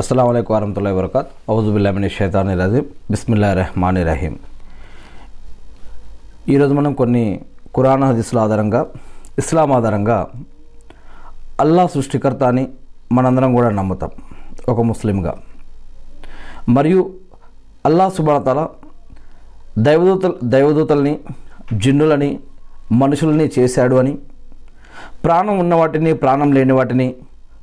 [0.00, 4.34] అస్సలం అయికు వరహతుల్లా వరకత్ అవుజుబుల్లామిని షైతాని రజీం బిస్మిల్లా రెహమాన్ రహీం
[6.48, 7.24] ఈరోజు మనం కొన్ని
[7.74, 8.80] కురాన్ హదీసుల ఆధారంగా
[9.38, 10.26] ఇస్లాం ఆధారంగా
[11.60, 12.64] అల్లా సృష్టికర్త అని
[13.12, 14.10] మనందరం కూడా నమ్ముతాం
[14.68, 15.32] ఒక ముస్లింగా.
[16.68, 17.00] మరియు
[17.86, 18.60] అల్లా సుబాతల
[19.78, 21.14] దైవదూత దైవదూతల్ని
[21.74, 22.30] జిన్నులని
[22.92, 24.12] మనుషులని చేశాడు అని
[25.24, 27.14] ప్రాణం ఉన్న వాటిని ప్రాణం లేని వాటిని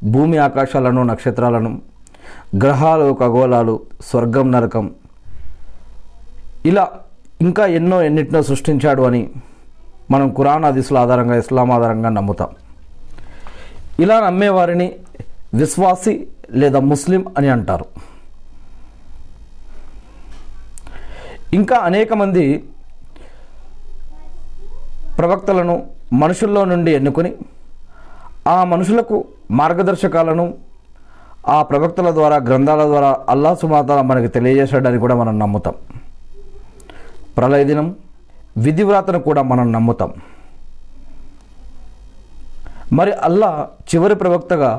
[0.04, 1.72] భూమి ఆకాశాలను నక్షత్రాలను
[2.56, 4.94] గ్రహాలు ఖగోళాలు స్వర్గం నరకం.
[6.66, 6.88] ఇలా
[7.42, 9.30] ఇంకా ఎన్నో ఎన్నిటినో సృష్టించాడు అని
[10.12, 12.48] మనం కురాన్ దిశల ఆధారంగా ఇస్లాం ఆధారంగా నమ్ముతాం.
[14.00, 14.96] ఇలా నమ్మేవారిని
[15.54, 17.86] విశ్వాసి లేదా ముస్లిం అని అంటారు.
[21.54, 22.64] ఇంకా అనేక మంది
[25.18, 25.84] ప్రవక్తలను
[26.14, 27.34] మనుషుల్లో నుండి ఎన్నుకొని
[28.48, 30.67] ఆ మనుషులకు మార్గదర్శకాలను
[31.50, 35.76] ఆ ప్రవక్తల ద్వారా గ్రంథాల ద్వారా అల్లా సుమాతాల మనకి తెలియజేశాడని కూడా మనం నమ్ముతాం.
[37.38, 37.96] ప్రళయ దినం
[38.58, 40.12] విధివ్రాతను కూడా మనం నమ్ముతాం.
[42.94, 44.72] మరి అల్లా చివరి ప్రవక్తగా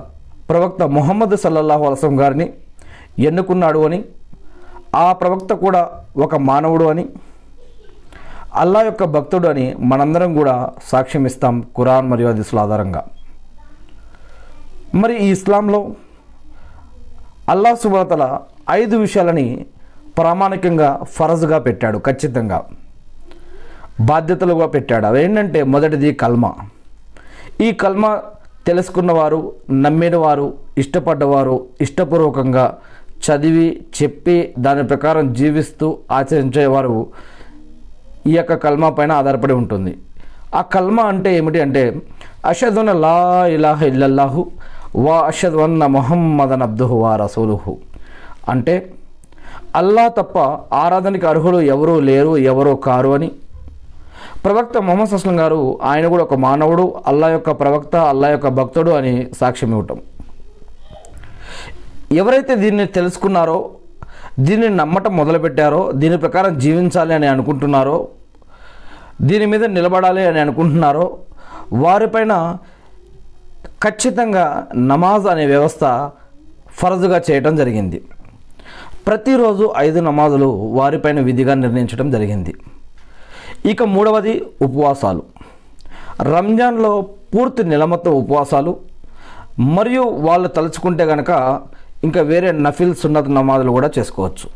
[0.50, 2.46] ప్రవక్త మొహమ్మద్ సల్లల్లాహు అలసం గారిని
[3.28, 4.04] ఎన్నుకున్నాడు అని
[4.94, 5.82] ఆ ప్రవక్త కూడా
[6.16, 7.04] ఒక మానవుడు అని
[8.62, 10.54] అల్లా యొక్క భక్తుడు అని మనందరం కూడా
[10.84, 13.02] సాక్ష్యం ఇస్తాం కురాన్ మరియు అదిసుల ఆధారంగా.
[14.94, 15.80] మరి ఈ ఇస్లాంలో
[17.48, 19.66] అల్లా సుబాతల ఐదు విషయాలని
[20.18, 22.58] ప్రామాణికంగా ఫరజ్గా పెట్టాడు ఖచ్చితంగా.
[24.00, 25.06] బాధ్యతలుగా పెట్టాడు.
[25.06, 26.52] అవేంటంటే మొదటిది కల్మ.
[27.60, 28.18] ఈ కల్మ
[28.66, 32.78] తెలుసుకున్నవారు నమ్మినవారు ఇష్టపడ్డవారు ఇష్టపూర్వకంగా
[33.26, 37.06] చదివి చెప్పి దాని ప్రకారం జీవిస్తూ ఆచరించేవారు
[38.26, 39.96] ఈ యొక్క కల్మ పైన ఆధారపడి ఉంటుంది.
[40.54, 41.82] ఆ కల్మ అంటే ఏమిటి అంటే
[42.46, 44.46] అషదున లా ఇలాహ ఇల్లల్లాహు
[44.96, 47.76] వా అషద్వన్న మొహమ్మదన్ అబ్దుహు వా రసూలుహు.
[48.48, 48.94] అంటే
[49.76, 50.38] అల్లా తప్ప
[50.74, 53.30] ఆరాధనకి అర్హులు ఎవరూ లేరు ఎవరో కారు అని.
[54.44, 59.26] ప్రవక్త మొహమ్మద్ అస్లం గారు ఆయన కూడా ఒక మానవుడు అల్లా యొక్క ప్రవక్త అల్లా యొక్క భక్తుడు అని
[59.40, 59.98] సాక్ష్యం ఇవ్వటం.
[62.12, 63.70] ఎవరైతే దీన్ని తెలుసుకున్నారో
[64.38, 68.08] దీన్ని నమ్మటం మొదలుపెట్టారో దీని ప్రకారం జీవించాలి అని అనుకుంటున్నారో
[69.22, 71.18] దీని మీద నిలబడాలి అని అనుకుంటున్నారో
[71.72, 72.56] వారిపైన
[73.84, 74.44] ఖచ్చితంగా
[74.90, 75.84] నమాజ్ అనే వ్యవస్థ
[76.78, 77.98] ఫరజుగా చేయటం జరిగింది.
[79.06, 82.52] ప్రతిరోజు ఐదు నమాజులు వారిపైన విధిగా నిర్ణయించడం జరిగింది.
[83.72, 84.34] ఇక మూడవది
[84.66, 85.22] ఉపవాసాలు.
[86.32, 86.92] రంజాన్లో
[87.34, 88.72] పూర్తి నిలమత్త ఉపవాసాలు
[89.76, 91.30] మరియు వాళ్ళు తలుచుకుంటే కనుక
[92.06, 94.46] ఇంకా వేరే నఫిల్ సున్నత్ నమాజులు కూడా చేసుకోవచ్చు.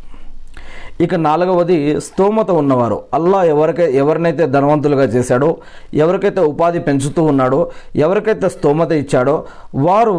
[1.05, 1.77] ఇక నాలుగవది
[2.07, 2.99] స్తోమత ఉన్నవారు.
[3.15, 5.49] అల్లా ఎవరికై ఎవరినైతే ధనవంతులుగా చేశాడో
[5.95, 7.61] ఎవరికైతే ఉపాధి పెంచుతూ ఉన్నాడో
[7.97, 9.37] ఎవరికైతే స్తోమత ఇచ్చాడో
[9.75, 10.17] వారు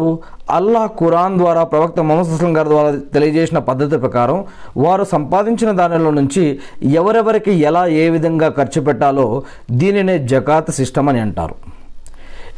[0.50, 4.38] అల్లా ఖురాన్ ద్వారా ప్రవక్త మొహమ్మద్ అస్లం గారి ద్వారా తెలియజేసిన పద్ధతి ప్రకారం
[4.76, 6.44] వారు సంపాదించిన దానిలో నుంచి
[6.92, 9.26] ఎవరెవరికి ఎలా ఏ విధంగా ఖర్చు పెట్టాలో
[9.70, 11.56] దీనినే జకాత్ సిస్టమ్ అని అంటారు.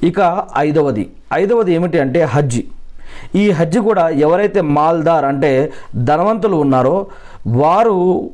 [0.07, 0.21] ఇక
[0.57, 1.05] ఐదవది.
[1.35, 2.65] ఐదవది ఏమిటి అంటే హజ్జి.
[3.35, 5.73] ఈ హజ్జి కూడా ఎవరైతే మాల్దార్ అంటే
[6.05, 6.97] ధనవంతులు ఉన్నారో
[7.47, 8.31] వారు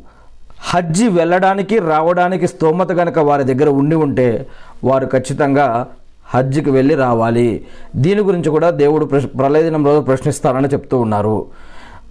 [0.60, 4.46] హజ్జి వెళ్ళడానికి రావడానికి స్తోమత కనుక వారి దగ్గర ఉండి ఉంటే
[4.84, 5.86] వారు ఖచ్చితంగా
[6.26, 7.64] హజ్జికి వెళ్ళి రావాలి.
[7.96, 11.46] దీని గురించి కూడా దేవుడు ప్రశ్ ప్రళయ దినం రోజు ప్రశ్నిస్తారని చెప్తూ ఉన్నారు.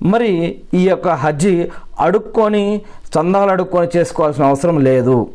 [0.04, 1.70] మరి ఈ యొక్క హజ్జి
[2.00, 2.82] అడుక్కొని
[3.16, 5.30] చందాలు అడుక్కొని చేసుకోవాల్సిన అవసరం లేదు.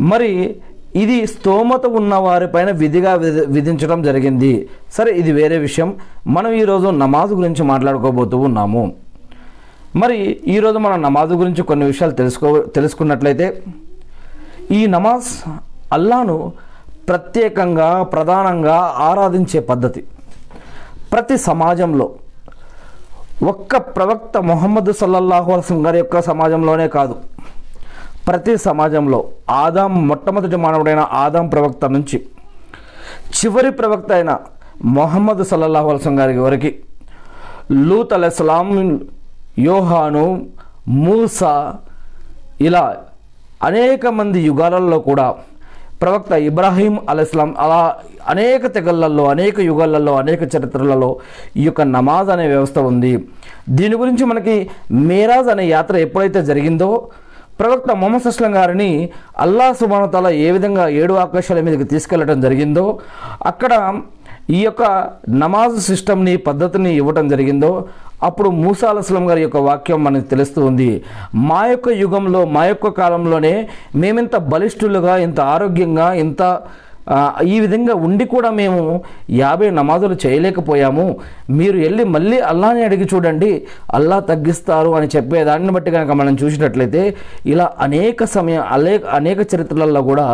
[0.00, 0.56] మరి
[0.96, 4.68] ఇది స్తోమత ఉన్న వారిపైన విధిగా విధి విధించడం జరిగింది.
[4.92, 5.94] సరే ఇది వేరే విషయం.
[6.26, 8.92] మనం ఈరోజు నమాజ్ గురించి మాట్లాడుకోబోతూ ఉన్నాము.
[9.96, 13.62] మరి ఈరోజు మనం నమాజ్ గురించి కొన్ని విషయాలు తెలుసుకో తెలుసుకున్నట్లయితే
[14.70, 15.50] ఈ నమాజ్
[15.92, 16.52] అల్లాను
[17.08, 20.04] ప్రత్యేకంగా ప్రధానంగా ఆరాధించే పద్ధతి.
[21.12, 22.10] ప్రతి సమాజంలో
[23.42, 27.16] ఒక్క ప్రవక్త మొహమ్మద్ సల్లల్లాహు అలసం గారి యొక్క సమాజంలోనే కాదు.
[28.28, 32.26] ప్రతి సమాజంలో ఆదాం మొట్టమొదటి మానవుడైన ఆదాం ప్రవక్త నుంచి
[33.10, 34.38] చివరి ప్రవక్త అయిన
[34.84, 36.72] మొహమ్మద్ సల్లల్లాహు అలసం గారి వరకు
[37.72, 39.00] లూత్ అలెస్లాం
[39.60, 40.24] యోహాను
[41.04, 41.54] మూసా
[42.60, 42.84] ఇలా
[43.62, 45.28] అనేక మంది యుగాలలో కూడా
[46.02, 47.80] ప్రవక్త ఇబ్రాహీం అలస్లాం అలా
[48.26, 51.10] అనేక తెగళ్ళల్లో అనేక యుగాలలో అనేక చరిత్రలలో
[51.56, 53.12] ఈ యొక్క నమాజ్ అనే వ్యవస్థ ఉంది.
[53.70, 54.54] దీని గురించి మనకి
[55.08, 56.90] మేరాజ్ అనే యాత్ర ఎప్పుడైతే జరిగిందో
[57.58, 58.90] ప్రవక్త మొహమ్మద్ అస్లం గారిని
[59.38, 59.66] అల్లా
[60.06, 62.86] తల ఏ విధంగా ఏడు ఆకాశాల మీదకి తీసుకెళ్ళడం జరిగిందో
[63.46, 63.72] అక్కడ
[64.50, 64.82] ఈ యొక్క
[65.28, 67.72] నమాజ్ సిస్టమ్ని పద్ధతిని ఇవ్వటం జరిగిందో
[68.26, 70.90] అప్పుడు మూసాలస్లం గారి యొక్క వాక్యం మనకు తెలుస్తూ ఉంది.
[71.48, 73.54] మా యొక్క యుగంలో మా యొక్క కాలంలోనే
[74.02, 76.42] మేమింత బలిష్ఠులుగా ఇంత ఆరోగ్యంగా ఇంత
[77.52, 78.80] ఈ విధంగా ఉండి కూడా మేము
[79.38, 81.06] యాభై నమాజులు చేయలేకపోయాము.
[81.58, 83.50] మీరు వెళ్ళి మళ్ళీ అల్లాని అడిగి చూడండి.
[83.96, 87.02] అల్లా తగ్గిస్తారు అని చెప్పే దాన్ని బట్టి కనుక మనం చూసినట్లయితే
[87.52, 90.28] ఇలా అనేక సమయం అనేక అనేక చరిత్రలలో కూడా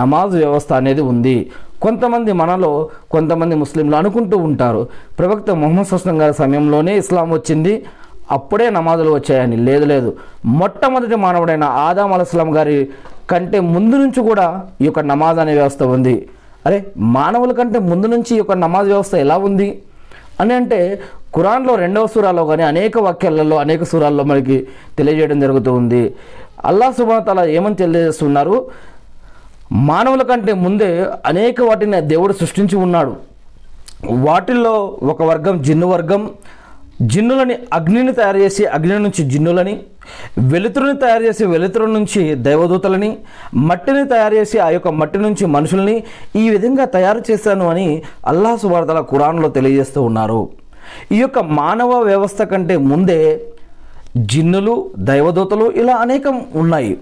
[0.00, 1.36] నమాజ్ వ్యవస్థ అనేది ఉంది.
[1.82, 4.88] కొంతమంది మనలో కొంతమంది ముస్లింలు అనుకుంటూ ఉంటారు.
[5.18, 7.84] ప్రవక్త మొహమ్మద్ సుస్లం గారి సమయంలోనే ఇస్లాం వచ్చింది.
[8.30, 9.56] అప్పుడే నమాజులు వచ్చాయని.
[9.56, 10.16] లేదు లేదు.
[10.44, 12.88] మొట్టమొదటి మానవుడైన ఆదాం అలస్లాం గారి
[13.30, 16.28] కంటే ముందు నుంచి కూడా ఈ యొక్క నమాజ్ అనే వ్యవస్థ ఉంది.
[16.66, 19.82] అరే మానవుల కంటే ముందు నుంచి ఈ యొక్క నమాజ్ వ్యవస్థ ఎలా ఉంది?
[20.40, 21.00] అని అంటే
[21.34, 24.66] ఖురాన్లో రెండవ సూరాలో కానీ అనేక వాక్యాలలో అనేక సూరాల్లో మనకి
[24.98, 26.14] తెలియజేయడం జరుగుతూ ఉంది.
[26.64, 28.66] అల్లా సుబాతాల ఏమని తెలియజేస్తున్నారు?
[29.72, 33.16] మానవుల కంటే ముందే అనేక వాటిని దేవుడు సృష్టించి ఉన్నాడు.
[34.10, 36.30] వాటిల్లో ఒక వర్గం జిన్ను వర్గం.
[37.02, 39.80] జిన్నులని అగ్నిని తయారు చేసి అగ్ని నుంచి జిన్నులని
[40.38, 43.18] వెలుతురుని తయారు చేసి వెలుతురు నుంచి దైవదూతలని
[43.54, 46.04] మట్టిని తయారు చేసి ఆ యొక్క మట్టి నుంచి మనుషుల్ని
[46.36, 50.48] ఈ విధంగా తయారు చేశాను అని అల్లా సువార్తల ఖురాన్లో తెలియజేస్తూ ఉన్నారు.
[51.12, 53.42] ఈ యొక్క మానవ వ్యవస్థ కంటే ముందే
[54.18, 56.98] జిన్నులు దైవదూతలు ఇలా అనేకం ఉన్నాయి.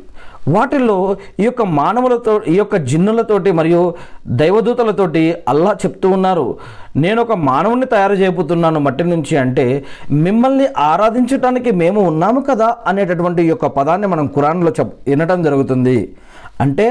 [0.48, 3.94] వాటిల్లో ఈ యొక్క మానవులతో ఈ యొక్క జిన్నులతోటి మరియు
[4.26, 6.58] దైవదూతలతోటి అల్లా చెప్తూ ఉన్నారు.
[6.96, 13.48] నేను ఒక మానవుని తయారు చేయబోతున్నాను మట్టి నుంచి అంటే మిమ్మల్ని ఆరాధించటానికి మేము ఉన్నాము కదా అనేటటువంటి ఈ
[13.48, 16.16] యొక్క పదాన్ని మనం కురాన్లో చెప్ వినటం జరుగుతుంది.
[16.64, 16.86] అంటే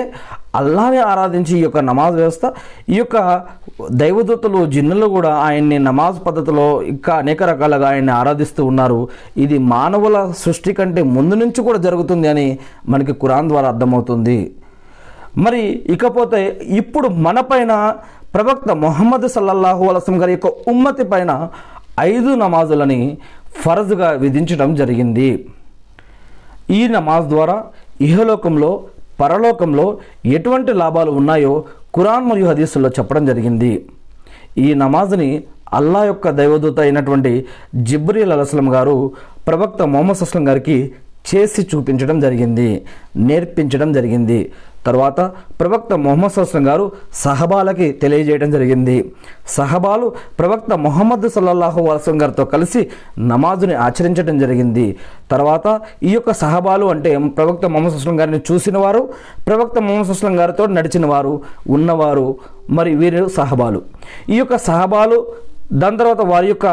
[0.60, 2.46] అల్లాని ఆరాధించి ఈ యొక్క నమాజ్ వ్యవస్థ
[2.94, 3.18] ఈ యొక్క
[4.02, 9.00] దైవదూతలు జిన్నులు కూడా ఆయన్ని నమాజ్ పద్ధతిలో ఇంకా అనేక రకాలుగా ఆయన్ని ఆరాధిస్తూ ఉన్నారు.
[9.44, 12.48] ఇది మానవుల సృష్టి కంటే ముందు నుంచి కూడా జరుగుతుంది అని
[12.94, 14.40] మనకి ఖురాన్ ద్వారా అర్థమవుతుంది.
[15.46, 15.62] మరి
[15.96, 16.42] ఇకపోతే
[16.82, 17.74] ఇప్పుడు మన పైన
[18.36, 21.32] ప్రవక్త మొహమ్మద్ సల్లల్లాహు అలసం గారి యొక్క ఉమ్మతి పైన
[22.12, 23.02] ఐదు నమాజులని
[23.62, 25.30] ఫరజ్గా విధించడం జరిగింది.
[26.80, 27.58] ఈ నమాజ్ ద్వారా
[28.08, 28.72] ఇహలోకంలో
[29.22, 33.86] పరలోకంలో ఎటువంటి లాభాలు ఉన్నాయో ఖురాన్ మరియు హదీసుల్లో చెప్పడం జరిగింది.
[34.58, 35.44] ఈ నమాజ్ని
[35.74, 37.46] అల్లా యొక్క దైవదూత అయినటువంటి
[37.90, 39.12] జిబ్రీల్ అలస్లం గారు
[39.48, 40.78] ప్రవక్త మొహమ్మద్ అస్లం గారికి
[41.30, 42.82] చేసి చూపించడం జరిగింది
[43.18, 44.52] నేర్పించడం జరిగింది.
[44.86, 45.20] తర్వాత
[45.60, 48.98] ప్రవక్త మొహమ్మద్ సల్సం గారు సహబాలకి తెలియజేయడం జరిగింది.
[49.48, 52.88] సహబాలు ప్రవక్త మొహమ్మద్ సల్లల్లాహు అస్లం గారితో కలిసి
[53.20, 54.98] నమాజుని ఆచరించడం జరిగింది.
[55.32, 59.10] తర్వాత ఈ యొక్క సహబాలు అంటే ప్రవక్త మొహమ్మద్ సుస్లం గారిని చూసిన వారు
[59.48, 62.36] ప్రవక్త మొహమ్మద్ సుస్లం గారితో నడిచిన వారు ఉన్నవారు
[62.70, 63.82] మరి వీరు సహబాలు.
[64.30, 65.20] ఈ యొక్క సహబాలు
[65.74, 66.68] దాని తర్వాత వారి యొక్క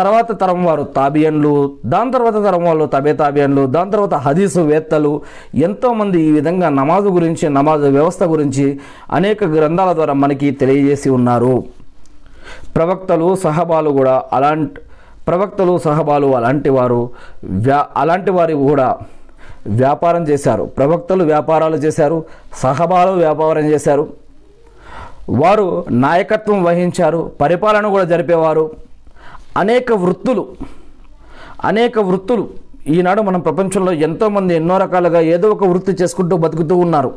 [0.00, 1.52] తర్వాత తరం వారు తాబియన్లు
[1.92, 5.12] దాని తర్వాత తరం వాళ్ళు తబే తాబియన్లు దాని తర్వాత హదీసు వేత్తలు
[5.66, 8.66] ఎంతోమంది ఈ విధంగా నమాజు గురించి నమాజు వ్యవస్థ గురించి
[9.12, 11.54] అనేక గ్రంథాల ద్వారా మనకి తెలియజేసి ఉన్నారు.
[12.76, 14.80] ప్రవక్తలు సహబాలు కూడా అలాంటి
[15.28, 17.00] ప్రవక్తలు సహబాలు అలాంటి వారు
[17.64, 18.88] వ్యా అలాంటి వారి కూడా
[19.66, 20.64] వ్యాపారం చేశారు.
[20.78, 22.18] ప్రవక్తలు వ్యాపారాలు చేశారు
[22.62, 24.04] సహబాలు వ్యాపారం చేశారు.
[25.42, 25.66] వారు
[26.04, 28.64] నాయకత్వం వహించారు పరిపాలన కూడా జరిపేవారు.
[29.58, 30.44] అనేక వృత్తులు
[31.64, 32.44] అనేక వృత్తులు
[32.88, 37.10] ఈనాడు మన ప్రపంచంలో ఎంతోమంది ఎన్నో రకాలుగా ఏదో ఒక వృత్తి చేసుకుంటూ బతుకుతూ ఉన్నారు.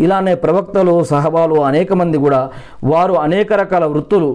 [0.00, 2.40] ఇలానే ప్రవక్తలు సహబాలు అనేక మంది కూడా
[2.84, 4.28] వారు అనేక రకాల వృత్తులు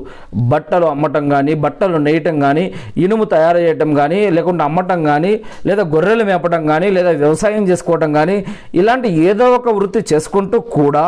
[0.51, 2.65] బట్టలు అమ్మటం కానీ బట్టలు నేయటం కానీ
[2.97, 5.33] ఇనుము తయారు చేయటం కానీ లేకుంటే అమ్మటం కానీ
[5.65, 8.37] లేదా గొర్రెలు మేపటం కానీ లేదా వ్యవసాయం చేసుకోవటం కానీ
[8.73, 11.05] ఇలాంటి ఏదో ఒక వృత్తి చేసుకుంటూ కూడా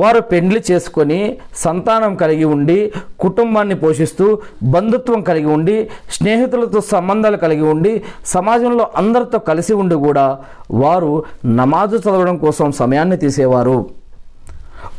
[0.00, 1.18] వారు పెండ్లి చేసుకొని
[1.64, 2.78] సంతానం కలిగి ఉండి
[3.24, 4.26] కుటుంబాన్ని పోషిస్తూ
[4.74, 5.76] బంధుత్వం కలిగి ఉండి
[6.16, 7.92] స్నేహితులతో సంబంధాలు కలిగి ఉండి
[8.34, 10.26] సమాజంలో అందరితో కలిసి ఉండి కూడా
[10.84, 11.12] వారు
[11.60, 13.78] నమాజు చదవడం కోసం సమయాన్ని తీసేవారు.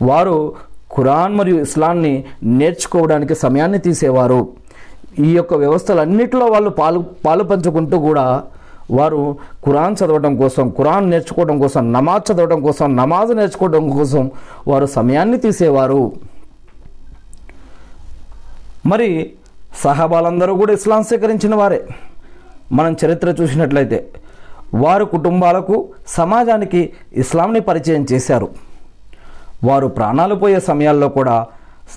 [0.09, 0.38] వారు
[0.95, 2.13] ఖురాన్ మరియు ఇస్లాన్ని
[2.59, 4.41] నేర్చుకోవడానికి సమయాన్ని తీసేవారు.
[5.27, 8.25] ఈ యొక్క వ్యవస్థలన్నిటిలో వాళ్ళు పాలు పాలు పంచుకుంటూ కూడా
[8.91, 14.31] వారు కురాన్ చదవడం కోసం కురాన్ నేర్చుకోవడం కోసం నమాజ్ చదవడం కోసం నమాజ్ నేర్చుకోవడం కోసం
[14.67, 16.11] వారు సమయాన్ని తీసేవారు.
[18.85, 19.33] మరి
[19.77, 21.87] సహాబాలందరూ కూడా ఇస్లాం స్వీకరించిన వారే.
[22.71, 24.07] మనం చరిత్ర చూసినట్లయితే
[24.73, 28.49] వారు కుటుంబాలకు సమాజానికి ఇస్లాంని పరిచయం చేశారు.
[29.63, 31.47] వారు ప్రాణాలు పోయే సమయాల్లో కూడా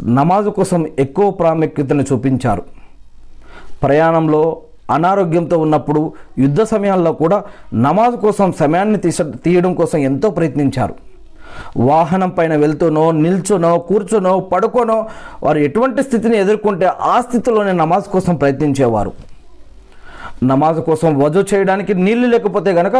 [0.02, 2.62] నమాజు కోసం ఎక్కువ ప్రాముఖ్యతను చూపించారు.
[3.82, 4.56] ప్రయాణంలో
[4.90, 10.94] అనారోగ్యంతో ఉన్నప్పుడు యుద్ధ సమయాల్లో కూడా నమాజ్ కోసం సమయాన్ని తీస తీయడం కోసం ఎంతో ప్రయత్నించారు.
[11.76, 14.98] వాహనం పైన వెళ్తూనో నిల్చునో కూర్చునో పడుకోనో
[15.42, 19.12] వారు ఎటువంటి స్థితిని ఎదుర్కొంటే ఆ స్థితిలోనే నమాజ్ కోసం ప్రయత్నించేవారు.
[20.44, 22.96] నమాజ్ కోసం వజు చేయడానికి నీళ్ళు లేకపోతే గనక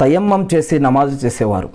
[0.00, 1.70] తయమ్మం చేసి నమాజ్ చేసేవారు.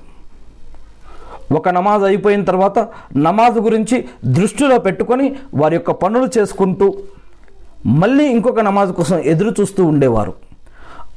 [1.55, 2.79] ఒక నమాజ్ అయిపోయిన తర్వాత
[3.17, 6.93] నమాజ్ గురించి దృష్టిలో పెట్టుకొని వారి యొక్క పనులు చేసుకుంటూ
[7.85, 10.33] మళ్ళీ ఇంకొక నమాజ్ కోసం ఎదురు చూస్తూ ఉండేవారు.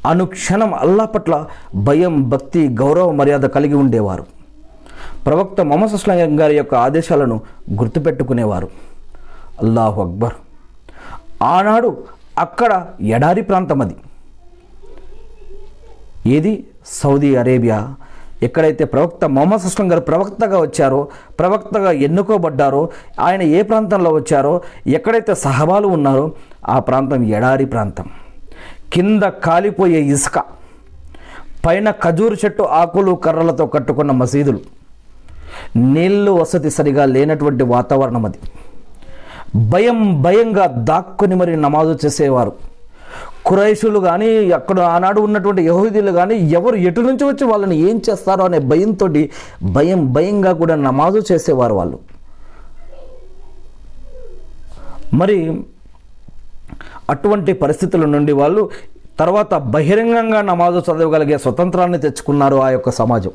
[0.07, 4.27] అనుక్షణం అల్లా పట్ల భయం భక్తి గౌరవ మర్యాద కలిగి ఉండేవారు.
[5.27, 7.41] ప్రవక్త మొహమ్మద్ అస్లాం గారి యొక్క ఆదేశాలను
[7.73, 8.69] గుర్తుపెట్టుకునేవారు.
[9.63, 10.33] అల్లాహు అక్బర్.
[11.43, 12.05] ఆనాడు
[12.39, 13.97] అక్కడ ఎడారి ప్రాంతం అది.
[16.27, 16.65] ఏది?
[16.87, 17.95] సౌదీ అరేబియా
[18.43, 22.89] ఎక్కడైతే ప్రవక్త మొహమ్మద్ సుస్లం గారు ప్రవక్తగా వచ్చారో ప్రవక్తగా ఎన్నుకోబడ్డారో
[23.21, 26.33] ఆయన ఏ ప్రాంతంలో వచ్చారో ఎక్కడైతే సహబాలు ఉన్నారో
[26.69, 28.07] ఆ ప్రాంతం ఎడారి ప్రాంతం.
[28.93, 30.39] కింద కాలిపోయే ఇసుక
[31.67, 34.61] పైన ఖజూరు చెట్టు ఆకులు కర్రలతో కట్టుకున్న మసీదులు
[35.77, 38.39] నీళ్ళు వసతి సరిగా లేనటువంటి వాతావరణం అది.
[39.69, 42.68] భయం భయంగా దాక్కుని మరి నమాజు చేసేవారు.
[43.49, 44.29] కురైషులు కానీ
[44.59, 49.07] అక్కడ ఆనాడు ఉన్నటువంటి యహూదీలు కానీ ఎవరు ఎటు నుంచి వచ్చి వాళ్ళని ఏం చేస్తారో అనే భయంతో
[49.77, 51.99] భయం భయంగా కూడా నమాజు చేసేవారు వాళ్ళు.
[55.21, 55.37] మరి
[57.13, 58.63] అటువంటి పరిస్థితుల నుండి వాళ్ళు
[59.21, 63.33] తర్వాత బహిరంగంగా నమాజు చదవగలిగే స్వతంత్రాన్ని తెచ్చుకున్నారు ఆ యొక్క సమాజం.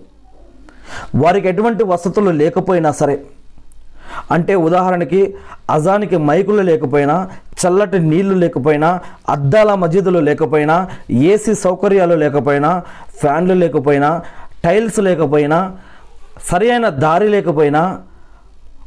[1.22, 3.16] వారికి ఎటువంటి వసతులు లేకపోయినా సరే
[4.32, 5.22] అంటే ఉదాహరణకి
[5.70, 7.16] అజానికి మైకులు లేకపోయినా
[7.62, 8.90] చల్లటి నీళ్ళు లేకపోయినా
[9.30, 10.76] అద్దాల మజీదులు లేకపోయినా
[11.32, 12.72] ఏసీ సౌకర్యాలు లేకపోయినా
[13.22, 14.10] ఫ్యాన్లు లేకపోయినా
[14.64, 15.60] టైల్స్ లేకపోయినా
[16.50, 17.84] సరైన దారి లేకపోయినా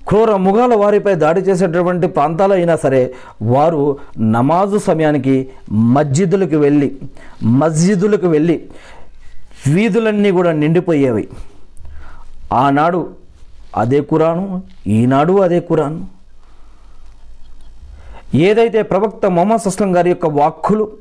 [0.08, 3.00] క్రూర ముఖాల వారిపై దాడి చేసేటటువంటి ప్రాంతాలు అయినా సరే
[3.42, 3.80] వారు
[4.34, 5.34] నమాజు సమయానికి
[5.94, 6.88] మస్జిదులకు వెళ్ళి
[7.44, 8.56] మస్జిదులకు వెళ్ళి
[9.66, 11.24] వీధులన్నీ కూడా నిండిపోయేవి.
[12.52, 13.00] ఆనాడు
[13.76, 16.08] అదే కురాను ఈనాడు అదే కురాను.
[18.34, 20.92] ఏదైతే ప్రవక్త మొహమ్మద్ అస్లం గారి యొక్క వాక్కులు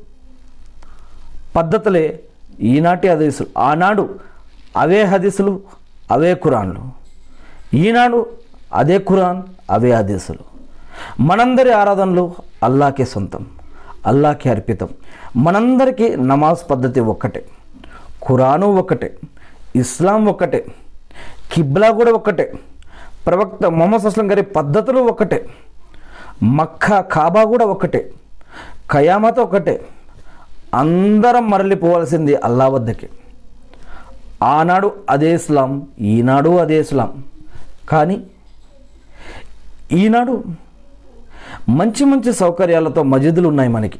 [1.56, 2.20] పద్ధతులే
[2.60, 4.18] ఈనాటి హదీసులు ఆనాడు
[4.76, 5.60] అవే హదీసులు
[6.10, 6.82] అవే కురాన్లు.
[7.76, 8.26] ఈనాడు
[8.74, 10.38] అదే ఖురాన్ అవే హదీసులు.
[11.20, 13.46] మనందరి ఆరాధనలు అల్లాకే సొంతం
[14.06, 14.88] అల్లాకే అర్పితం.
[15.36, 17.44] మనందరికీ నమాజ్ పద్ధతి ఒక్కటే
[18.28, 19.16] ఖురాను ఒక్కటే
[19.76, 20.66] ఇస్లాం ఒక్కటే.
[21.56, 22.52] కిబ్లా కూడా ఒక్కటే.
[23.26, 25.46] ప్రవక్త మొహమ్మద్ అస్లం గారి పద్ధతులు ఒక్కటే.
[26.42, 28.12] మక్కా కాబా కూడా ఒక్కటే.
[28.92, 29.80] ఖయామత ఒకటే
[30.74, 33.08] అందరం మరలిపోవాల్సింది అల్లా వద్దకి.
[34.42, 37.24] ఆనాడు అదే ఇస్లాం ఈనాడు అదే ఇస్లాం.
[37.88, 38.22] కానీ
[39.92, 40.44] ఈనాడు
[41.68, 43.98] మంచి మంచి సౌకర్యాలతో మజిదులు ఉన్నాయి మనకి.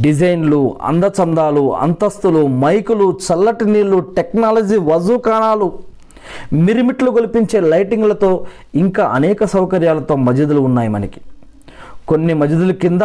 [0.00, 5.72] డిజైన్లు అందచందాలు అంతస్తులు మైకులు చల్లటి నీళ్ళు టెక్నాలజీ వజూకాణాలు
[6.52, 11.20] మిరిమిట్లు గొలిపించే లైటింగ్లతో ఇంకా అనేక సౌకర్యాలతో మజిదులు ఉన్నాయి మనకి.
[12.08, 13.00] కొన్ని మజిదుల కింద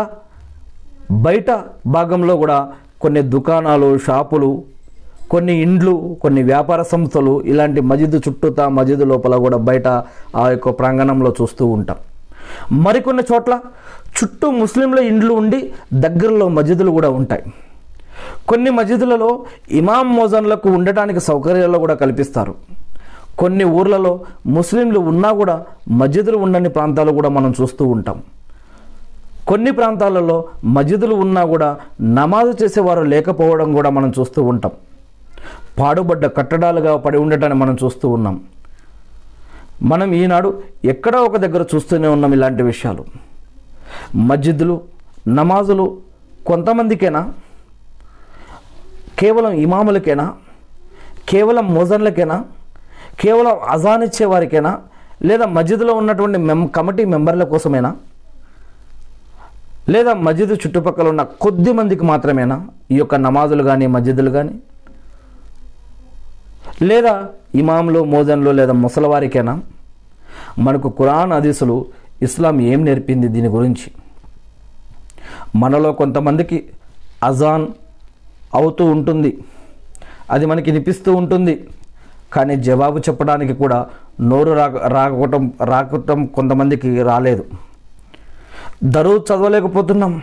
[1.12, 1.46] బయట
[1.88, 2.70] భాగంలో కూడా
[3.01, 4.63] కొన్ని దుకాణాలు షాపులు
[5.32, 9.88] కొన్ని ఇండ్లు కొన్ని వ్యాపార సంస్థలు ఇలాంటి మజిద్ చుట్టూతా మజిద్ లోపల కూడా బయట
[10.36, 11.98] ఆ యొక్క ప్రాంగణంలో చూస్తూ ఉంటాం.
[12.72, 13.60] మరికొన్ని చోట్ల
[14.17, 17.44] చుట్టూ ముస్లింల ఇండ్లు ఉండి దగ్గరలో మజిదులు కూడా ఉంటాయి.
[18.48, 22.55] కొన్ని మజిదులలో ఇమాం మోజన్లకు ఉండటానికి సౌకర్యాలు కూడా కల్పిస్తారు.
[23.39, 28.24] కొన్ని ఊర్లలో ముస్లింలు ఉన్నా కూడా మస్జిదులు ఉండని ప్రాంతాలు కూడా మనం చూస్తూ ఉంటాం.
[29.48, 34.72] కొన్ని ప్రాంతాలలో మస్జిదులు ఉన్నా కూడా నమాజు చేసేవారు లేకపోవడం కూడా మనం చూస్తూ ఉంటాం.
[35.80, 38.42] పాడుబడ్డ కట్టడాలుగా పడి ఉండటాన్ని మనం చూస్తూ ఉన్నాం.
[39.84, 43.06] మనం ఈనాడు ఎక్కడో ఒక దగ్గర చూస్తూనే ఉన్నాం ఇలాంటి విషయాలు.
[44.15, 44.82] మస్జిద్లు
[45.27, 45.98] నమాజులు
[46.46, 47.34] కొంతమందికేనా?
[49.20, 50.34] కేవలం ఇమాములకేనా?
[51.30, 52.44] కేవలం మోజన్లకేనా?
[53.19, 54.25] కేవలం అజాన్ ఇచ్చే
[55.24, 57.95] లేదా మస్జిద్లో ఉన్నటువంటి మెం కమిటీ మెంబర్ల కోసమేనా?
[59.89, 62.67] లేదా మస్జిద్ చుట్టుపక్కల ఉన్న కొద్ది మందికి మాత్రమేనా?
[62.91, 64.60] ఈ యొక్క నమాజులు కానీ మస్జిద్లు కానీ
[66.81, 69.62] లేదా ఇమాంలో మోజన్లు లేదా ముసలవారికేనా?
[70.60, 71.86] మనకు కురాన్ అదీసులు
[72.22, 73.91] ఇస్లాం ఏం నేర్పింది దీని గురించి?
[75.55, 76.69] మనలో కొంతమందికి
[77.24, 77.67] అజాన్
[78.53, 79.38] అవుతూ ఉంటుంది.
[80.31, 81.67] అది మనకి వినిపిస్తూ ఉంటుంది.
[82.36, 83.88] కానీ జవాబు చెప్పడానికి కూడా
[84.22, 87.46] నోరు రాక రాకటం రాకటం కొంతమందికి రాలేదు.
[88.84, 90.22] దరువు చదవలేకపోతున్నాం.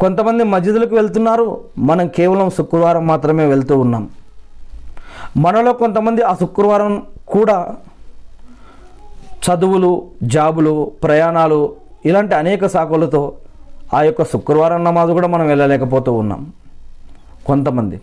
[0.00, 1.60] కొంతమంది మస్జిదులకు వెళ్తున్నారు.
[1.78, 4.08] మనం కేవలం శుక్రవారం మాత్రమే వెళ్తూ ఉన్నాం.
[5.36, 7.76] మనలో కొంతమంది ఆ శుక్రవారం కూడా
[9.46, 11.72] చదువులు జాబులు ప్రయాణాలు
[12.06, 13.32] ఇలాంటి అనేక సాకులతో
[13.94, 16.52] ఆ యొక్క శుక్రవారం నమాజ్ కూడా మనం వెళ్ళలేకపోతూ ఉన్నాం.
[17.46, 18.00] కొంతమంది.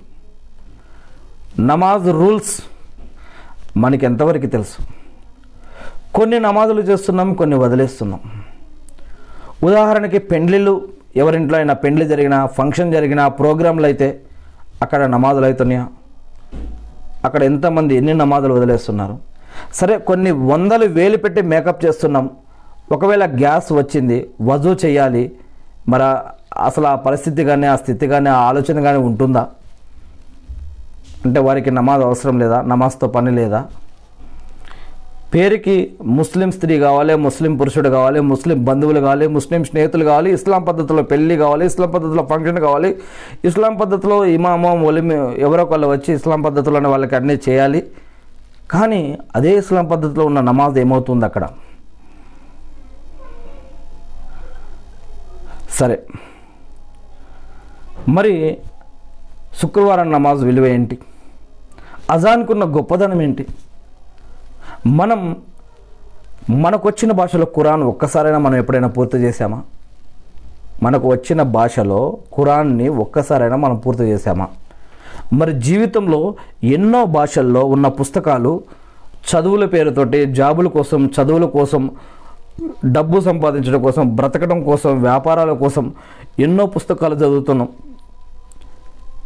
[1.60, 2.64] నమాజ్ రూల్స్
[3.78, 4.78] మనకి ఎంతవరకు తెలుసు?
[6.16, 8.20] కొన్ని నమాజులు చేస్తున్నాం కొన్ని వదిలేస్తున్నాం.
[9.64, 14.22] ఉదాహరణకి పెండ్లిళ్ళు ఎవరింట్లో అయినా పెండ్లి జరిగినా ఫంక్షన్ జరిగినా ప్రోగ్రాంలు అయితే
[14.82, 15.88] అక్కడ నమాజులు అవుతున్నాయా?
[17.26, 19.18] అక్కడ ఎంతమంది ఎన్ని నమాజులు వదిలేస్తున్నారు?
[19.74, 22.30] సరే కొన్ని వందలు వేలు పెట్టి మేకప్ చేస్తున్నాం.
[22.92, 25.32] ఒకవేళ గ్యాస్ వచ్చింది వజూ చేయాలి.
[25.90, 26.04] మరి
[26.64, 29.48] అసలు ఆ పరిస్థితి కానీ ఆ స్థితి కానీ ఆ ఆలోచన కానీ ఉంటుందా?
[31.26, 32.62] అంటే వారికి నమాజ్ అవసరం లేదా?
[32.62, 33.66] నమాజ్తో పని లేదా?
[35.34, 41.04] పేరుకి ముస్లిం స్త్రీ కావాలి ముస్లిం పురుషుడు కావాలి ముస్లిం బంధువులు కావాలి ముస్లిం స్నేహితులు కావాలి ఇస్లాం పద్ధతిలో
[41.04, 42.98] పెళ్ళి కావాలి ఇస్లాం పద్ధతిలో ఫంక్షన్ కావాలి.
[43.46, 47.84] ఇస్లాం పద్ధతిలో ఇమామో ఒలిమి ఎవరో ఒకళ్ళు వచ్చి ఇస్లాం పద్ధతిలోనే వాళ్ళకి అన్నీ చేయాలి.
[48.72, 51.48] కానీ అదే ఇస్లాం పద్ధతిలో ఉన్న నమాజ్ ఏమవుతుంది అక్కడ?
[55.70, 56.04] సరే.
[58.10, 58.58] మరి
[59.62, 60.98] శుక్రవారం నమాజ్ విలువ ఏంటి?
[62.12, 63.48] అజాన్కున్న గొప్పదనం ఏంటి?
[64.88, 65.36] మనం
[66.50, 69.62] మనకు వచ్చిన భాషలో ఖురాన్ ఒక్కసారైనా మనం ఎప్పుడైనా పూర్తి చేసామా
[70.84, 74.48] మనకు వచ్చిన భాషలో ఖురాన్ని ఒక్కసారైనా మనం పూర్తి చేసామా
[75.34, 78.64] మరి జీవితంలో ఎన్నో భాషల్లో ఉన్న పుస్తకాలు
[79.36, 81.92] చదువుల పేరుతోటి జాబుల కోసం చదువుల కోసం
[82.86, 85.94] డబ్బు సంపాదించడం కోసం బ్రతకడం కోసం వ్యాపారాల కోసం
[86.40, 87.68] ఎన్నో పుస్తకాలు చదువుతున్నాం.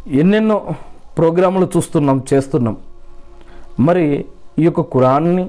[0.07, 0.67] ఎన్నెన్నో
[1.17, 2.75] ప్రోగ్రాములు చూస్తున్నాం చేస్తున్నాం.
[3.87, 4.05] మరి
[4.61, 5.45] ఈ యొక్క కురాన్ని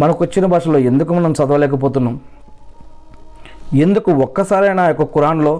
[0.00, 2.14] మనకు వచ్చిన భాషలో ఎందుకు మనం చదవలేకపోతున్నాం?
[3.84, 5.52] ఎందుకు ఒక్కసారైనా ఆ యొక్క ఖురాన్లో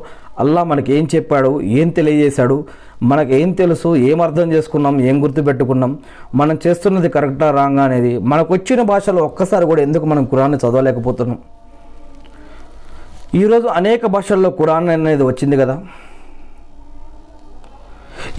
[0.42, 2.56] అల్లా మనకి ఏం చెప్పాడు ఏం తెలియజేశాడు
[3.10, 5.92] మనకు ఏం తెలుసు ఏం అర్థం చేసుకున్నాం ఏం గుర్తుపెట్టుకున్నాం
[6.40, 11.38] మనం చేస్తున్నది కరెక్టా రాంగ్ అనేది మనకు వచ్చిన భాషలో ఒక్కసారి కూడా ఎందుకు మనం కురాన్ని చదవలేకపోతున్నాం?
[13.42, 15.76] ఈరోజు అనేక భాషల్లో ఖురాన్ అనేది వచ్చింది కదా.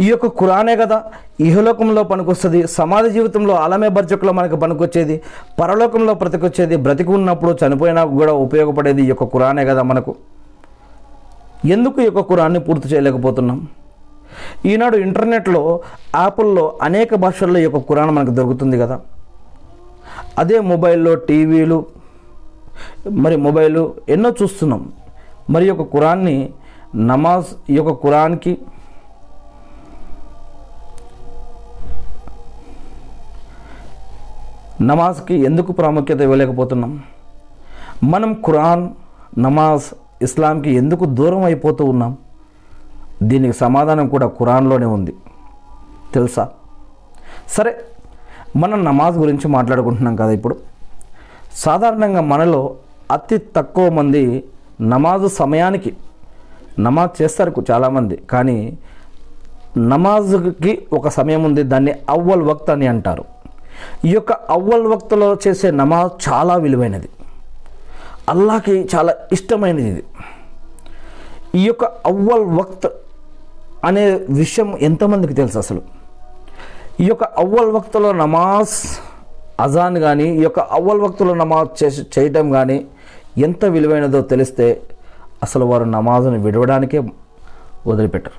[0.03, 1.03] ఈ యొక్క ఖురానే కదా.
[1.39, 5.21] ఇహలోకంలో పనికొస్తుంది సమాధి జీవితంలో అలమే బర్జకులో మనకు పనికొచ్చేది
[5.61, 10.15] పరలోకంలో బ్రతికొచ్చేది బ్రతికి ఉన్నప్పుడు చనిపోయినా కూడా ఉపయోగపడేది ఈ యొక్క కురానే కదా మనకు.
[11.65, 13.67] ఎందుకు ఈ యొక్క కురాన్ని పూర్తి చేయలేకపోతున్నాం?
[14.65, 15.79] ఈనాడు ఇంటర్నెట్లో
[16.15, 18.99] యాప్ల్లో అనేక భాషల్లో ఈ యొక్క కురాన్ మనకు దొరుకుతుంది కదా.
[20.37, 21.85] అదే మొబైల్లో టీవీలు
[23.11, 24.91] మరి మొబైల్ ఎన్నో చూస్తున్నాం.
[25.49, 26.49] మరి యొక్క కురాన్ని
[26.95, 28.57] నమాజ్ ఈ యొక్క కురాన్కి
[34.81, 37.03] నమాజ్కి ఎందుకు ప్రాముఖ్యత ఇవ్వలేకపోతున్నాం?
[38.03, 38.89] మనం ఖురాన్
[39.39, 39.83] నమాజ్
[40.21, 42.17] ఇస్లాంకి ఎందుకు దూరం అయిపోతూ ఉన్నాం?
[43.23, 45.13] దీనికి సమాధానం కూడా ఖురాన్లోనే ఉంది.
[46.13, 46.49] తెలుసా?
[47.47, 47.75] సరే
[48.57, 50.55] మనం నమాజ్ గురించి మాట్లాడుకుంటున్నాం కదా ఇప్పుడు.
[51.53, 52.75] సాధారణంగా మనలో
[53.11, 54.43] అతి తక్కువ మంది
[54.81, 55.93] నమాజు సమయానికి
[56.79, 58.15] నమాజ్ చేస్తారు చాలామంది.
[58.15, 58.77] కానీ
[59.77, 63.34] నమాజ్కి ఒక సమయం ఉంది దాన్ని అవ్వల్ వక్త్ అని అంటారు.
[64.05, 67.09] ఈ యొక్క అవ్వల్ వక్తలో చేసే నమాజ్ చాలా విలువైనది.
[68.33, 70.03] అల్లాకి చాలా ఇష్టమైనది ఇది.
[71.59, 72.87] ఈ యొక్క అవ్వల్ వక్త్
[73.87, 74.05] అనే
[74.41, 75.81] విషయం ఎంతమందికి తెలుసు అసలు?
[77.03, 78.75] ఈ యొక్క అవ్వల్ వక్తలో నమాజ్
[79.65, 82.77] అజాన్ కానీ ఈ యొక్క అవ్వల్ వక్తులో నమాజ్ చేసి చేయటం కానీ
[83.47, 84.67] ఎంత విలువైనదో తెలిస్తే
[85.43, 86.99] అసలు వారు నమాజ్ను విడవడానికే
[87.89, 88.37] వదిలిపెట్టరు.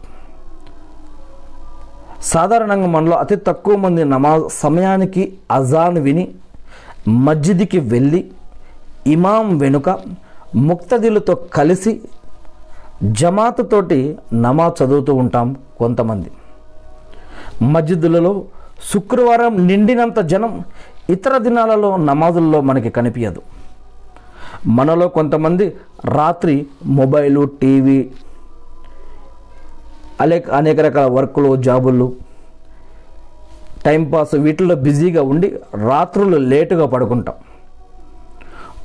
[2.31, 6.25] సాధారణంగా మనలో అతి తక్కువ మంది నమాజ్ సమయానికి అజాన్ విని
[7.27, 8.21] మస్జిద్కి వెళ్ళి
[9.07, 9.89] ఇమాం వెనుక
[10.69, 11.93] ముక్తదిలతో కలిసి
[13.21, 13.99] జమాతతోటి
[14.45, 15.47] నమాజ్ చదువుతూ ఉంటాం
[15.79, 16.31] కొంతమంది.
[17.73, 18.33] మస్జిద్లలో
[18.93, 20.53] శుక్రవారం నిండినంత జనం
[21.15, 23.43] ఇతర దినాలలో నమాజుల్లో మనకి కనిపించదు
[24.79, 25.67] మనలో కొంతమంది
[26.19, 26.55] రాత్రి
[26.99, 27.99] మొబైలు టీవీ
[30.21, 32.13] అనేక అనేక రకాల వర్కులు జాబులు.
[33.87, 35.49] టైంపాస్ వీటిల్లో బిజీగా ఉండి
[35.89, 37.35] రాత్రులు లేటుగా పడుకుంటాం.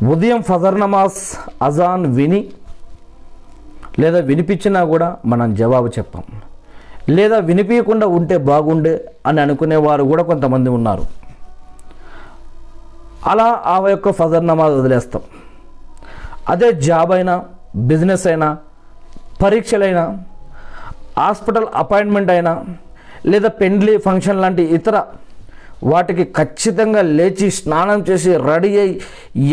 [0.09, 1.19] ఉదయం ఫజర్ నమాజ్
[1.63, 2.49] అజాన్ విని
[3.99, 6.23] లేదా వినిపించినా కూడా మనం జవాబు చెప్పాం.
[7.09, 11.03] లేదా వినిపించకుండా ఉంటే బాగుండే అని అనుకునేవారు కూడా కొంతమంది ఉన్నారు.
[13.27, 15.21] అలా ఆ యొక్క ఫజర్ నమాజ్ వదిలేస్తాం.
[16.49, 18.57] అదే జాబ్ అయినా బిజినెస్ అయినా
[19.43, 20.23] పరీక్షలైనా
[21.17, 22.54] హాస్పిటల్ అపాయింట్మెంట్ అయినా
[23.32, 25.04] లేదా పెండ్లి ఫంక్షన్ లాంటి ఇతర
[25.91, 28.95] వాటికి ఖచ్చితంగా లేచి స్నానం చేసి రెడీ అయ్యి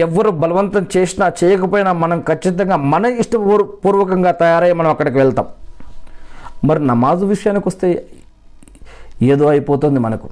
[0.07, 5.47] ఎవరు బలవంతం చేసినా చేయకపోయినా మనం ఖచ్చితంగా మన ఇష్టపూర్వకంగా తయారై మనం అక్కడికి వెళ్తాం.
[6.69, 7.89] మరి నమాజు విషయానికి వస్తే
[9.23, 10.29] ఏదో అయిపోతుంది మనకు.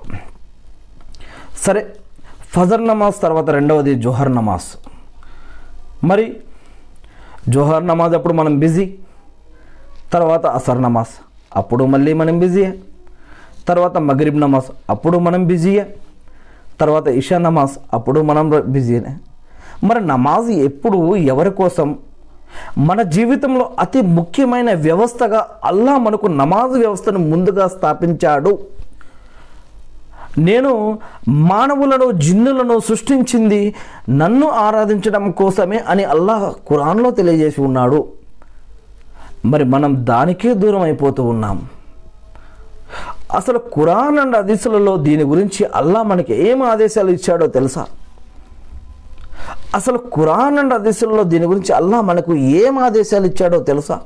[1.65, 1.83] సరే
[2.55, 4.69] ఫజర్ నమాజ్ తర్వాత రెండవది జోహర్ నమాజ్.
[6.11, 6.27] మరి
[7.49, 8.87] జోహర్ నమాజ్ అప్పుడు మనం బిజీ.
[10.13, 11.15] తర్వాత అసర్ నమాజ్
[11.57, 12.73] అప్పుడు మళ్ళీ మనం బిజీయే
[13.69, 15.85] తర్వాత మగరిబ్ నమాజ్ అప్పుడు మనం బిజీయే
[16.81, 19.13] తర్వాత ఇషా నమాజ్ అప్పుడు మనం బిజీనే
[19.85, 21.99] మరి నమాజ్ ఎప్పుడు ఎవరి కోసం?
[22.79, 28.59] మన జీవితంలో అతి ముఖ్యమైన వ్యవస్థగా అల్లా మనకు నమాజ్ వ్యవస్థను ముందుగా స్థాపించాడు.
[30.39, 33.75] నేను మానవులను జిన్నులను సృష్టించింది
[34.11, 38.05] నన్ను ఆరాధించడం కోసమే అని అల్లాహ్ ఖురాన్లో తెలియజేసి ఉన్నాడు.
[39.47, 41.69] మరి మనం దానికే దూరం అయిపోతూ ఉన్నాం.
[43.35, 47.87] అసలు ఖురాన్ అండ్ హదీసులలో దీని గురించి అల్లా మనకి ఏం ఆదేశాలు ఇచ్చాడో తెలుసా?
[49.75, 54.01] అసలు ఖురాన్ అండ్ హదీసుల్లో దీని గురించి అల్లా మనకు ఏం ఆదేశాలు ఇచ్చాడో తెలుసా?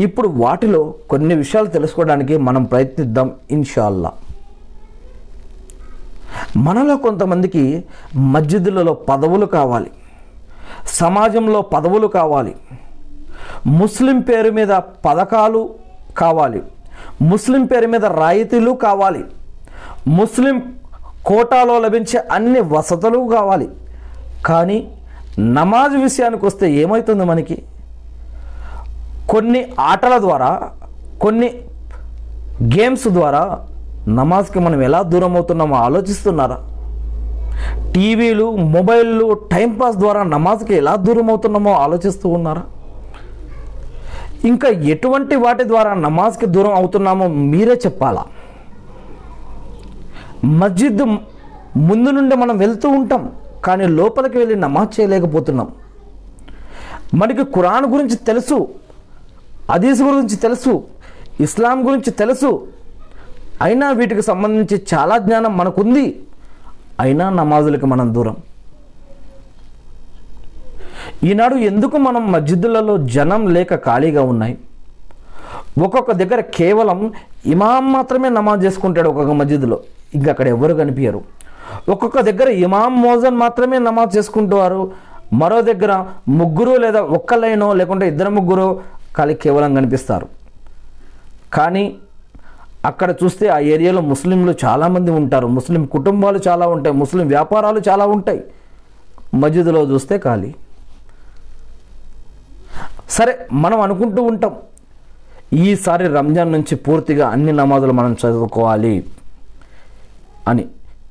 [0.00, 4.12] ఇప్పుడు వాటిలో కొన్ని విషయాలు తెలుసుకోవడానికి మనం ప్రయత్నిద్దాం ఇన్షాల్లా.
[6.56, 7.84] మనలో కొంతమందికి
[8.16, 9.90] మస్జిదులలో పదవులు కావాలి.
[10.86, 12.54] సమాజంలో పదవులు కావాలి.
[13.66, 15.74] ముస్లిం పేరు మీద పథకాలు
[16.18, 16.62] కావాలి.
[17.22, 19.24] ముస్లిం పేరు మీద రాయితీలు కావాలి.
[20.08, 20.62] ముస్లిం
[21.26, 23.68] కోటాలో లభించే అన్ని వసతులు కావాలి.
[24.46, 24.90] కానీ
[25.38, 27.62] నమాజ్ విషయానికి వస్తే ఏమవుతుంది మనకి?
[29.28, 30.70] కొన్ని ఆటల ద్వారా
[31.20, 31.54] కొన్ని
[32.62, 33.66] గేమ్స్ ద్వారా
[34.08, 36.58] నమాజ్కి మనం ఎలా దూరం అవుతున్నామో ఆలోచిస్తున్నారా?
[37.94, 42.62] టీవీలు మొబైళ్ళు టైంపాస్ ద్వారా నమాజ్కి ఎలా దూరం అవుతున్నామో ఆలోచిస్తూ ఉన్నారా?
[44.44, 48.24] ఇంకా ఎటువంటి వాటి ద్వారా నమాజ్కి దూరం అవుతున్నామో మీరే చెప్పాలా?
[50.44, 51.02] మస్జిద్
[51.76, 53.32] ముందు నుండి మనం వెళ్తూ ఉంటాం
[53.64, 55.68] కానీ లోపలికి వెళ్ళి నమాజ్ చేయలేకపోతున్నాం.
[57.14, 58.68] మనకి ఖురాన్ గురించి తెలుసు
[59.70, 60.84] అదీస్ గురించి తెలుసు
[61.40, 62.66] ఇస్లాం గురించి తెలుసు.
[63.62, 66.22] అయినా వీటికి సంబంధించి చాలా జ్ఞానం మనకుంది.
[67.00, 68.36] అయినా నమాజులకి మనం దూరం.
[71.22, 74.58] ఈనాడు ఎందుకు మనం మస్జిద్లలో జనం లేక ఖాళీగా ఉన్నాయి?
[75.82, 77.12] ఒక్కొక్క దగ్గర కేవలం
[77.46, 79.80] ఇమాం మాత్రమే నమాజ్ చేసుకుంటాడు ఒక్కొక్క మస్జిద్లో.
[80.14, 81.22] ఇంకా అక్కడ ఎవరు కనిపించరు
[81.88, 84.92] ఒక్కొక్క దగ్గర ఇమాం మోజన్ మాత్రమే నమాజ్ చేసుకుంటారు
[85.32, 88.80] మరో దగ్గర ముగ్గురు లేదా ఒక్క లైనో లేకుంటే ఇద్దరు ముగ్గురు
[89.16, 90.26] ఖాళీ కేవలం కనిపిస్తారు.
[91.52, 91.96] కానీ
[92.84, 95.46] అక్కడ చూస్తే ఆ ఏరియాలో ముస్లింలు చాలామంది ఉంటారు.
[95.46, 96.96] ముస్లిం కుటుంబాలు చాలా ఉంటాయి.
[96.96, 98.44] ముస్లిం వ్యాపారాలు చాలా ఉంటాయి.
[99.34, 100.54] మస్జిద్లో చూస్తే ఖాళీ.
[103.10, 104.52] సరే మనం అనుకుంటూ ఉంటాం.
[105.54, 109.04] ఈసారి రంజాన్ నుంచి పూర్తిగా అన్ని నమాజులు మనం చదువుకోవాలి
[110.48, 110.64] అని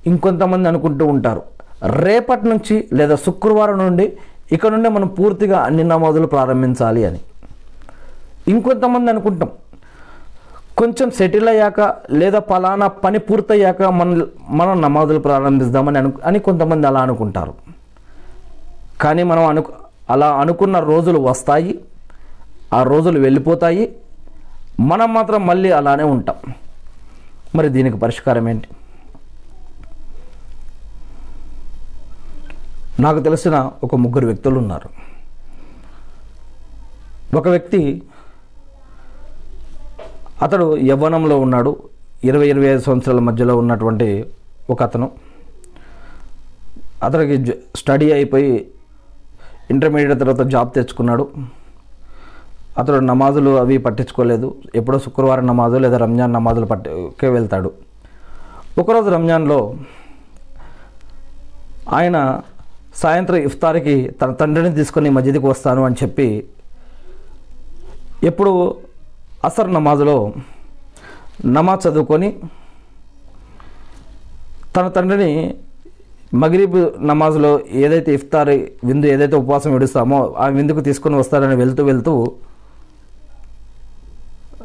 [0.07, 1.41] ఇంకొంతమంది అనుకుంటూ ఉంటారు.
[1.85, 4.13] రేపటి నుంచి లేదా శుక్రవారం నుండి
[4.51, 7.19] ఇక్కడ నుండి మనం పూర్తిగా అన్ని నమాజులు ప్రారంభించాలి అని
[8.47, 9.49] ఇంకొంతమంది అనుకుంటాం.
[10.77, 17.01] కొంచెం సెటిల్ అయ్యాక లేదా పలానా పని పూర్తయ్యాక మన మనం నమాజులు ప్రారంభిద్దామని అను అని కొంతమంది అలా
[17.01, 17.53] అనుకుంటారు.
[19.01, 19.63] కానీ మనం అను
[20.09, 21.79] అలా అనుకున్న రోజులు వస్తాయి
[22.73, 23.95] ఆ రోజులు వెళ్ళిపోతాయి.
[24.79, 26.53] మనం మాత్రం మళ్ళీ అలానే ఉంటాం.
[27.55, 28.67] మరి దీనికి పరిష్కారం ఏంటి?
[32.99, 34.89] నాకు తెలిసిన ఒక ముగ్గురు వ్యక్తులు ఉన్నారు.
[37.37, 38.03] ఒక వ్యక్తి
[40.41, 41.89] అతడు యవ్వనంలో ఉన్నాడు.
[42.23, 44.25] ఇరవై ఇరవై ఐదు సంవత్సరాల మధ్యలో ఉన్నటువంటి
[44.69, 45.11] ఒక అతను.
[47.03, 48.71] అతనికి జ- స్టడీ అయిపోయి
[49.71, 51.25] ఇంటర్మీడియట్ తర్వాత జాబ్ తెచ్చుకున్నాడు.
[52.79, 54.47] అతడు నమాజులు అవి పట్టించుకోలేదు.
[54.75, 57.71] ఎప్పుడో శుక్రవారం నమాజు లేదా రంజాన్ నమాజులు పట్టుకే వెళ్తాడు.
[58.81, 59.59] ఒకరోజు రంజాన్లో
[61.97, 62.17] ఆయన
[63.01, 66.27] సాయంత్రం ఇఫ్తార్కి తన తండ్రిని తీసుకొని మస్జిద్కి వస్తాను అని చెప్పి
[68.29, 68.51] ఎప్పుడు
[69.47, 70.17] అసర్ నమాజులో
[71.45, 72.29] నమాజ్ చదువుకొని
[74.75, 75.31] తన తండ్రిని
[76.33, 78.49] మగరీబ్ నమాజ్లో ఏదైతే ఇఫ్తార్
[78.87, 82.31] విందు ఏదైతే ఉపవాసం విడుస్తామో ఆ విందుకు తీసుకొని వస్తారని వెళ్తూ వెళ్తూ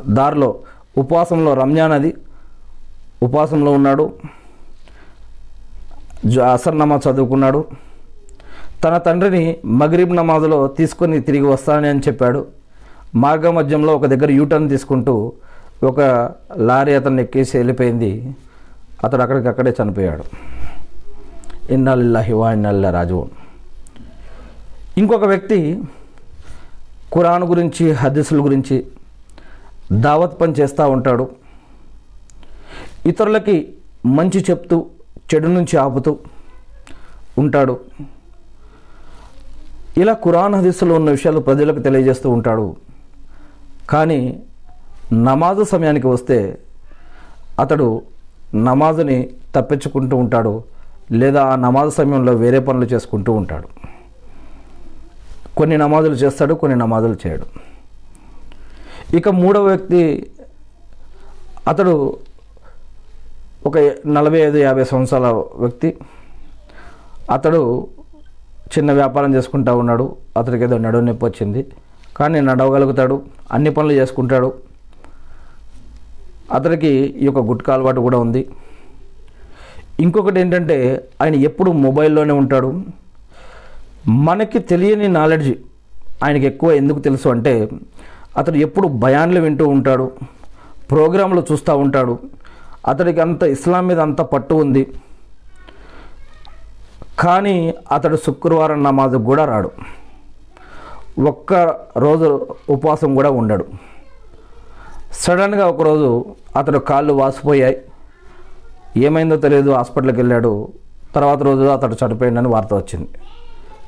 [0.07, 0.55] దారిలో
[0.99, 2.15] ఉపవాసంలో రంజాన్ అది.
[3.23, 4.13] ఉపవాసంలో ఉన్నాడు.
[6.53, 7.65] అసర్ నమాజ్ చదువుకున్నాడు.
[8.85, 12.47] తన తండ్రిని మగరీబ్ నమాజ్లో తీసుకొని తిరిగి వస్తానని అని చెప్పాడు.
[13.15, 15.33] మార్గ మధ్యంలో ఒక దగ్గర యూటర్న్ తీసుకుంటూ
[15.83, 16.01] ఒక
[16.57, 18.35] లారీ అతన్ని ఎక్కేసి వెళ్ళిపోయింది.
[19.05, 20.25] అతడు అక్కడికక్కడే చనిపోయాడు.
[21.71, 23.19] ఇన్నాళ్ళిల్లాహి వా ఇన్నాళ్ళ రాజు
[24.99, 25.59] ఇంకొక వ్యక్తి
[27.15, 28.77] ఖురాన్ గురించి హదీసుల గురించి
[29.93, 31.25] దావత్ పని చేస్తూ ఉంటాడు.
[33.07, 33.57] ఇతరులకి
[34.07, 34.77] మంచి చెప్తూ
[35.31, 36.13] చెడు నుంచి ఆపుతూ
[37.43, 37.75] ఉంటాడు.
[39.99, 42.77] ఇలా ఖురాన్ హదీసులో ఉన్న విషయాలు ప్రజలకు తెలియజేస్తూ ఉంటాడు.
[43.91, 44.21] కానీ
[45.13, 46.59] నమాజు సమయానికి వస్తే
[47.61, 48.03] అతడు
[48.55, 49.19] నమాజుని
[49.55, 50.53] తప్పించుకుంటూ ఉంటాడు.
[51.12, 53.68] లేదా ఆ నమాజు సమయంలో వేరే పనులు చేసుకుంటూ ఉంటాడు.
[55.57, 57.47] కొన్ని నమాజులు చేస్తాడు కొన్ని నమాజులు చేయడు.
[59.16, 60.31] ఇక మూడవ వ్యక్తి
[61.68, 62.16] అతడు
[63.66, 65.97] ఒక నలభై ఐదు యాభై సంవత్సరాల వ్యక్తి.
[67.31, 67.88] అతడు
[68.79, 70.16] చిన్న వ్యాపారం చేసుకుంటా ఉన్నాడు.
[70.37, 71.66] అతడికి ఏదో నడువు నొప్పి వచ్చింది.
[72.16, 74.53] కానీ నడవగలుగుతాడు అన్ని పనులు చేసుకుంటాడు.
[76.53, 78.47] అతడికి ఈ యొక్క గుట్కా అలవాటు కూడా ఉంది.
[80.01, 82.83] ఇంకొకటి ఏంటంటే ఆయన ఎప్పుడు మొబైల్లోనే ఉంటాడు.
[84.09, 85.53] మనకి తెలియని నాలెడ్జ్
[86.25, 87.69] ఆయనకి ఎక్కువ ఎందుకు తెలుసు అంటే
[88.37, 90.13] అతడు ఎప్పుడు భయాన్లు వింటూ ఉంటాడు
[90.91, 92.19] ప్రోగ్రాంలు చూస్తూ ఉంటాడు.
[92.87, 94.87] అతడికి అంత ఇస్లాం మీద అంత పట్టు ఉంది.
[97.21, 99.71] కానీ అతడు శుక్రవారం నమాజ్ కూడా రాడు.
[101.23, 101.55] ఒక్క
[101.97, 103.67] రోజు ఉపవాసం కూడా ఉండడు.
[105.13, 106.25] సడన్గా ఒకరోజు
[106.57, 107.77] అతడు కాళ్ళు వాసిపోయాయి.
[108.96, 110.72] ఏమైందో తెలియదు హాస్పిటల్కి వెళ్ళాడు.
[111.14, 113.09] తర్వాత రోజు అతడు చనిపోయిందని వార్త వచ్చింది.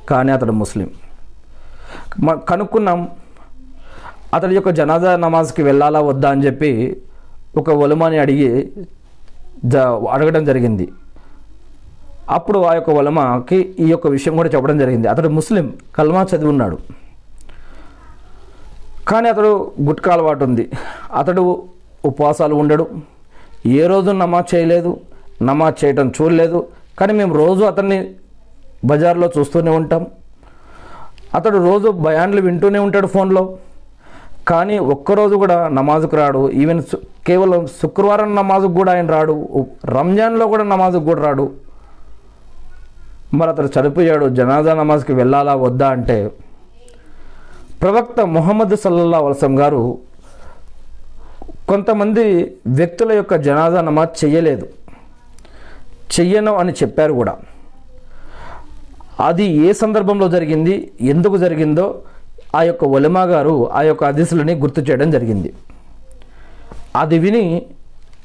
[0.08, 0.90] కానీ అతడు ముస్లిం.
[2.20, 3.08] మ- కనుక్కున్నాం.
[4.34, 7.02] అతడి యొక్క జనాజా నమాజ్కి వెళ్ళాలా వద్దా అని చెప్పి
[7.56, 8.72] ఒక ఒలమాని అడిగి
[9.64, 9.76] జ
[10.10, 10.92] అడగడం జరిగింది.
[12.30, 15.08] అప్పుడు ఆ యొక్క ఒలమాకి ఈ యొక్క విషయం కూడా చెప్పడం జరిగింది.
[15.08, 16.78] అతడు ముస్లిం కల్మా చదివి ఉన్నాడు.
[19.08, 20.70] కానీ అతడు గుట్కా అలవాటు ఉంది.
[21.14, 21.62] అతడు
[22.04, 22.86] ఉపవాసాలు ఉండడు.
[23.66, 25.00] ఏ రోజు నమాజ్ చేయలేదు
[25.42, 26.66] నమాజ్ చేయటం చూడలేదు
[26.98, 28.14] కానీ మేము రోజు అతన్ని
[28.84, 30.06] బజార్లో చూస్తూనే ఉంటాం.
[31.34, 33.58] అతడు రోజు బయాన్లు వింటూనే ఉంటాడు ఫోన్లో.
[34.48, 36.50] కానీ ఒక్కరోజు కూడా నమాజుకు రాడు.
[36.50, 36.82] ఈవెన్
[37.26, 39.66] కేవలం శుక్రవారం నమాజుకు కూడా ఆయన రాడు.
[39.84, 41.50] రంజాన్లో కూడా నమాజుకు కూడా రాడు.
[43.34, 44.28] మరి అతడు చనిపోయాడు.
[44.28, 46.30] జనాజా నమాజ్కి వెళ్ళాలా వద్దా అంటే
[47.82, 49.98] ప్రవక్త ముహమ్మద్ సల్లల్లా వలసం గారు
[51.70, 52.24] కొంతమంది
[52.66, 54.66] వ్యక్తుల యొక్క జనాజా నమాజ్ చెయ్యలేదు.
[56.14, 57.34] చెయ్యను అని చెప్పారు కూడా.
[59.20, 60.74] అది ఏ సందర్భంలో జరిగింది?
[61.14, 61.86] ఎందుకు జరిగిందో
[62.58, 65.50] ఆ యొక్క ఒలిమా గారు ఆ యొక్క అదిశులని గుర్తు చేయడం జరిగింది.
[66.96, 67.44] అది విని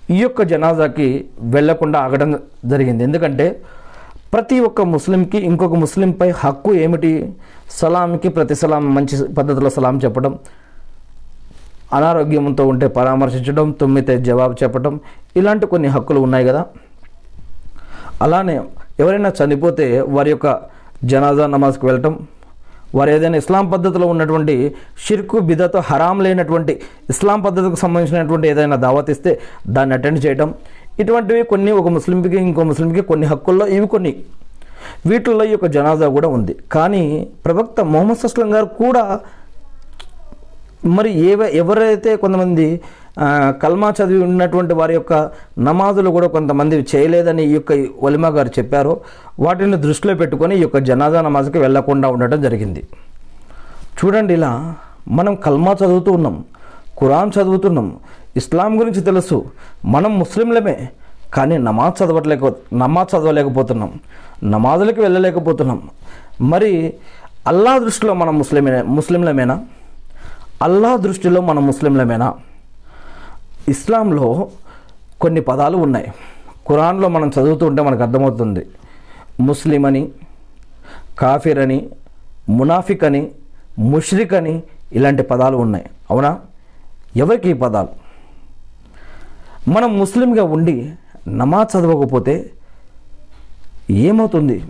[0.10, 1.08] ఈ యొక్క జనాజాకి
[1.56, 2.32] వెళ్ళకుండా ఆగడం
[2.66, 3.04] జరిగింది.
[3.04, 3.48] ఎందుకంటే
[4.34, 7.12] ప్రతి ఒక్క ముస్లింకి ఇంకొక ముస్లింపై హక్కు ఏమిటి?
[7.70, 10.34] సలాంకి ప్రతి సలాం మంచి పద్ధతిలో సలాం చెప్పడం.
[11.92, 15.00] అనారోగ్యంతో ఉంటే పరామర్శించడం తుమ్మితే జవాబు చెప్పడం
[15.36, 16.66] ఇలాంటి కొన్ని హక్కులు ఉన్నాయి కదా.
[18.22, 18.62] అలానే
[19.00, 20.60] ఎవరైనా చనిపోతే వారి యొక్క
[21.04, 22.28] జనాజా నమాజ్కి వెళ్ళటం
[22.96, 29.40] వారు ఏదైనా ఇస్లాం పద్ధతిలో ఉన్నటువంటి షిర్కు బిదతో హరాం లేనటువంటి ఇస్లాం పద్ధతికి సంబంధించినటువంటి ఏదైనా దావత్ ఇస్తే
[29.68, 30.54] దాన్ని అటెండ్ చేయడం
[31.00, 34.24] ఇటువంటివి కొన్ని ఒక ముస్లింకి ఇంకో ముస్లింకి కొన్ని హక్కుల్లో ఇవి కొన్ని.
[35.06, 36.56] వీటిల్లో ఈ యొక్క జనాజా కూడా ఉంది.
[36.72, 39.20] కానీ ప్రవక్త మొహమ్మద్ అస్లం గారు కూడా
[40.86, 42.66] మరి ఏవ ఎవరైతే కొంతమంది
[43.62, 45.14] కల్మా చదివి ఉన్నటువంటి వారి యొక్క
[45.68, 47.72] నమాజులు కూడా కొంతమంది చేయలేదని ఈ యొక్క
[48.08, 48.94] ఒలిమా గారు చెప్పారో.
[49.40, 52.82] వాటిని దృష్టిలో పెట్టుకొని ఈ యొక్క జనాజా నమాజ్కి వెళ్ళకుండా ఉండటం జరిగింది.
[53.98, 54.52] చూడండి ఇలా
[55.08, 56.36] మనం కల్మా చదువుతూ ఉన్నాం
[57.00, 57.88] ఖురాన్ చదువుతున్నాం
[58.38, 59.38] ఇస్లాం గురించి తెలుసు
[59.86, 60.78] మనం ముస్లింలమే
[61.34, 63.92] కానీ నమాజ్ చదవట్లేక నమాజ్ చదవలేకపోతున్నాం
[64.44, 65.80] నమాజులకి వెళ్ళలేకపోతున్నాం.
[66.42, 66.94] మరి
[67.48, 69.56] అల్లా దృష్టిలో మనం ముస్లిమే ముస్లింలమేనా?
[70.62, 72.34] అల్లా దృష్టిలో మనం ముస్లింలమేనా?
[73.68, 74.50] ఇస్లాంలో
[75.22, 76.08] కొన్ని పదాలు ఉన్నాయి.
[76.68, 78.68] ఖురాన్లో మనం చదువుతుంటే మనకు అర్థమవుతుంది.
[79.40, 80.12] ముస్లిం అని
[81.20, 81.90] కాఫిర్ అని
[82.50, 83.32] మునాఫిక్ అని
[83.80, 84.64] ముష్రిక్ అని
[84.94, 85.86] ఇలాంటి పదాలు ఉన్నాయి.
[86.12, 86.40] అవునా?
[87.16, 87.88] ఎవరికి ఈ పదాలు?
[89.70, 90.94] మనం ముస్లింగా ఉండి
[91.28, 92.52] నమాజ్ చదవకపోతే
[93.90, 94.64] ఏమవుతుంది?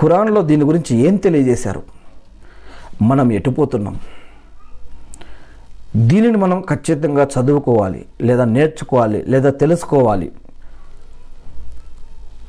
[0.00, 1.82] ఖురాన్లో దీని గురించి ఏం తెలియజేశారు?
[3.02, 3.98] మనం ఎటుపోతున్నాం
[5.96, 10.32] దీనిని మనం ఖచ్చితంగా చదువుకోవాలి లేదా నేర్చుకోవాలి లేదా తెలుసుకోవాలి.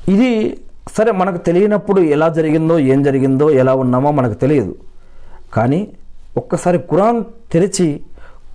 [0.09, 0.57] ఇది
[0.97, 4.75] సరే మనకు తెలియనప్పుడు ఎలా జరిగిందో ఏం జరిగిందో ఎలా ఉన్నామో మనకు తెలియదు.
[5.53, 5.93] కానీ
[6.37, 8.01] ఒక్కసారి ఖురాన్ తెరిచి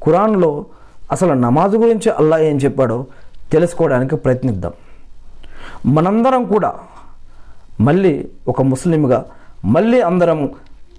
[0.04, 0.66] ఖురాన్లో
[1.12, 3.06] అసలు నమాజ్ గురించి అల్లా ఏం చెప్పాడో
[3.52, 4.72] తెలుసుకోవడానికి ప్రయత్నిద్దాం.
[5.86, 6.74] మనందరం కూడా
[7.80, 9.26] మళ్ళీ ఒక ముస్లింగా
[9.64, 10.50] మళ్ళీ అందరం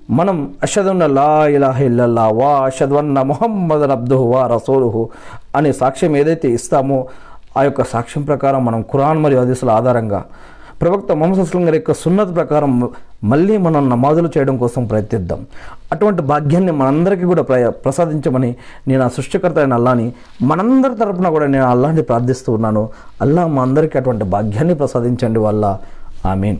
[0.09, 5.09] మనం అషదున్న లా ఇలాహ ఇల్లల్లా వా అషద్వన్న మొహమ్మద్ అబ్దుహు వా రసూలుహు
[5.55, 7.07] అనే సాక్ష్యం ఏదైతే ఇస్తామో
[7.57, 10.25] ఆ యొక్క సాక్ష్యం ప్రకారం మనం ఖురాన్ మరియు హదీసుల ఆధారంగా
[10.81, 12.89] ప్రవక్త మొహమ్మద్ అస్లం గారి యొక్క సున్నత ప్రకారం
[13.23, 15.45] మళ్ళీ మనం నమాజులు చేయడం కోసం ప్రయత్నిద్దాం.
[15.91, 18.55] అటువంటి భాగ్యాన్ని మనందరికీ కూడా ప్ర ప్రసాదించమని
[18.87, 22.89] నేను ఆ సృష్టికర్త అయిన అల్లాని మనందరి తరపున కూడా నేను అల్లాని ప్రార్థిస్తూ ఉన్నాను.
[23.21, 25.77] అల్లా మా అందరికీ అటువంటి భాగ్యాన్ని ప్రసాదించండి వల్ల.
[26.25, 26.57] ఆమీన్.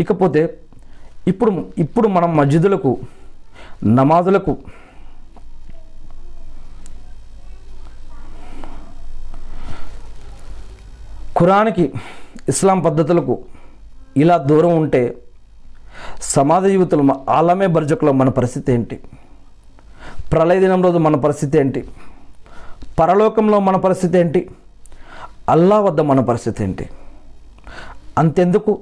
[0.00, 0.54] ఇకపోతే
[1.30, 1.50] ఇప్పుడు
[1.84, 2.90] ఇప్పుడు మనం మస్జిదులకు
[3.98, 4.52] నమాజులకు
[11.38, 11.84] ఖురాన్కి
[12.52, 13.34] ఇస్లాం పద్ధతులకు
[14.22, 15.02] ఇలా దూరం ఉంటే
[16.34, 18.96] సమాజ జీవితంలో ఆలమే బర్జకులో మన పరిస్థితి ఏంటి?
[20.32, 21.80] ప్రళయ దినం రోజు మన పరిస్థితి ఏంటి?
[23.00, 24.40] పరలోకంలో మన పరిస్థితి ఏంటి?
[25.54, 26.84] అల్లా వద్ద మన పరిస్థితి ఏంటి?
[28.18, 28.72] అంతెందుకు?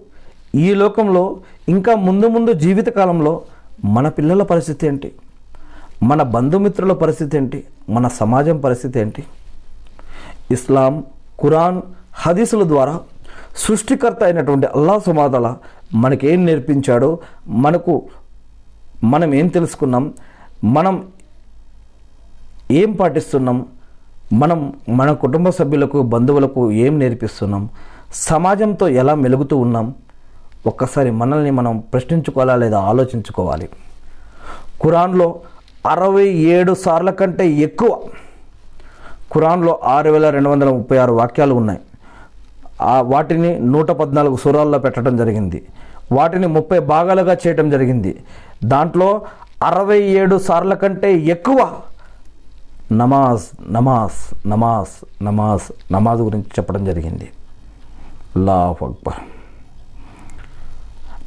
[0.65, 1.25] ఈ లోకంలో
[1.69, 3.43] ఇంకా ముందు ముందు జీవితకాలంలో
[3.85, 5.13] మన పిల్లల పరిస్థితి ఏంటి?
[6.03, 7.65] మన బంధుమిత్రుల పరిస్థితి ఏంటి?
[7.89, 9.23] మన సమాజం పరిస్థితి ఏంటి?
[10.51, 10.95] ఇస్లాం
[11.43, 11.83] ఖురాన్
[12.15, 12.95] హదీసుల ద్వారా
[13.57, 15.57] సృష్టికర్త అయినటువంటి అల్లా సుమాతల
[15.95, 17.95] మనకేం నేర్పించాడో మనకు
[19.05, 20.05] మనం ఏం తెలుసుకున్నాం
[20.65, 20.95] మనం
[22.71, 23.59] ఏం పాటిస్తున్నాం
[24.33, 27.63] మనం మన కుటుంబ సభ్యులకు బంధువులకు ఏం నేర్పిస్తున్నాం
[28.13, 29.87] సమాజంతో ఎలా మెలుగుతూ ఉన్నాం
[30.67, 33.69] ఒక్కసారి మనల్ని మనం ప్రశ్నించుకోవాలా లేదా ఆలోచించుకోవాలి?
[34.83, 35.41] ఖురాన్లో
[35.87, 38.01] అరవై ఏడు సార్ల కంటే ఎక్కువ
[39.33, 41.81] ఖురాన్లో ఆరు వేల రెండు వందల ముప్పై ఆరు వాక్యాలు ఉన్నాయి.
[42.81, 45.67] ఆ వాటిని నూట పద్నాలుగు సురాల్లో పెట్టడం జరిగింది.
[46.13, 48.13] వాటిని ముప్పై భాగాలుగా చేయటం జరిగింది.
[48.65, 49.23] దాంట్లో
[49.63, 51.59] అరవై ఏడు సార్ల కంటే ఎక్కువ
[52.93, 57.29] నమాజ్ నమాజ్ నమాజ్ నమాజ్ నమాజ్ గురించి చెప్పడం జరిగింది.
[58.37, 59.21] అల్లాహ్ అక్బర్.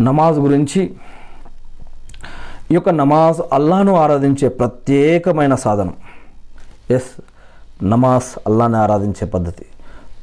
[0.01, 0.81] నమాజ్ గురించి
[2.71, 5.93] ఈ యొక్క నమాజ్ అల్లాను ఆరాధించే ప్రత్యేకమైన సాధనం.
[6.91, 7.21] ఎస్
[7.83, 9.65] నమాజ్ అల్లాని ఆరాధించే పద్ధతి.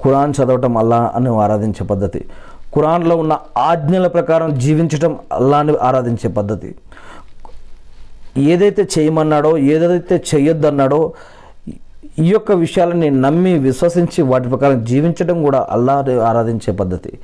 [0.05, 2.25] ఖురాన్ చదవటం అల్లాను ఆరాధించే పద్ధతి.
[2.75, 6.75] ఖురాన్లో ఉన్న ఆజ్ఞల ప్రకారం జీవించటం అల్లాని ఆరాధించే పద్ధతి.
[8.39, 11.12] ఏదైతే చేయమన్నాడో ఏదైతే చేయొద్దన్నాడో
[12.19, 17.19] ఈ యొక్క విషయాలని నమ్మి విశ్వసించి వాటి ప్రకారం జీవించడం కూడా అల్లాని ఆరాధించే పద్ధతి.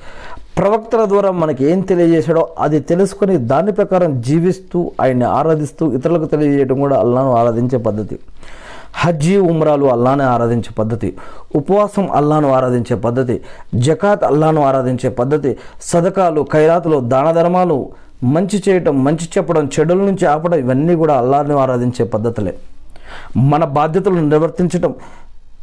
[0.57, 6.99] ప్రవక్తల ద్వారా మనకి ఏం తెలియజేశాడో అది తెలుసుకొని దాని ప్రకారం జీవిస్తూ ఆయన్ని ఆరాధిస్తూ ఇతరులకు తెలియజేయడం కూడా
[6.99, 8.19] అల్లాను ఆరాధించే పద్ధతి.
[8.93, 11.15] హజ్జీ ఉమ్రాలు అల్లానే ఆరాధించే పద్ధతి.
[11.55, 13.41] ఉపవాసం అల్లాను ఆరాధించే పద్ధతి.
[13.75, 15.57] జకాత్ అల్లాను ఆరాధించే పద్ధతి.
[15.81, 17.89] సదకాలు ఖైరాతులు దాన ధర్మాలు
[18.23, 22.53] మంచి చేయటం మంచి చెప్పడం చెడుల నుంచి ఆపడం ఇవన్నీ కూడా అల్లాను ఆరాధించే పద్ధతులే.
[23.37, 24.95] మన బాధ్యతలను నిర్వర్తించటం.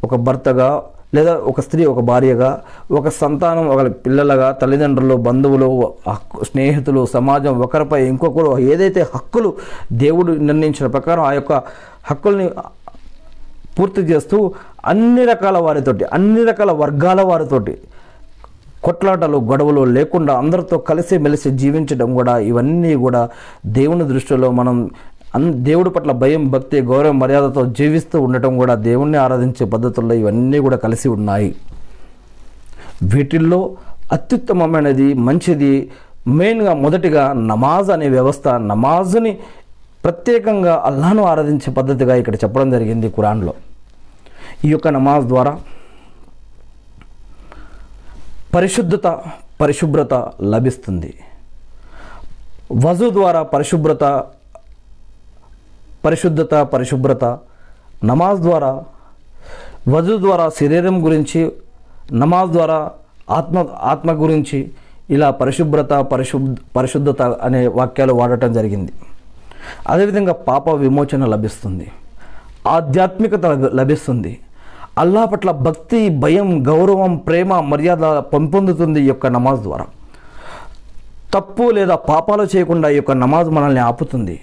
[0.03, 2.49] ఒక భర్తగా లేదా ఒక స్త్రీ ఒక భార్యగా
[2.91, 5.67] ఒక సంతానం ఒక పిల్లలుగా తల్లిదండ్రులు బంధువులు
[6.07, 9.49] హక్కు స్నేహితులు సమాజం ఒకరిపై ఇంకొకరు ఏదైతే హక్కులు
[9.97, 11.53] దేవుడు నిర్ణయించిన ప్రకారం ఆ యొక్క
[12.09, 12.47] హక్కుల్ని
[13.77, 14.37] పూర్తి చేస్తూ
[14.85, 17.73] అన్ని రకాల వారితోటి అన్ని రకాల వర్గాల వారితోటి
[18.81, 23.21] కొట్లాటలు గొడవలు లేకుండా అందరితో కలిసి మెలిసి జీవించడం కూడా ఇవన్నీ కూడా
[23.71, 24.77] దేవుని దృష్టిలో మనం
[25.39, 31.09] దేవుడి పట్ల భయం భక్తి గౌరవ మర్యాదతో జీవిస్తూ ఉండటం కూడా దేవుణ్ణి ఆరాధించే పద్ధతుల్లో ఇవన్నీ కూడా కలిసి
[31.09, 31.55] ఉన్నాయి.
[33.03, 33.75] వీటిల్లో
[34.11, 35.89] అత్యుత్తమమైనది మంచిది
[36.27, 38.47] మెయిన్గా మొదటిగా నమాజ్ అనే వ్యవస్థ.
[38.47, 39.37] నమాజుని
[40.03, 43.53] ప్రత్యేకంగా అల్లాను ఆరాధించే పద్ధతిగా ఇక్కడ చెప్పడం జరిగింది కురాన్లో
[44.65, 45.59] ఈ యొక్క నమాజ్ ద్వారా
[48.55, 49.07] పరిశుద్ధత
[49.61, 50.13] పరిశుభ్రత
[50.43, 51.13] లభిస్తుంది.
[52.85, 54.03] వజు ద్వారా పరిశుభ్రత
[56.05, 57.25] పరిశుద్ధత పరిశుభ్రత.
[58.03, 58.83] నమాజ్ ద్వారా
[59.87, 61.51] వజు ద్వారా శరీరం గురించి
[62.13, 62.91] నమాజ్ ద్వారా
[63.29, 64.71] ఆత్మ ఆత్మ గురించి
[65.09, 68.91] ఇలా పరిశుభ్రత పరిశుద్ధ పరిశుద్ధత అనే వాక్యాలు వాడటం జరిగింది.
[69.87, 71.87] అదేవిధంగా పాప విమోచన లభిస్తుంది.
[72.67, 73.45] ఆధ్యాత్మికత
[73.79, 74.39] లభిస్తుంది.
[74.97, 79.85] అల్లా పట్ల భక్తి భయం గౌరవం ప్రేమ మర్యాద పెంపొందుతుంది ఈ యొక్క నమాజ్ ద్వారా.
[81.33, 84.39] తప్పు లేదా పాపాలు చేయకుండా ఈ యొక్క నమాజ్ మనల్ని ఆపుతుంది.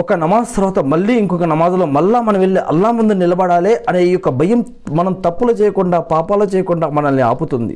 [0.00, 4.28] ఒక నమాజ్ తర్వాత మళ్ళీ ఇంకొక నమాజ్లో మళ్ళా మనం వెళ్ళి అల్లా ముందు నిలబడాలి అనే ఈ యొక్క
[4.40, 4.60] భయం
[4.98, 7.74] మనం తప్పులు చేయకుండా పాపాలు చేయకుండా మనల్ని ఆపుతుంది.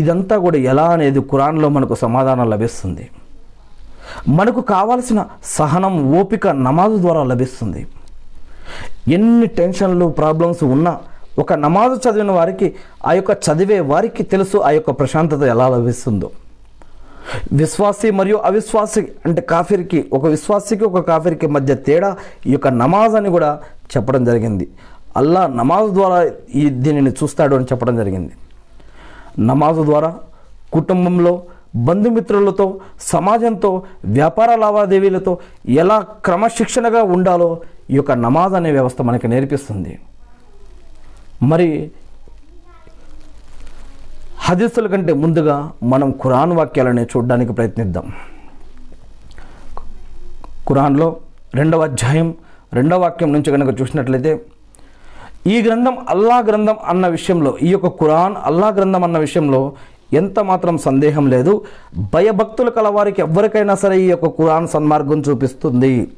[0.00, 3.04] ఇదంతా కూడా ఎలా అనేది ఖురాన్లో మనకు సమాధానం లభిస్తుంది.
[4.38, 5.20] మనకు కావాల్సిన
[5.58, 7.82] సహనం ఓపిక నమాజు ద్వారా లభిస్తుంది.
[9.16, 10.94] ఎన్ని టెన్షన్లు ప్రాబ్లమ్స్ ఉన్నా
[11.42, 12.66] ఒక నమాజు చదివిన వారికి
[13.08, 16.28] ఆ యొక్క చదివే వారికి తెలుసు ఆ యొక్క ప్రశాంతత ఎలా లభిస్తుందో.
[17.60, 22.10] విశ్వాసి మరియు అవిశ్వాసి అంటే కాఫీర్కి ఒక విశ్వాసికి ఒక కాఫీర్కి మధ్య తేడా
[22.48, 23.50] ఈ యొక్క నమాజ్ అని కూడా
[23.92, 24.66] చెప్పడం జరిగింది.
[25.20, 26.18] అల్లా నమాజ్ ద్వారా
[26.54, 28.32] ఈ దీనిని చూస్తాడు అని చెప్పడం జరిగింది.
[29.50, 30.10] నమాజు ద్వారా
[30.76, 31.34] కుటుంబంలో
[31.86, 32.66] బంధుమిత్రులతో
[33.12, 33.70] సమాజంతో
[34.18, 35.32] వ్యాపార లావాదేవీలతో
[35.82, 37.48] ఎలా క్రమశిక్షణగా ఉండాలో
[37.90, 39.92] ఈ యొక్క నమాజ్ అనే వ్యవస్థ మనకి నేర్పిస్తుంది.
[41.42, 41.68] మరి
[44.46, 48.06] హదీసుల కంటే ముందుగా మనం ఖురాన్ వాక్యాలని చూడడానికి ప్రయత్నిద్దాం.
[50.68, 51.16] ఖురాన్లో
[51.54, 52.34] రెండవ అధ్యాయం
[52.72, 54.32] రెండవ వాక్యం నుంచి కనుక చూసినట్లయితే
[55.46, 59.72] ఈ గ్రంథం అల్లా గ్రంథం అన్న విషయంలో ఈ యొక్క ఖురాన్ అల్లా గ్రంథం అన్న విషయంలో
[60.12, 61.64] ఎంత మాత్రం సందేహం లేదు.
[62.14, 66.10] భయభక్తులు కలవారికి ఎవరికైనా సరే ఈ యొక్క ఖురాన్ సన్మార్గం చూపిస్తుంది.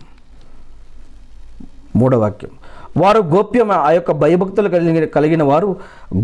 [1.97, 2.51] మూడో వాక్యం.
[2.97, 5.69] వారు గోప్యం ఆ యొక్క భయభక్తులు కలిగిన కలిగిన వారు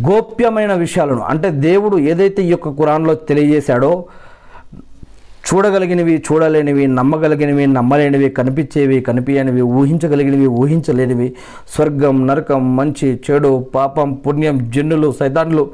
[0.09, 3.93] గోప్యమైన విషయాలను అంటే దేవుడు ఏదైతే ఈ యొక్క కురాన్లో తెలియజేశాడో
[5.49, 11.29] చూడగలిగినవి చూడలేనివి నమ్మగలిగినవి నమ్మలేనివి కనిపించేవి కనిపించనివి ఊహించగలిగినవి ఊహించలేనివి
[11.75, 15.65] స్వర్గం నరకం మంచి చెడు పాపం పుణ్యం జన్నులు సైతాన్లు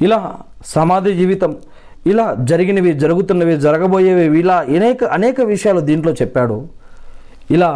[0.00, 0.20] ఇలా
[0.66, 1.52] సమాధి జీవితం
[2.06, 6.56] ఇలా జరిగినవి జరుగుతున్నవి జరగబోయేవి ఇలా అనేక అనేక విషయాలు దీంట్లో చెప్పాడు.
[7.50, 7.70] ఇలా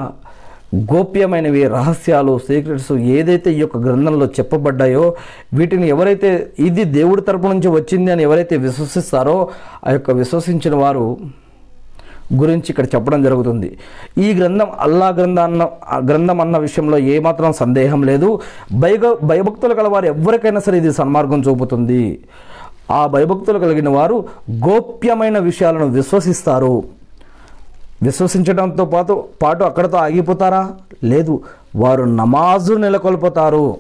[0.75, 5.15] గోప్యమైనవి రహస్యాలు సీక్రెట్స్ ఏదైతే ఈ యొక్క గ్రంథంలో చెప్పబడ్డాయో
[5.55, 9.49] వీటిని ఎవరైతే ఇది దేవుడి తరపు నుంచి వచ్చింది అని ఎవరైతే విశ్వసిస్తారో
[9.87, 11.19] ఆ యొక్క విశ్వసించిన వారు
[12.41, 13.79] గురించి ఇక్కడ చెప్పడం జరుగుతుంది.
[14.19, 18.41] ఈ గ్రంథం అల్లా గ్రంథం అన్న ఆ గ్రంథం అన్న విషయంలో ఏమాత్రం సందేహం లేదు.
[18.73, 22.19] భయ భయభక్తులు గల వారు ఎవరికైనా సరే ఇది సన్మార్గం చూపుతుంది.
[22.91, 27.00] ఆ భయభక్తులు కలిగిన వారు గోప్యమైన విషయాలను విశ్వసిస్తారు.
[28.03, 30.71] విశ్వసించడంతో పాటు పాటు అక్కడతో ఆగిపోతారా?
[31.05, 31.43] లేదు.
[31.77, 33.77] వారు నమాజు నెలకొల్పుతారు.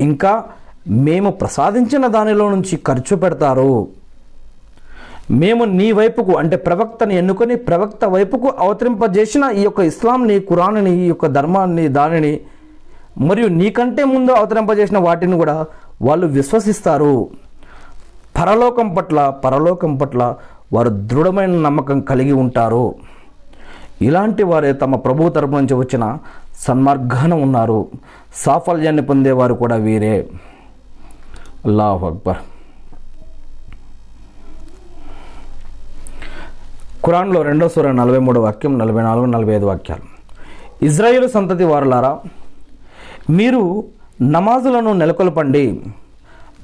[0.00, 0.44] ఇంకా
[0.88, 3.88] మేము ప్రసాదించిన దానిలో నుంచి ఖర్చు పెడతారు.
[5.30, 11.26] మేము నీ వైపుకు అంటే ప్రవక్తని ఎన్నుకొని ప్రవక్త వైపుకు అవతరింపజేసిన ఈ యొక్క ఇస్లాంని కురాన్ని ఈ యొక్క
[11.26, 12.40] ధర్మాన్ని దానిని
[13.18, 15.66] మరియు నీకంటే ముందు అవతరింపజేసిన వాటిని కూడా
[16.02, 17.28] వాళ్ళు విశ్వసిస్తారు.
[18.40, 20.34] పరలోకం పట్ల పరలోకం పట్ల
[20.72, 22.94] వారు దృఢమైన నమ్మకం కలిగి ఉంటారు.
[24.02, 26.18] ఇలాంటి వారే తమ ప్రభు తరపు నుంచి వచ్చిన
[26.58, 27.88] సన్మార్గాన ఉన్నారు.
[28.34, 30.28] సాఫల్యాన్ని పొందేవారు కూడా వీరే.
[31.66, 32.36] అల్లాహ్ అక్బర్.
[37.04, 40.02] ఖురాన్లో రెండో సూర నలభై మూడు వాక్యం నలభై నాలుగు నలభై ఐదు వాక్యాలు.
[40.84, 42.20] ఇజ్రాయేలు సంతతి వారులారా
[43.30, 43.84] మీరు
[44.22, 45.80] నమాజులను నెలకొల్పండి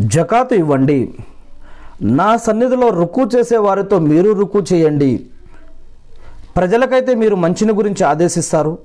[0.00, 1.14] జకాతు ఇవ్వండి
[2.02, 5.26] నా సన్నిధిలో రుక్కు చేసే వారితో మీరు రుక్కు చేయండి.
[6.56, 8.78] ప్రజలకైతే మీరు మంచిని గురించి ఆదేశిస్తారు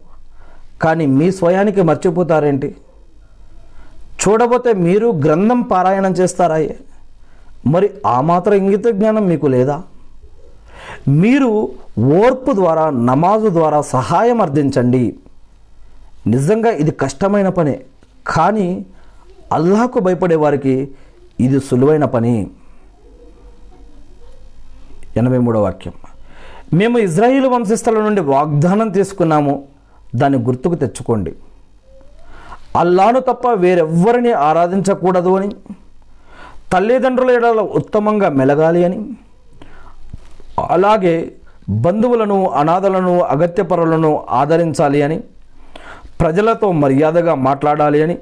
[0.81, 2.75] కానీ మీ స్వయానికి మర్చిపోతారేంటి?
[4.21, 6.69] చూడబోతే మీరు గ్రంథం పారాయణం చేస్తారా?
[7.65, 9.81] మరి ఆ మాత్రం ఇంగిత జ్ఞానం మీకు లేదా?
[11.07, 15.15] మీరు ఓర్పు ద్వారా నమాజు ద్వారా సహాయం అర్థించండి.
[16.27, 17.85] నిజంగా ఇది కష్టమైన పనే
[18.27, 18.85] కానీ
[19.53, 20.91] అల్లాహకు భయపడే వారికి
[21.39, 22.51] ఇది సులువైన పని.
[25.17, 25.93] ఎనభై మూడో వాక్యం.
[26.79, 29.53] మేము ఇజ్రాయిల్ వంశస్థల నుండి వాగ్దానం తీసుకున్నాము.
[30.15, 31.31] దాన్ని గుర్తుకు తెచ్చుకోండి.
[32.81, 35.49] అల్లాను తప్ప వేరెవ్వరిని ఆరాధించకూడదు అని
[36.73, 38.97] తల్లిదండ్రుల ఎడల ఉత్తమంగా మెలగాలి అని
[40.75, 41.15] అలాగే
[41.85, 44.11] బంధువులను అనాథలను అగత్యపరులను
[44.41, 45.17] ఆదరించాలి అని
[46.21, 48.17] ప్రజలతో మర్యాదగా మాట్లాడాలి అని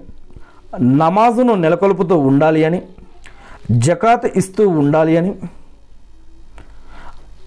[1.02, 2.82] నమాజును నెలకొల్పుతూ ఉండాలి అని
[3.72, 5.32] జకాత్ ఇస్తూ ఉండాలి అని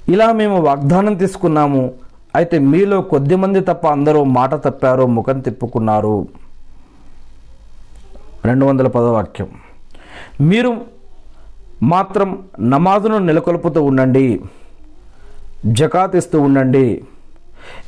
[0.09, 1.93] ఇలా మేము వాగ్దానం తీసుకున్నాము.
[2.37, 6.29] అయితే మీలో కొద్దిమంది తప్ప అందరూ మాట తప్పారు ముఖం తిప్పుకున్నారు.
[8.45, 9.49] రెండు వందల పదో వాక్యం.
[10.41, 10.71] మీరు
[11.83, 14.41] మాత్రం నమాజును నెలకొల్పుతూ ఉండండి.
[15.67, 17.05] జకాత్ ఇస్తూ ఉండండి.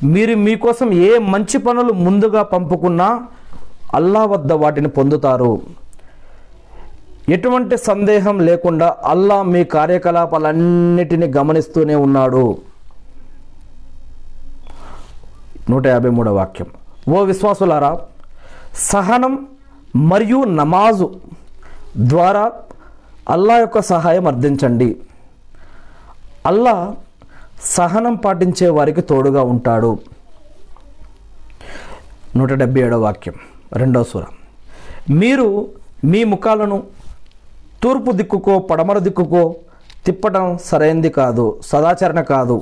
[0.05, 3.09] మీరు మీకోసం ఏ మంచి పనులు ముందుగా పంపుకున్నా
[3.95, 5.53] అల్లా వద్ద వాటిని పొందుతారు.
[7.31, 12.45] ఎటువంటి సందేహం లేకుండా అల్లా మీ కార్యకలాపాలన్నిటిని గమనిస్తూనే ఉన్నాడు.
[15.71, 16.69] నూట యాభై మూడో వాక్యం.
[17.15, 17.99] ఓ విశ్వాసులారా
[18.75, 19.47] సహనం
[19.97, 21.09] మరియు నమాజు
[21.99, 22.53] ద్వారా
[23.31, 24.97] అల్లా యొక్క సహాయం అర్థించండి.
[26.47, 26.75] అల్లా
[27.63, 29.99] సహనం పాటించే వారికి తోడుగా ఉంటాడు.
[32.37, 33.35] నూట డెబ్బై ఏడో వాక్యం
[33.73, 34.25] రెండో సూర.
[35.11, 35.49] మీరు
[36.05, 36.83] మీ ముఖాలను
[37.83, 39.43] తూర్పు దిక్కుకో పడమర దిక్కుకో
[40.07, 42.57] తిప్పడం సరైంది కాదు సదాచరణ కాదు.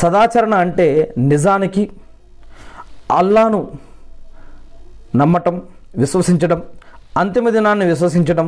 [0.00, 0.86] సదాచరణ అంటే
[1.32, 1.82] నిజానికి
[3.18, 3.60] అల్లాను
[5.20, 5.56] నమ్మటం
[6.02, 6.60] విశ్వసించడం
[7.20, 8.46] అంతిమ దినాన్ని విశ్వసించడం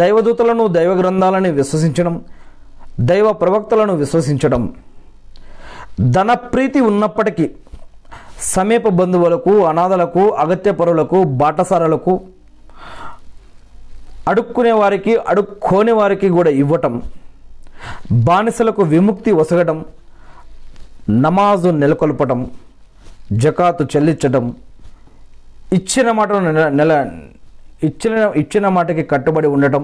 [0.00, 2.14] దైవదూతలను దైవ గ్రంథాలని విశ్వసించడం
[3.10, 4.62] దైవ ప్రవక్తలను విశ్వసించడం
[6.16, 7.46] ధన ప్రీతి ఉన్నప్పటికీ
[8.54, 12.12] సమీప బంధువులకు అనాథలకు అగత్యపరులకు బాటసారులకు
[14.30, 16.94] అడుక్కునే వారికి అడుక్కోని వారికి కూడా ఇవ్వటం
[18.24, 19.78] బానిసలకు విముక్తి వసగడం
[21.20, 22.40] నమాజు నెలకొల్పటం
[23.38, 24.44] జకాతు చెల్లించడం
[25.72, 26.92] ఇచ్చిన మాటను నెల నెల
[27.84, 29.82] ఇచ్చిన ఇచ్చిన మాటకి కట్టుబడి ఉండటం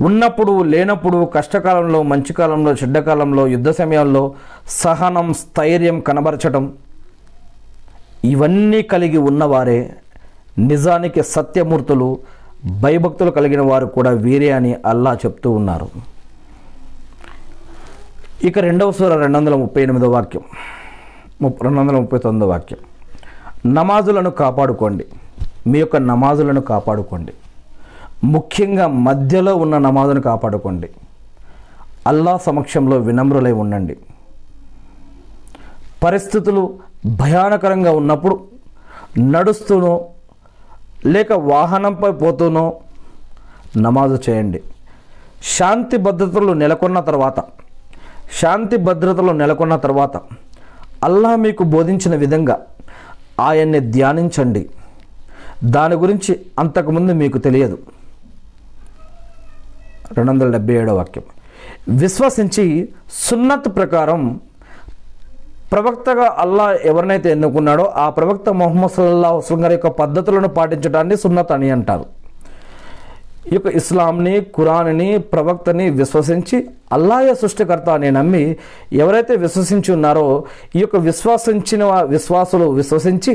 [0.00, 4.22] ఉన్నప్పుడు లేనప్పుడు కష్టకాలంలో మంచి కాలంలో చెడ్డకాలంలో యుద్ధ సమయంలో
[4.76, 6.64] సహనం స్థైర్యం కనబరచడం
[8.24, 9.80] ఇవన్నీ కలిగి ఉన్నవారే
[10.58, 12.18] నిజానికి సత్యమూర్తులు
[12.80, 15.88] భయభక్తులు కలిగిన వారు కూడా వీరే అని అల్లా చెప్తూ ఉన్నారు.
[18.44, 20.42] ఇక రెండవ సూర రెండు వందల ముప్పై ఎనిమిదో వాక్యం.
[21.62, 22.78] రెండు వందల ముప్పై తొమ్మిదో వాక్యం.
[23.74, 25.06] నమాజులను కాపాడుకోండి.
[25.66, 27.32] మీ యొక్క నమాజులను కాపాడుకోండి.
[28.24, 30.88] ముఖ్యంగా మధ్యలో ఉన్న నమాజును కాపాడుకోండి.
[32.06, 33.96] అల్లా సమక్షంలో వినమ్రులై ఉండండి.
[36.04, 38.40] పరిస్థితులు భయానకరంగా ఉన్నప్పుడు
[39.18, 40.06] నడుస్తూనో
[41.06, 42.76] లేక వాహనంపై పోతూనో
[43.76, 44.62] నమాజు చేయండి.
[45.42, 47.40] శాంతి భద్రతలు నెలకొన్న తర్వాత
[48.40, 50.16] శాంతి భద్రతలు నెలకొన్న తర్వాత
[51.04, 52.60] అల్లా మీకు బోధించిన విధంగా
[53.40, 54.68] ఆయన్ని ధ్యానించండి.
[55.64, 57.78] దాని గురించి అంతకుముందు మీకు తెలియదు.
[60.16, 61.24] రెండు వందల డెబ్బై ఏడో వాక్యం.
[61.96, 64.40] విశ్వసించి సున్నత్ ప్రకారం
[65.72, 69.30] ప్రవక్తగా అల్లా ఎవరినైతే ఎన్నుకున్నాడో ఆ ప్రవక్త మొహమ్మద్ సల్లా
[69.62, 72.06] గారి యొక్క పద్ధతులను పాటించడాన్ని సున్నత్ అని అంటారు.
[73.50, 76.56] ఈ యొక్క ఇస్లాంని కురాన్ని ప్రవక్తని విశ్వసించి
[76.92, 78.42] అల్లాయ సృష్టికర్త అని నమ్మి
[78.92, 80.26] ఎవరైతే విశ్వసించి ఉన్నారో
[80.76, 83.32] ఈ యొక్క విశ్వసించిన విశ్వాసులు విశ్వసించి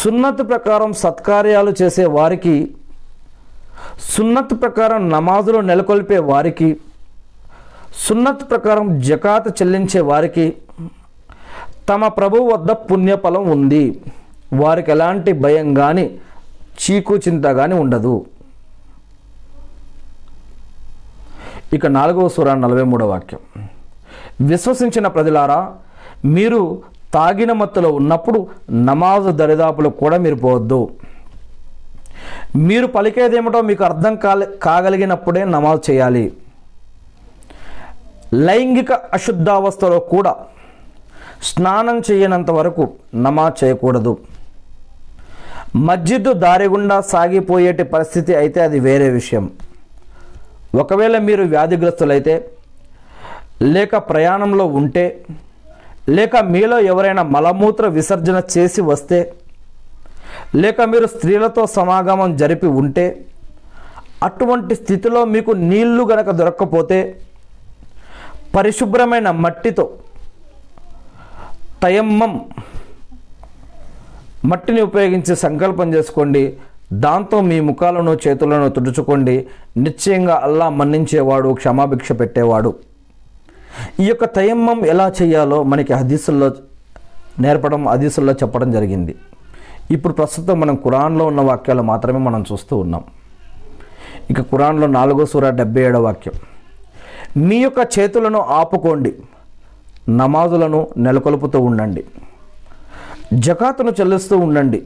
[0.00, 2.54] సున్నత్ ప్రకారం సత్కార్యాలు చేసే వారికి
[4.14, 6.68] సున్నత్ ప్రకారం నమాజులు నెలకొల్పే వారికి
[8.06, 10.46] సున్నత్ ప్రకారం జకాత్ చెల్లించే వారికి
[11.88, 13.84] తమ ప్రభు వద్ద పుణ్యఫలం ఉంది.
[14.60, 16.04] వారికి ఎలాంటి భయం కానీ
[16.80, 18.14] చీకు చింత కానీ ఉండదు.
[21.76, 23.40] ఇక నాలుగవ సూర నలభై మూడవ వాక్యం.
[24.40, 25.60] విశ్వసించిన ప్రజలారా
[26.36, 26.82] మీరు
[27.14, 28.46] తాగిన మత్తులో ఉన్నప్పుడు
[28.88, 30.80] నమాజు దరిదాపులు కూడా మీరు పోవద్దు.
[32.56, 36.32] మీరు పలికేదేమిటో మీకు అర్థం కాలే కాగలిగినప్పుడే నమాజ్ చేయాలి.
[38.34, 40.34] లైంగిక అశుద్ధావస్థలో కూడా
[41.50, 42.84] స్నానం చేయనంత వరకు
[43.14, 44.12] నమాజ్ చేయకూడదు.
[45.86, 49.50] మస్జిద్ దారి గుండా సాగిపోయేటి పరిస్థితి అయితే అది వేరే విషయం.
[50.82, 52.34] ఒకవేళ మీరు వ్యాధిగ్రస్తులైతే
[53.74, 55.04] లేక ప్రయాణంలో ఉంటే
[56.08, 59.20] లేక మీలో ఎవరైనా మలమూత్ర విసర్జన చేసి వస్తే
[60.62, 63.06] లేక మీరు స్త్రీలతో సమాగమం జరిపి ఉంటే
[64.26, 66.98] అటువంటి స్థితిలో మీకు నీళ్ళు గనక దొరక్కపోతే
[68.54, 69.84] పరిశుభ్రమైన మట్టితో
[71.86, 72.40] తయమ్మం.
[74.44, 76.54] మట్టిని ఉపయోగించి సంకల్పం చేసుకోండి.
[76.92, 79.46] దాంతో మీ ముఖాలను చేతులను తుడుచుకోండి.
[79.76, 82.74] నిశ్చయంగా అల్లా మన్నించేవాడు క్షమాభిక్ష పెట్టేవాడు.
[84.00, 86.52] ఈ యొక్క తయమ్మం ఎలా చేయాలో మనకి హదీసుల్లో
[87.40, 89.14] నేర్పడం హదీసుల్లో చెప్పడం జరిగింది.
[89.90, 93.04] ఇప్పుడు ప్రస్తుతం మనం కురాన్లో ఉన్న వాక్యాలు మాత్రమే మనం చూస్తూ ఉన్నాం.
[94.30, 96.34] ఇక కురాన్లో నాలుగో సూర డెబ్బై ఏడో వాక్యం.
[97.42, 99.14] మీ యొక్క చేతులను ఆపుకోండి.
[100.08, 102.04] నమాజులను నెలకొల్పుతూ ఉండండి.
[103.32, 104.82] జకాతును చెల్లిస్తూ ఉండండి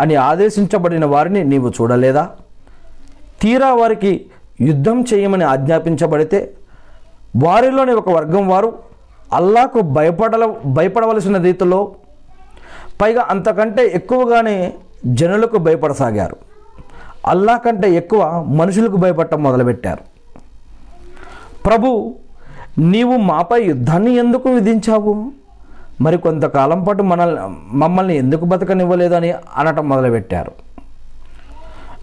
[0.00, 2.28] అని ఆదేశించబడిన వారిని నీవు చూడలేదా?
[3.42, 4.26] తీరా వారికి
[4.60, 6.54] యుద్ధం చేయమని ఆజ్ఞాపించబడితే
[7.44, 8.78] వారిలోని ఒక వర్గం వారు
[9.32, 11.94] అల్లాకు భయపడల భయపడవలసిన రీతిలో
[13.02, 14.74] పైగా అంతకంటే ఎక్కువగానే
[15.06, 16.36] జనులకు భయపడసాగారు.
[17.26, 20.00] అల్లా కంటే ఎక్కువ మనుషులకు భయపడటం మొదలుపెట్టారు.
[21.66, 22.14] ప్రభు
[22.78, 25.32] నీవు మాపై యుద్ధాన్ని ఎందుకు విధించావు?
[26.00, 27.40] మరి కొంతకాలం పాటు మనల్ని
[27.76, 30.52] మమ్మల్ని ఎందుకు బతకనివ్వలేదని అనటం మొదలుపెట్టారు.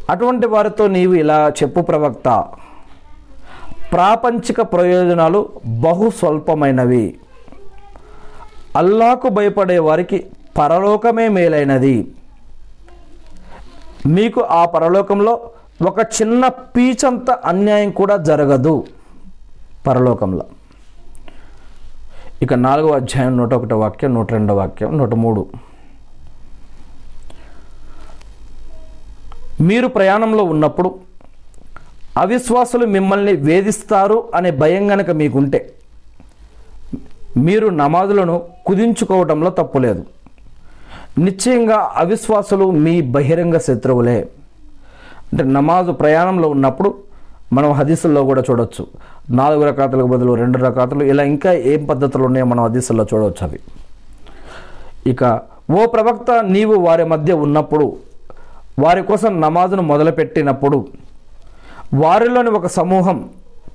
[0.09, 2.45] అటువంటి వారితో నీవు ఇలా చెప్పు ప్రవక్త.
[3.93, 7.15] ప్రాపంచిక ప్రయోజనాలు బహు స్వల్పమైనవి.
[8.77, 10.25] అల్లాకు భయపడే వారికి
[10.57, 12.11] పరలోకమే మేలైనది.
[14.05, 15.49] మీకు ఆ పరలోకంలో
[15.87, 18.83] ఒక చిన్న పీచంత అన్యాయం కూడా జరగదు.
[19.87, 20.45] పరలోకంలో.
[22.43, 25.45] ఇక నాలుగవ అధ్యాయం నూట ఒకటో వాక్యం నూట రెండో వాక్యం నూట మూడు.
[29.61, 30.99] మీరు ప్రయాణంలో ఉన్నప్పుడు
[32.17, 35.73] అవిశ్వాసులు మిమ్మల్ని వేధిస్తారు అనే భయం గనక మీకుంటే
[37.37, 40.05] మీరు నమాజులను కుదించుకోవడంలో తప్పులేదు
[41.19, 44.19] నిశ్చయంగా అవిశ్వాసులు మీ బహిరంగ శత్రువులే.
[45.31, 46.93] అంటే నమాజు ప్రయాణంలో ఉన్నప్పుడు
[47.53, 48.87] మనం హదీసుల్లో కూడా చూడొచ్చు.
[49.29, 53.59] నాలుగు రకాతలకు బదులు రెండు రకాతలు ఇలా ఇంకా ఏం పద్ధతులు ఉన్నాయో మనం హదీసుల్లో చూడవచ్చు అవి.
[55.07, 55.41] ఇక
[55.71, 57.97] ఓ ప్రవక్త నీవు వారి మధ్య ఉన్నప్పుడు
[58.79, 60.87] వారి కోసం నమాజును మొదలుపెట్టినప్పుడు
[61.93, 63.29] వారిలోని ఒక సమూహం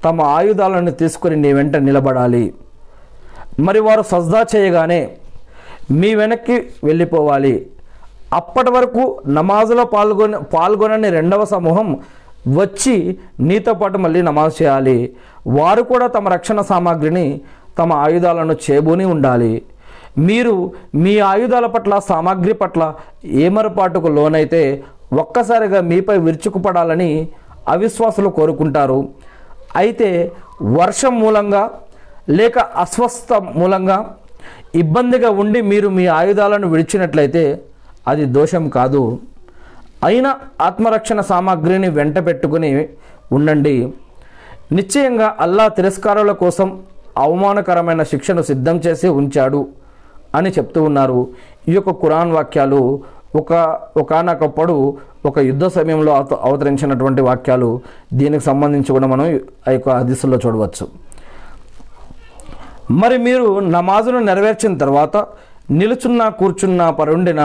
[0.05, 2.55] తమ ఆయుధాలను తీసుకొని నీ వెంట నిలబడాలి.
[3.61, 5.11] మరి వారు సజ్దా చేయగానే
[5.91, 7.66] మీ వెనక్కి వెళ్ళిపోవాలి.
[8.35, 11.99] అప్పటి వరకు నమాజులో పాల్గొని పాల్గొనని రెండవ సమూహం
[12.49, 14.99] వచ్చి నీతో పాటు మళ్ళీ నమాజ్ చేయాలి.
[15.47, 17.41] వారు కూడా తమ రక్షణ సామాగ్రిని
[17.78, 19.62] తమ ఆయుధాలను చేబూని ఉండాలి.
[20.18, 24.62] మీరు మీ ఆయుధాల పట్ల సామాగ్రి పట్ల ఏమరపాటుకు లోనైతే
[25.12, 27.28] ఒక్కసారిగా మీపై విరుచుకుపడాలని
[27.68, 29.09] అవిశ్వాసులు కోరుకుంటారు.
[29.76, 30.32] అయితే
[30.62, 31.70] వర్షం మూలంగా
[32.30, 33.99] లేక అస్వస్థ మూలంగా
[34.74, 37.62] ఇబ్బందిగా ఉండి మీరు మీ ఆయుధాలను విడిచినట్లయితే
[38.09, 39.18] అది దోషం కాదు.
[40.05, 40.30] అయినా
[40.61, 42.70] ఆత్మరక్షణ సామాగ్రిని వెంట పెట్టుకుని
[43.32, 43.92] ఉండండి.
[44.72, 46.68] నిశ్చయంగా అల్లా తిరస్కారాల కోసం
[47.18, 49.61] అవమానకరమైన శిక్షను సిద్ధం చేసి ఉంచాడు
[50.34, 51.28] అని చెప్తూ ఉన్నారు.
[51.68, 53.01] ఈ యొక్క ఖురాన్ వాక్యాలు
[53.34, 53.53] ఒక
[53.96, 54.96] ఒకనొకప్పుడు
[55.26, 57.80] ఒక యుద్ధ సమయంలో అవతరించినటువంటి వాక్యాలు.
[58.12, 60.86] దీనికి సంబంధించి కూడా మనం ఆ యొక్క హదీసుల్లో చూడవచ్చు.
[62.90, 65.16] మరి మీరు నమాజును నెరవేర్చిన తర్వాత
[65.70, 67.42] నిలుచున్నా కూర్చున్నా పరుండిన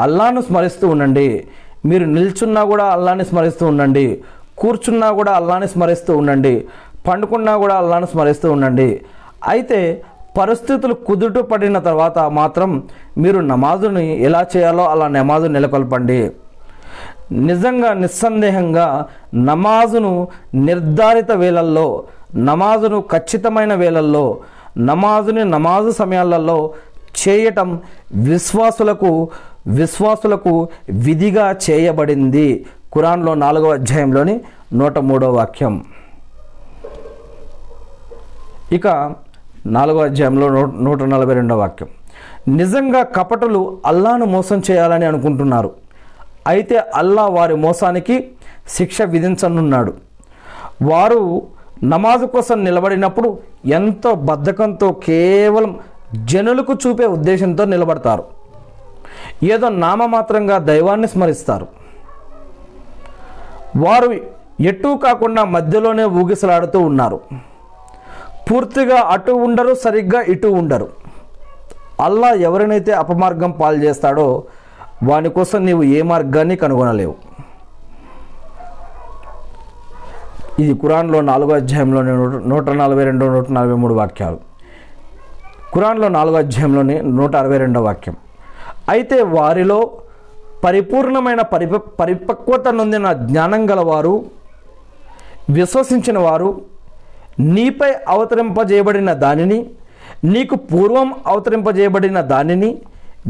[0.00, 1.28] అల్లాను స్మరిస్తూ ఉండండి.
[1.88, 4.06] మీరు నిల్చున్నా కూడా అల్లాని స్మరిస్తూ ఉండండి.
[4.58, 6.54] కూర్చున్నా కూడా అల్లాని స్మరిస్తూ ఉండండి.
[7.08, 8.88] పండుకున్నా కూడా అల్లాని స్మరిస్తూ ఉండండి.
[9.48, 9.80] అయితే
[10.38, 12.70] పరిస్థితులు కుదుట పడిన తర్వాత మాత్రం
[13.18, 16.18] మీరు నమాజుని ఎలా చేయాలో అలా నమాజు నెలకొల్పండి.
[17.48, 18.86] నిజంగా నిస్సందేహంగా
[19.50, 20.12] నమాజును
[20.54, 21.86] నిర్ధారిత వేళల్లో
[22.48, 24.26] నమాజును ఖచ్చితమైన వేళల్లో
[24.90, 26.58] నమాజుని నమాజు సమయాలలో
[27.20, 27.68] చేయటం
[28.14, 29.10] విశ్వాసులకు
[29.66, 32.66] విశ్వాసులకు విధిగా చేయబడింది.
[32.94, 34.40] ఖురాన్లో నాలుగవ అధ్యాయంలోని
[34.72, 35.84] నూట మూడవ వాక్యం.
[38.72, 39.14] ఇక
[39.66, 41.88] నాలుగో అధ్యాయంలో నూ నూట నలభై రెండవ వాక్యం.
[42.56, 45.70] నిజంగా కపటలు అల్లాను మోసం చేయాలని అనుకుంటున్నారు.
[46.46, 48.30] అయితే అల్లా వారి మోసానికి
[48.68, 49.94] శిక్ష విధించనున్నాడు.
[50.82, 51.42] వారు
[51.84, 55.78] నమాజు కోసం నిలబడినప్పుడు ఎంతో బద్ధకంతో కేవలం
[56.24, 58.35] జనులకు చూపే ఉద్దేశంతో నిలబడతారు.
[59.42, 61.66] ఏదో నామమాత్రంగా దైవాన్ని స్మరిస్తారు.
[63.76, 64.20] వారు
[64.60, 67.20] ఎటూ కాకుండా మధ్యలోనే ఊగిసలాడుతూ ఉన్నారు.
[68.50, 70.88] పూర్తిగా అటు ఉండరు సరిగ్గా ఇటు ఉండరు.
[72.04, 74.44] అల్లా ఎవరినైతే అపమార్గం పాలు చేస్తాడో
[75.02, 77.14] వాని కోసం నీవు ఏ మార్గాన్ని కనుగొనలేవు.
[80.58, 84.38] ఇది కురాన్లో నాలుగో అధ్యాయంలోని నూట నూట నలభై రెండు నూట నలభై మూడు వాక్యాలు.
[85.72, 88.16] కురాన్లో నాలుగో అధ్యాయంలోని నూట అరవై రెండో వాక్యం.
[88.88, 89.78] అయితే వారిలో
[90.64, 94.14] పరిపూర్ణమైన పరిప పరిపక్వత నొందిన జ్ఞానం గలవారు
[95.50, 96.48] విశ్వసించిన వారు
[97.48, 99.58] నీపై అవతరింపజేయబడిన దానిని
[100.26, 102.70] నీకు పూర్వం అవతరింపజేయబడిన దానిని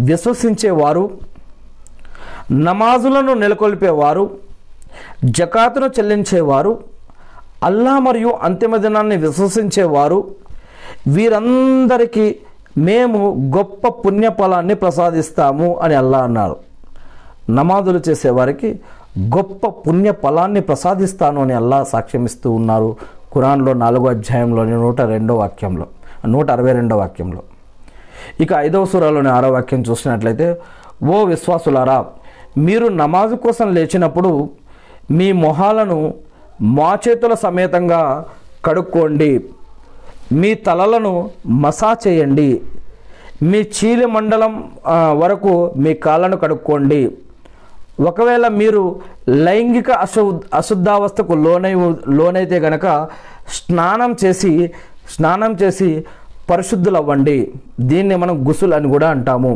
[0.07, 1.04] విశ్వసించేవారు
[2.64, 4.24] నమాజులను నెలకొల్పేవారు
[5.30, 6.72] జకాతును చెల్లించేవారు
[7.64, 10.18] అల్లా మరియు అంతిమ దినాన్ని విశ్వసించేవారు
[11.14, 12.26] వీరందరికీ
[12.79, 16.57] మేము గొప్ప పుణ్యఫలాన్ని ప్రసాదిస్తాము అని అల్లా అన్నారు.
[17.51, 18.81] నమాజులు చేసేవారికి
[19.18, 22.97] గొప్ప పుణ్య ఫలాన్ని ప్రసాదిస్తాను అని అల్లా సాక్ష్యమిస్తూ ఉన్నారు.
[23.35, 25.87] ఖురాన్లో నాలుగో అధ్యాయంలోని నూట రెండో వాక్యంలో
[26.27, 27.43] నూట అరవై రెండో వాక్యంలో.
[28.41, 30.61] ఇక ఐదవ సూరాలోని ఆరో వాక్యం చూసినట్లయితే
[31.05, 32.07] ఓ విశ్వాసులారా
[32.59, 34.51] మీరు నమాజు కోసం లేచినప్పుడు
[35.11, 36.14] మీ మొహాలను
[36.62, 38.24] మా చేతుల సమేతంగా
[38.64, 39.45] కడుక్కోండి.
[40.33, 42.61] మీ తలలను మసా చేయండి.
[43.43, 44.53] మీ చీలి మండలం
[45.22, 47.01] వరకు మీ కాళ్ళను కడుక్కోండి.
[48.09, 48.83] ఒకవేళ మీరు
[49.29, 51.74] లైంగిక అశు అశుద్ధావస్థకు లోనై
[52.09, 52.87] లోనైతే గనక
[53.59, 54.53] స్నానం చేసి
[55.14, 56.05] స్నానం చేసి
[56.51, 57.53] పరిశుద్ధులవ్వండి.
[57.81, 59.53] దీన్ని మనం గుసులు అని కూడా అంటాము.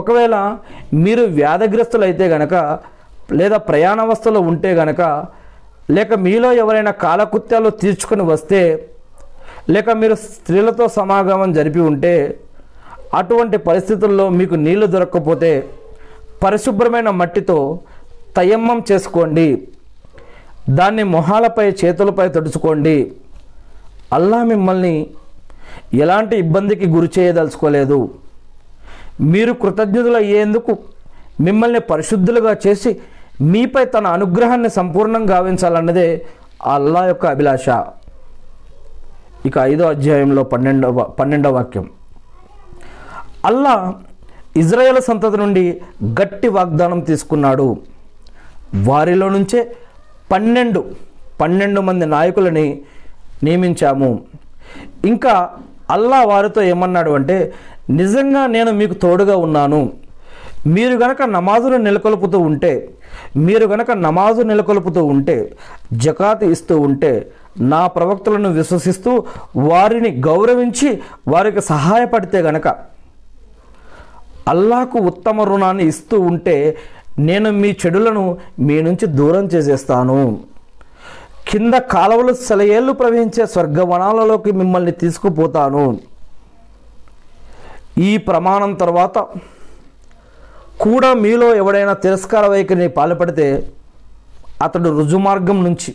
[0.00, 0.36] ఒకవేళ
[0.94, 2.54] మీరు వ్యాధగ్రస్తులైతే గనక
[3.32, 5.00] లేదా ప్రయాణావస్థలో ఉంటే గనక
[5.90, 8.60] లేక మీలో ఎవరైనా కాలకృత్యాలు తీర్చుకొని వస్తే
[9.74, 12.12] లేక మీరు స్త్రీలతో సమాగమం జరిపి ఉంటే
[13.18, 15.52] అటువంటి పరిస్థితుల్లో మీకు నీళ్ళు దొరకకపోతే
[16.42, 17.58] పరిశుభ్రమైన మట్టితో
[18.36, 19.48] తయమ్మం చేసుకోండి.
[20.78, 22.96] దాన్ని మొహాలపై చేతులపై తడుచుకోండి.
[24.16, 24.94] అల్లా మిమ్మల్ని
[26.02, 28.00] ఎలాంటి ఇబ్బందికి గురి చేయదలుచుకోలేదు.
[29.32, 30.72] మీరు కృతజ్ఞతలు అయ్యేందుకు
[31.46, 32.90] మిమ్మల్ని పరిశుద్ధులుగా చేసి
[33.52, 36.08] మీపై తన అనుగ్రహాన్ని సంపూర్ణంగా గావించాలన్నదే
[36.74, 37.68] అల్లా యొక్క అభిలాష.
[39.48, 41.86] ఇక ఐదో అధ్యాయంలో పన్నెండవ పన్నెండవ వాక్యం.
[43.48, 43.74] అల్లా
[44.62, 45.64] ఇజ్రాయేల్ సంతతి నుండి
[46.20, 47.68] గట్టి వాగ్దానం తీసుకున్నాడు.
[48.88, 49.60] వారిలో నుంచే
[50.32, 50.80] పన్నెండు
[51.40, 52.66] పన్నెండు మంది నాయకులని
[53.46, 54.10] నియమించాము.
[55.10, 55.34] ఇంకా
[55.90, 57.36] అల్లా వారితో ఏమన్నాడు అంటే
[57.90, 59.80] నిజంగా నేను మీకు తోడుగా ఉన్నాను.
[60.74, 62.72] మీరు గనక నమాజును నెలకొల్పుతూ ఉంటే
[63.46, 65.36] మీరు గనక నమాజు నెలకొల్పుతూ ఉంటే
[66.04, 67.12] జకాత్ ఇస్తూ ఉంటే
[67.60, 69.24] నా ప్రవక్తలను విశ్వసిస్తూ
[69.56, 72.68] వారిని గౌరవించి వారికి సహాయపడితే గనక
[74.48, 76.78] అల్లాకు ఉత్తమ రుణాన్ని ఇస్తూ ఉంటే
[77.18, 80.40] నేను మీ చెడులను మీ నుంచి దూరం చేసేస్తాను.
[81.48, 86.00] కింద కాలువలు సెలయేళ్ళు ప్రవహించే స్వర్గవనాలలోకి మిమ్మల్ని తీసుకుపోతాను.
[87.98, 89.18] ఈ ప్రమాణం తర్వాత
[90.80, 93.72] కూడా మీలో ఎవడైనా తిరస్కార వైఖరిని పాల్పడితే
[94.62, 95.94] అతడు రుజుమార్గం నుంచి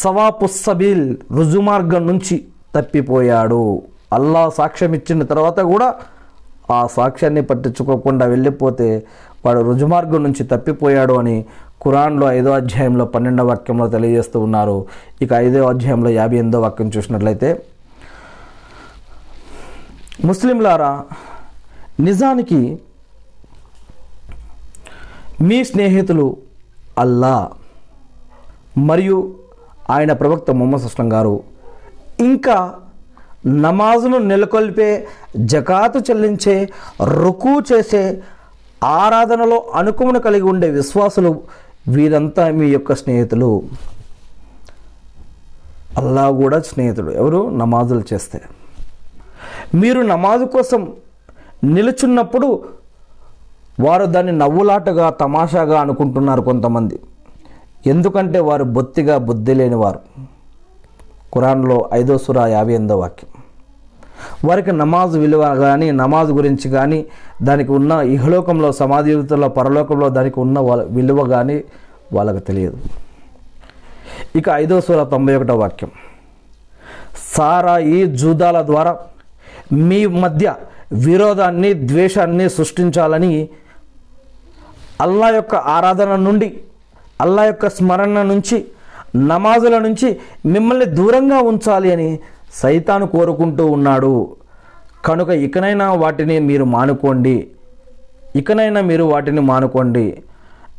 [0.00, 2.36] సవాపుస్సబీల్ రుజుమార్గం నుంచి
[2.76, 3.82] తప్పిపోయాడు.
[4.12, 5.94] అల్లా సాక్ష్యం ఇచ్చిన తర్వాత కూడా
[6.70, 8.88] ఆ సాక్ష్యాన్ని పట్టించుకోకుండా వెళ్ళిపోతే
[9.44, 11.44] వాడు రుజుమార్గం నుంచి తప్పిపోయాడు అని
[11.82, 14.86] ఖురాన్లో ఐదో అధ్యాయంలో పన్నెండవ వాక్యంలో తెలియజేస్తూ ఉన్నారు.
[15.22, 17.62] ఇక ఐదో అధ్యాయంలో యాభై ఎనిమిదో వాక్యం చూసినట్లయితే
[20.24, 20.92] ముస్లింలారా
[22.00, 22.60] నిజానికి
[25.40, 26.36] మీ స్నేహితులు
[26.98, 27.50] అల్లా
[28.78, 29.18] మరియు
[29.90, 31.40] ఆయన ప్రవక్త మొహమ్మద్ అస్లం గారు.
[32.20, 32.74] ఇంకా
[33.46, 35.06] నమాజును నెలకొల్పే
[35.36, 36.68] జకాతు చెల్లించే
[37.04, 38.22] రుకు చేసే
[38.84, 41.40] ఆరాధనలో అనుకమును కలిగి ఉండే విశ్వాసులు
[41.88, 43.62] వీరంతా మీ యొక్క స్నేహితులు.
[45.98, 47.10] అల్లా కూడా స్నేహితుడు.
[47.10, 47.50] ఎవరు?
[47.50, 48.42] నమాజులు చేస్తే.
[49.74, 50.92] మీరు నమాజు కోసం
[51.64, 52.64] నిలుచున్నప్పుడు
[53.80, 57.00] వారు దాన్ని నవ్వులాటగా తమాషాగా అనుకుంటున్నారు కొంతమంది.
[57.86, 60.00] ఎందుకంటే వారు బొత్తిగా బుద్ధి లేనివారు.
[61.34, 63.30] ఖురాన్లో ఐదో సురా యాభై ఎనిమిదో వాక్యం.
[64.48, 67.06] వారికి నమాజ్ విలువ కానీ నమాజ్ గురించి కానీ
[67.42, 71.64] దానికి ఉన్న ఇహలోకంలో సమాధిలో పరలోకంలో దానికి ఉన్న వాళ్ళ విలువ కానీ
[72.12, 72.78] వాళ్ళకు తెలియదు.
[74.36, 75.90] ఇక ఐదో సూర తొంభై ఒకటో వాక్యం.
[77.36, 78.96] సారా ఈ జూదాల ద్వారా
[79.72, 80.54] మీ మధ్య
[80.92, 83.48] విరోధాన్ని ద్వేషాన్ని సృష్టించాలని
[85.00, 86.60] అల్లా యొక్క ఆరాధన నుండి
[87.20, 88.64] అల్లా యొక్క స్మరణ నుంచి
[89.16, 92.18] నమాజుల నుంచి మిమ్మల్ని దూరంగా ఉంచాలి అని
[92.54, 94.36] సైతాను కోరుకుంటూ ఉన్నాడు.
[95.04, 97.46] కనుక ఇకనైనా వాటిని మీరు మానుకోండి.
[98.36, 100.22] ఇకనైనా మీరు వాటిని మానుకోండి.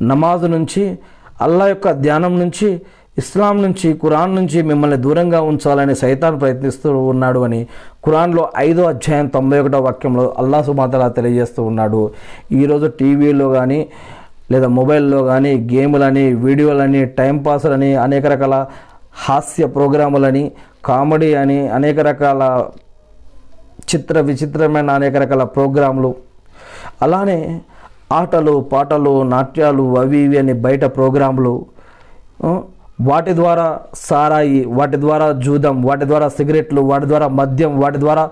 [0.02, 0.98] నమాజు నుంచి
[1.42, 2.82] అల్లా యొక్క ధ్యానం నుంచి
[3.18, 7.68] ఇస్లాం నుంచి కురాన్ నుంచి మిమ్మల్ని దూరంగా ఉంచాలని సైతాన్ ప్రయత్నిస్తూ ఉన్నాడు అని
[8.04, 12.12] కురాన్లో ఐదో అధ్యాయం తొంభై ఒకటో వాక్యంలో అల్లా సుమాతలా తెలియజేస్తూ ఉన్నాడు.
[12.52, 13.90] ఈరోజు టీవీలో కానీ
[14.52, 18.58] లేదా మొబైల్లో కానీ గేములని వీడియోలని టైంపాస్లని అనేక రకాల
[19.26, 20.44] హాస్య ప్రోగ్రాములని
[20.86, 22.44] కామెడీ అని అనేక రకాల
[23.90, 26.12] చిత్ర విచిత్రమైన అనేక రకాల ప్రోగ్రాంలు
[27.02, 27.40] అలానే
[28.12, 31.54] ఆటలు పాటలు నాట్యాలు అవి ఇవి అని బయట ప్రోగ్రాంలు
[33.02, 38.24] వాటి ద్వారా సారాయి వాటి ద్వారా జూదం వాటి ద్వారా సిగరెట్లు వాటి ద్వారా మద్యం వాటి ద్వారా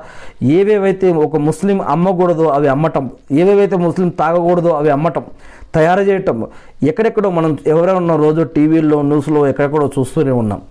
[0.44, 5.26] ఏవేవైతే ఒక ముస్లిం అమ్మకూడదో అవి అమ్మటం ఏవేవైతే ముస్లిం తాగకూడదో అవి అమ్మటం.
[5.78, 6.38] తయారు చేయటం.
[6.92, 10.62] ఎక్కడెక్కడో మనం ఎవరైనా రోజు టీవీల్లో న్యూస్లో ఎక్కడెక్కడో చూస్తూనే ఉన్నాం.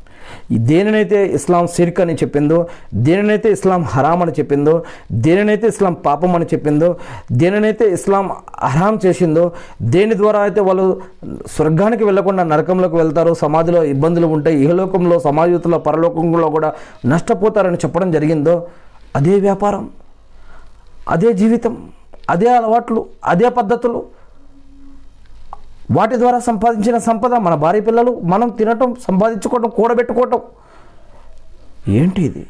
[0.68, 2.58] దేనినైతే ఇస్లాం సిర్క్ అని చెప్పిందో
[3.06, 4.74] దేనినైతే ఇస్లాం హరాం అని చెప్పిందో
[5.24, 6.88] దేనినైతే ఇస్లాం పాపం అని చెప్పిందో
[7.40, 8.24] దేనినైతే ఇస్లాం
[8.68, 9.44] హరాం చేసిందో
[9.94, 10.86] దేని ద్వారా అయితే వాళ్ళు
[11.56, 16.70] స్వర్గానికి వెళ్ళకుండా నరకంలోకి వెళ్తారు సమాధిలో ఇబ్బందులు ఉంటాయి ఇహలోకంలో సమాజంలో పరలోకంలో కూడా
[17.12, 18.56] నష్టపోతారని చెప్పడం జరిగిందో
[19.20, 19.84] అదే వ్యాపారం
[21.16, 21.74] అదే జీవితం
[22.34, 23.00] అదే అలవాట్లు
[23.34, 23.98] అదే పద్ధతులు
[25.90, 30.40] వాటి ద్వారా సంపాదించిన సంపద మన భార్య పిల్లలు మనం తినటం సంపాదించుకోవటం కూడబెట్టుకోవటం.
[31.88, 32.46] ఏంటి ఇది?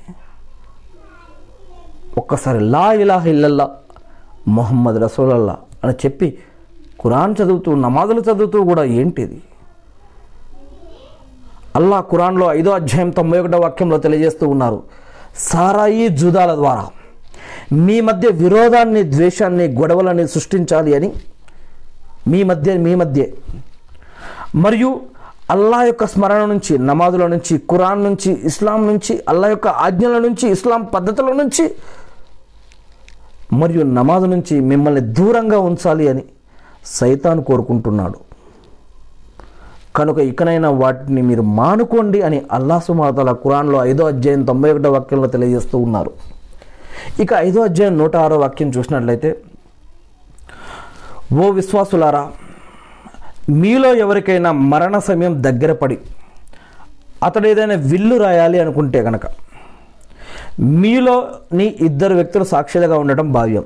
[2.18, 3.76] ఒక్కసారి లా ఇలాహ ఇల్లల్లా
[4.48, 6.38] మొహమ్మద్ రసూలల్లా అని చెప్పి
[7.02, 9.42] ఖురాన్ చదువుతూ నమాజులు చదువుతూ కూడా ఏంటిది
[11.76, 14.82] అల్లా ఖురాన్లో ఐదో అధ్యాయం తొంభై ఒకటో వాక్యంలో తెలియజేస్తూ ఉన్నారు.
[15.36, 16.84] సారాయి జూదాల ద్వారా
[17.72, 21.12] మీ మధ్య విరోధాన్ని ద్వేషాన్ని గొడవలని సృష్టించాలి అని
[22.28, 23.26] మీ మధ్య మీ మధ్య.
[24.54, 25.00] మరియు
[25.50, 30.84] అల్లా యొక్క స్మరణ నుంచి నమాజుల నుంచి ఖురాన్ నుంచి ఇస్లాం నుంచి అల్లా యొక్క ఆజ్ఞల నుంచి ఇస్లాం
[30.84, 31.74] పద్ధతుల నుంచి
[33.52, 36.24] మరియు నమాజు నుంచి మిమ్మల్ని దూరంగా ఉంచాలి అని
[36.86, 38.18] సైతాను కోరుకుంటున్నాడు.
[39.96, 45.78] కనుక ఇకనైనా వాటిని మీరు మానుకోండి అని అల్లా సుమాతల ఖురాన్లో ఐదో అధ్యాయం తొంభై ఒకటో వాక్యంలో తెలియజేస్తూ
[45.78, 46.10] ఉన్నారు.
[47.20, 49.36] ఇక ఐదో అధ్యాయం నూట ఆరో వాక్యం చూసినట్లయితే
[51.32, 52.30] ఓ విశ్వాసులారా
[53.50, 55.98] మీలో ఎవరికైనా మరణ సమయం దగ్గర పడి
[57.22, 59.26] అతడు ఏదైనా విల్లు రాయాలి అనుకుంటే కనుక
[60.60, 63.64] మీలో నీ ఇద్దరు వ్యక్తులు సాక్షులుగా ఉండటం భావ్యం.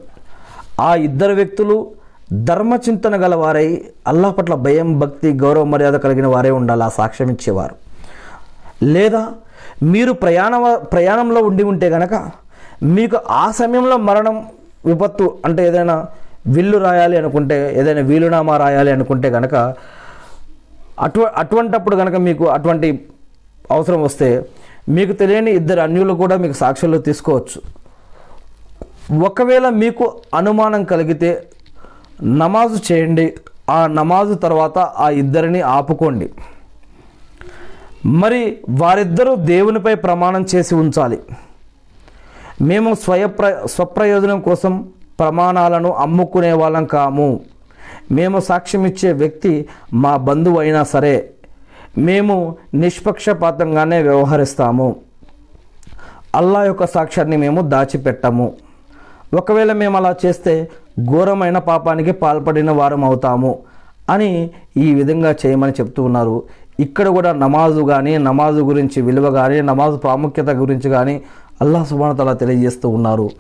[0.81, 1.91] ఆ ఇద్దరు వ్యక్తులు
[2.33, 6.83] ధర్మచింతన గల వారై అల్లా పట్ల భయం భక్తి గౌరవ మర్యాద కలిగిన వారే ఉండాలి?
[6.83, 7.75] ఆ సాక్ష్యం ఇచ్చేవారు.
[8.83, 9.29] లేదా
[9.83, 12.15] మీరు ప్రయాణ ప్రయాణంలో ఉండి ఉంటే గనక
[12.83, 14.47] మీకు ఆ సమయంలో మరణం
[14.85, 16.07] విపత్తు అంటే ఏదైనా
[16.47, 19.75] విల్లు రాయాలి అనుకుంటే ఏదైనా వీలునామా రాయాలి అనుకుంటే కనుక
[21.01, 23.09] అటు అటువంటప్పుడు కనుక మీకు అటువంటి
[23.71, 24.49] అవసరం వస్తే
[24.89, 27.63] మీకు తెలియని ఇద్దరు అన్యులు కూడా మీకు సాక్ష్యాలు తీసుకోవచ్చు.
[29.25, 31.49] ఒకవేళ మీకు అనుమానం కలిగితే
[32.23, 33.35] నమాజు చేయండి.
[33.71, 36.31] ఆ నమాజు తర్వాత ఆ ఇద్దరిని ఆపుకోండి.
[38.07, 41.19] మరి వారిద్దరూ దేవునిపై ప్రమాణం చేసి ఉంచాలి.
[42.63, 47.41] మేము స్వయప్ర స్వప్రయోజనం కోసం ప్రమాణాలను అమ్ముకునే వాళ్ళం కాము.
[48.13, 49.53] మేము సాక్ష్యమిచ్చే వ్యక్తి
[49.95, 51.31] మా బంధువు అయినా సరే
[51.99, 52.35] మేము
[52.75, 54.97] నిష్పక్షపాతంగానే వ్యవహరిస్తాము.
[56.35, 58.47] అల్లా యొక్క సాక్ష్యాన్ని మేము దాచిపెట్టము.
[59.35, 60.55] ఒకవేళ మేము అలా చేస్తే
[61.11, 63.59] ఘోరమైన పాపానికి పాల్పడిన వారం అవుతాము
[64.11, 66.37] అని ఈ విధంగా చేయమని చెప్తూ ఉన్నారు.
[66.81, 71.15] ఇక్కడ కూడా నమాజు కానీ నమాజు గురించి విలువ కానీ నమాజు ప్రాముఖ్యత గురించి కానీ
[71.63, 73.31] అల్లా సుబానతలా తెలియజేస్తూ ఉన్నారు.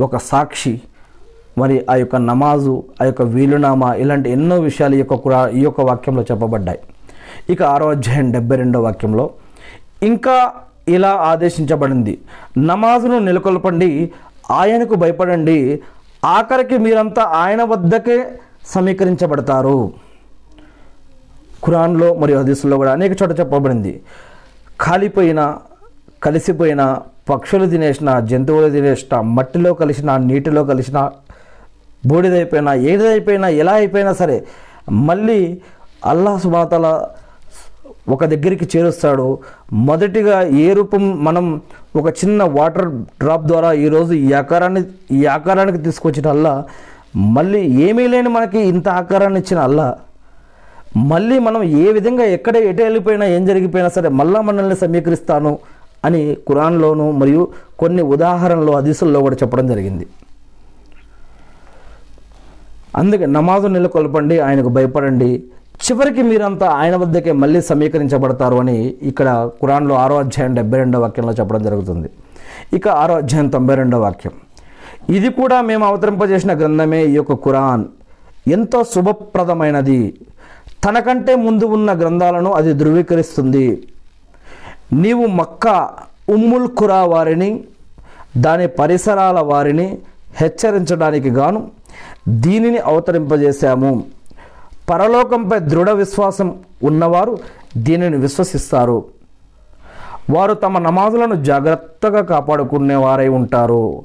[0.00, 0.74] ఒక సాక్షి
[1.58, 5.80] మరి ఆ యొక్క నమాజు ఆ యొక్క వీలునామా ఇలాంటి ఎన్నో విషయాలు ఈ యొక్క కురా ఈ యొక్క
[5.80, 6.78] వాక్యంలో చెప్పబడ్డాయి.
[7.52, 9.30] ఇక ఆరో అధ్యాయం డెబ్బై రెండో వాక్యంలో
[10.02, 10.36] ఇంకా
[10.88, 12.18] ఇలా ఆదేశించబడింది
[12.58, 14.12] నమాజును నెలకొల్పండి
[14.50, 15.58] ఆయనకు భయపడండి
[16.24, 18.16] ఆఖరికి మీరంతా ఆయన వద్దకే
[18.72, 19.92] సమీకరించబడతారు.
[21.64, 24.02] ఖురాన్లో మరియు హదీసుల్లో కూడా అనేక చోట చెప్పబడింది.
[24.80, 25.40] కాలిపోయిన
[26.22, 26.82] కలిసిపోయిన
[27.30, 30.98] పక్షులు తినేసిన జంతువులు తినేసిన మట్టిలో కలిసిన నీటిలో కలిసిన
[32.08, 34.36] బూడిదైపోయినా ఏదైపోయినా ఎలా అయిపోయినా సరే
[35.08, 35.40] మళ్ళీ
[36.12, 36.86] అల్లా సుబాతల
[38.14, 39.26] ఒక దగ్గరికి చేరుస్తాడు.
[39.88, 41.44] మొదటిగా ఏ రూపం మనం
[41.96, 42.88] ఒక చిన్న వాటర్
[43.20, 44.82] డ్రాప్ ద్వారా ఈరోజు ఈ ఆకారాన్ని
[45.18, 46.54] ఈ ఆకారానికి తీసుకొచ్చిన అల్లా
[47.36, 49.88] మళ్ళీ ఏమీ లేని మనకి ఇంత ఆకారాన్ని ఇచ్చిన అల్లా
[51.12, 55.52] మళ్ళీ మనం ఏ విధంగా ఎక్కడ ఎటు వెళ్ళిపోయినా ఏం జరిగిపోయినా సరే మళ్ళా మనల్ని సమీకరిస్తాను
[56.04, 57.42] అని కురాన్లోను మరియు
[57.82, 60.06] కొన్ని ఉదాహరణలు హదీసుల్లో కూడా చెప్పడం జరిగింది.
[62.96, 65.44] అందుకే నమాజు నెలకొల్పండి ఆయనకు భయపడండి.
[65.84, 71.62] చివరికి మీరంతా ఆయన వద్దకే మళ్ళీ సమీకరించబడతారు అని ఇక్కడ ఖురాన్లో ఆరో అధ్యాయం డెబ్బై రెండో వాక్యంలో చెప్పడం
[71.62, 72.10] జరుగుతుంది.
[72.72, 74.32] ఇక ఆరో అధ్యాయం తొంభై రెండో వాక్యం.
[75.10, 77.84] ఇది కూడా మేము అవతరింపజేసిన గ్రంథమే ఈ యొక్క ఖురాన్
[78.48, 80.14] ఎంతో శుభప్రదమైనది.
[80.84, 83.86] తనకంటే ముందు ఉన్న గ్రంథాలను అది ధృవీకరిస్తుంది.
[84.92, 85.90] నీవు మక్కా
[86.28, 87.64] ఉమ్ముల్ ఖురా వారిని
[88.36, 89.98] దాని పరిసరాల వారిని
[90.36, 91.70] హెచ్చరించడానికి గాను
[92.28, 94.04] దీనిని అవతరింపజేశాము.
[94.90, 97.38] పరలోకంపై దృఢ విశ్వాసం ఉన్నవారు
[97.76, 99.04] దీనిని విశ్వసిస్తారు.
[100.30, 104.04] వారు తమ నమాజులను జాగ్రత్తగా కాపాడుకునేవారై ఉంటారు.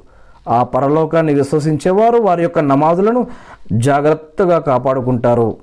[0.49, 3.27] ఆ పరలోకాన్ని విశ్వసించేవారు వారి యొక్క నమాజులను
[3.71, 5.57] జాగ్రత్తగా కాపాడుకుంటారు.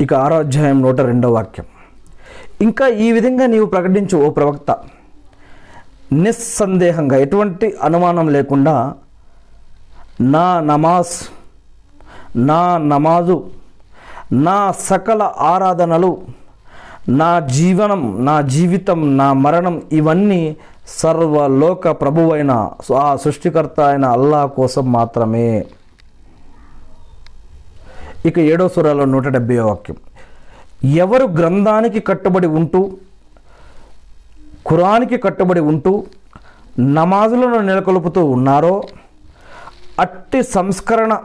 [0.00, 1.66] ఇక ఆరో అధ్యాయం నూట రెండో వాక్యం.
[2.62, 4.76] ఇంకా ఈ విధంగా నీవు ప్రకటించు ఓ ప్రవక్త.
[6.12, 8.94] నిస్సందేహంగా ఎటువంటి అనుమానం లేకుండా
[10.22, 11.14] నా నమాజ్
[12.36, 13.44] నా నమాజు
[14.32, 16.20] నా సకల ఆరాధనలు
[17.08, 20.56] నా జీవనం నా జీవితం నా మరణం ఇవన్నీ
[20.86, 25.66] సర్వలోక ప్రభువైన ఆ సృష్టికర్త అయిన అల్లా కోసం మాత్రమే.
[28.26, 29.96] ఇక ఏడో సురాలో నూట డెబ్బై వాక్యం.
[30.84, 32.90] ఎవరు గ్రంథానికి కట్టుబడి ఉంటూ
[34.66, 36.04] ఖురానికి కట్టుబడి ఉంటూ
[36.80, 38.82] నమాజులను నెలకొల్పుతూ ఉన్నారో
[40.00, 41.18] అట్టి సంస్కరణ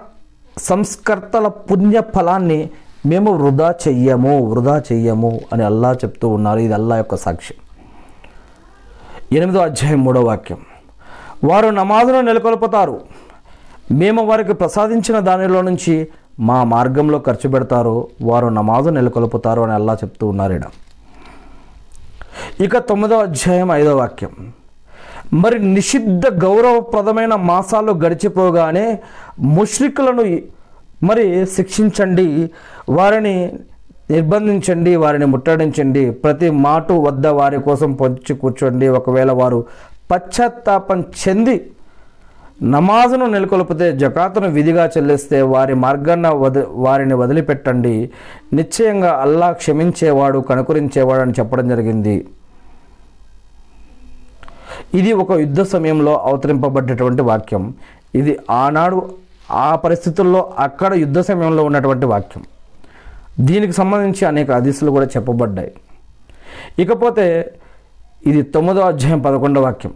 [0.57, 2.69] సంస్కర్తల పుణ్య ఫలాన్ని
[3.05, 6.59] మేము వృధా చెయ్యము వృధా చెయ్యము అని అల్లా చెప్తూ ఉన్నారు.
[6.59, 7.61] ఇది అల్లా యొక్క సాక్ష్యం.
[9.37, 10.57] ఎనిమిదో అధ్యాయం మూడో వాక్యం.
[11.43, 13.01] వారు నమాజును నెలకొల్పుతారు.
[13.91, 16.07] మేము వారికి ప్రసాదించిన దానిలో నుంచి
[16.39, 18.07] మా మార్గంలో ఖర్చు పెడతారు.
[18.21, 20.63] వారు నమాజు నెలకొల్పుతారు అని అల్లా చెప్తూ ఉన్నారు ఈడ.
[22.61, 24.53] ఇక తొమ్మిదో అధ్యాయం ఐదో వాక్యం.
[25.33, 28.99] మరి నిషిద్ధ గౌరవప్రదమైన మాసాలు గడిచిపోగానే
[29.39, 30.37] ముష్రికులను
[31.05, 32.49] మరి శిక్షించండి
[32.89, 33.53] వారిని
[34.11, 38.87] నిర్బంధించండి వారిని ముట్టడించండి ప్రతి మాటు వద్ద వారి కోసం పొంచి కూర్చోండి.
[38.87, 39.65] ఒకవేళ వారు
[40.11, 41.71] పశ్చాత్తాపం చెంది
[42.63, 48.09] నమాజును నెలకొల్పితే జకాతును విధిగా చెల్లిస్తే వారి మార్గాన్న వద వారిని వదిలిపెట్టండి.
[48.53, 52.27] నిశ్చయంగా అల్లా క్షమించేవాడు కనుకరించేవాడు అని చెప్పడం జరిగింది.
[54.93, 57.73] ఇది ఒక యుద్ధ సమయంలో అవతరింపబడ్డటువంటి వాక్యం.
[58.15, 59.13] ఇది ఆనాడు
[59.51, 62.43] ఆ పరిస్థితుల్లో అక్కడ యుద్ధ సమయంలో ఉన్నటువంటి వాక్యం.
[63.39, 65.71] దీనికి సంబంధించి అనేక అదిశలు కూడా చెప్పబడ్డాయి.
[66.79, 67.51] ఇకపోతే
[68.27, 69.93] ఇది తొమ్మిదో అధ్యాయం పదకొండో వాక్యం.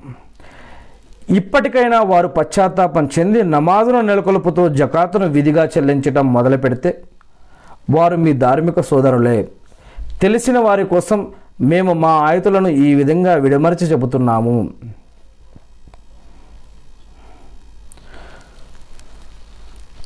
[1.30, 7.02] ఇప్పటికైనా వారు పశ్చాత్తాపం చెంది నమాజును నెలకొల్పుతూ జకాతును విధిగా చెల్లించడం మొదలు పెడితే
[7.90, 9.48] వారు మీ ధార్మిక సోదరులే.
[10.22, 11.28] తెలిసిన వారి కోసం
[11.62, 14.70] మేము మా ఆయుతులను ఈ విధంగా విడమర్చి చెబుతున్నాము.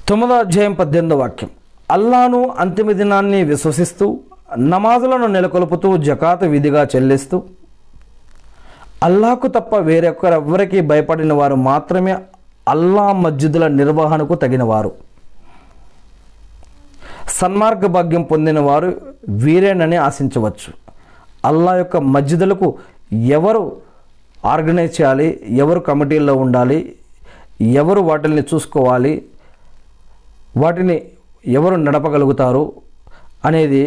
[0.10, 1.50] తొమ్మిదో అధ్యాయం పద్దెనిమిదో వాక్యం.
[1.92, 4.20] అల్లాను అంతిమ దినాన్ని విశ్వసిస్తూ
[4.58, 7.44] నమాజులను నెలకొల్పుతూ జకాత్ విధిగా చెల్లిస్తూ
[9.04, 12.16] అల్లాకు తప్ప వేరొకరెవ్వరికి భయపడిన వారు మాత్రమే
[12.70, 14.92] అల్లా మస్జిదుల నిర్వహణకు తగినవారు.
[17.30, 20.85] సన్మార్గ భాగ్యం పొందిన వారు వీరేనని ఆశించవచ్చు.
[21.50, 22.68] అల్లా యొక్క మస్జిదులకు
[23.38, 23.64] ఎవరు
[24.54, 25.28] ఆర్గనైజ్ చేయాలి
[25.64, 26.80] ఎవరు కమిటీల్లో ఉండాలి
[27.84, 29.14] ఎవరు వాటిని చూసుకోవాలి
[30.62, 30.98] వాటిని
[31.58, 32.64] ఎవరు నడపగలుగుతారు
[33.48, 33.82] అనేది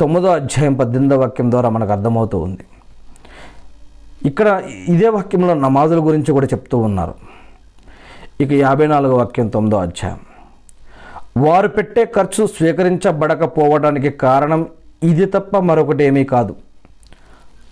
[0.00, 2.64] తొమ్మిదో అధ్యాయం పద్దెనిమిదో వాక్యం ద్వారా మనకు అర్థమవుతూ ఉంది.
[4.28, 4.48] ఇక్కడ
[4.94, 7.14] ఇదే వాక్యంలో నమాజుల గురించి కూడా చెప్తూ ఉన్నారు.
[8.42, 10.20] ఇక యాభై నాలుగో వాక్యం తొమ్మిదో అధ్యాయం.
[11.44, 14.60] వారు పెట్టే ఖర్చు స్వీకరించబడకపోవడానికి కారణం
[15.10, 16.54] ఇది తప్ప మరొకటి ఏమీ కాదు.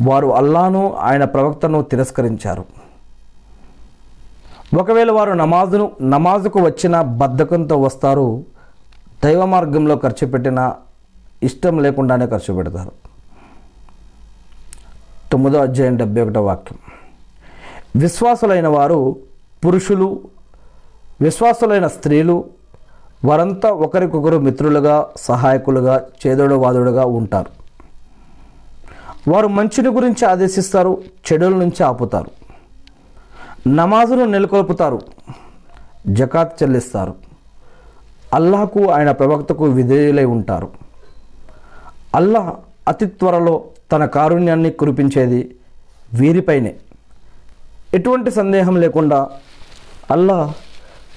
[0.03, 2.64] వారు అల్లాను ఆయన ప్రవక్తను తిరస్కరించారు.
[4.76, 8.44] ఒకవేళ వారు నమాజును నమాజుకు వచ్చిన బద్ధకంతో వస్తారు
[9.24, 10.74] దైవ మార్గంలో ఖర్చు పెట్టిన
[11.42, 12.92] ఇష్టం లేకుండానే ఖర్చు పెడతారు.
[15.32, 16.78] తొమ్మిదో అధ్యాయం డెబ్బై ఒకటో వాక్యం.
[17.96, 19.16] విశ్వాసులైన వారు
[19.66, 20.20] పురుషులు
[21.20, 22.44] విశ్వాసులైన స్త్రీలు
[23.24, 27.62] వారంతా ఒకరికొకరు మిత్రులుగా సహాయకులుగా చేదోడు వాదుడుగా ఉంటారు.
[29.29, 31.03] వారు మంచిని గురించి ఆదేశిస్తారు
[31.33, 32.31] చెడుల నుంచి ఆపుతారు.
[33.68, 35.01] నమాజును నెలకొల్పుతారు
[36.07, 37.14] జకాత్ చెల్లిస్తారు.
[38.35, 40.70] అల్లాహకు ఆయన ప్రవక్తకు విధేయులై ఉంటారు.
[42.14, 42.53] అల్లాహ్
[42.89, 45.57] అతి త్వరలో తన కారుణ్యాన్ని కురిపించేది
[46.14, 46.75] వీరిపైనే.
[47.95, 49.29] ఎటువంటి సందేహం లేకుండా
[50.11, 50.55] అల్లాహ్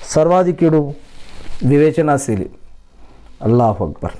[0.07, 0.93] సర్వాధిక్యుడు
[1.65, 2.49] వివేచనాశీలి.
[3.41, 4.11] అల్లాహ్ అక్బర్.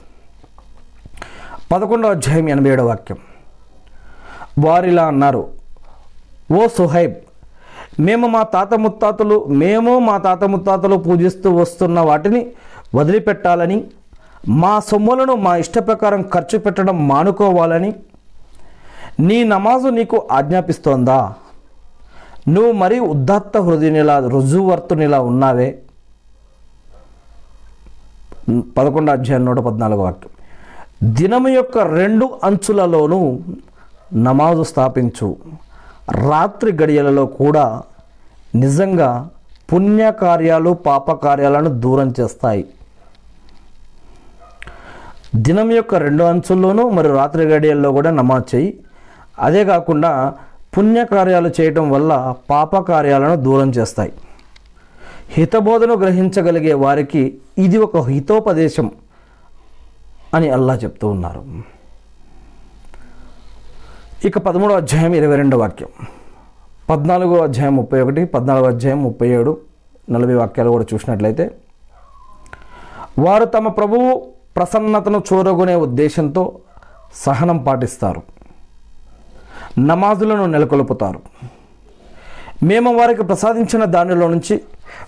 [1.72, 3.35] పదకొండవ అధ్యాయం ఎనభై ఏడవ వాక్యం.
[4.60, 5.43] వారిలా అన్నారు.
[6.58, 7.16] ఓ సుహైబ్
[7.99, 12.41] మేము మా తాత ముత్తాతలు మేము మా తాత ముత్తాతలు పూజిస్తూ వస్తున్న వాటిని
[12.95, 13.78] వదిలిపెట్టాలని
[14.49, 17.91] మా సొమ్ములను మా ఇష్ట ప్రకారం ఖర్చు పెట్టడం మానుకోవాలని
[19.20, 21.34] నీ నమాజు నీకు ఆజ్ఞాపిస్తోందా?
[22.47, 25.70] నువ్వు మరీ ఉద్దాత్త హృదయనిలా రుజువర్తునిలా ఉన్నావే.
[28.78, 30.32] పదకొండు అధ్యాయం నూట పద్నాలుగు వాక్యం.
[31.03, 33.39] దినము యొక్క రెండు అంచులలోనూ
[34.14, 35.36] నమాజు స్థాపించు.
[36.30, 37.82] రాత్రి గడియలలో కూడా
[38.56, 39.30] నిజంగా
[39.74, 42.66] పుణ్యకార్యాలు పాపకార్యాలను దూరం చేస్తాయి.
[45.36, 48.80] దినం యొక్క రెండు అంచుల్లోనూ మరి రాత్రి గడియల్లో కూడా నమాజ్ చేయి.
[49.39, 50.34] అదే కాకుండా
[50.78, 54.14] పుణ్యకార్యాలు చేయటం వల్ల పాపకార్యాలను దూరం చేస్తాయి.
[55.30, 58.91] హితబోధను గ్రహించగలిగే వారికి ఇది ఒక హితోపదేశం
[60.34, 61.75] అని అల్లా చెప్తూ ఉన్నారు.
[64.26, 65.90] ఇక పదమూడో అధ్యాయం ఇరవై రెండో వాక్యం.
[66.90, 69.58] పద్నాలుగో అధ్యాయం ముప్పై ఒకటి పద్నాలుగో అధ్యాయం ముప్పై ఏడు
[70.10, 71.52] నలభై వాక్యాలు కూడా చూసినట్లయితే
[73.20, 76.60] వారు తమ ప్రభువు ప్రసన్నతను చూరగొనే ఉద్దేశంతో
[77.14, 78.22] సహనం పాటిస్తారు.
[79.80, 81.22] నమాజులను నెలకొల్పుతారు.
[82.64, 84.62] మేము వారికి ప్రసాదించిన దానిలో నుంచి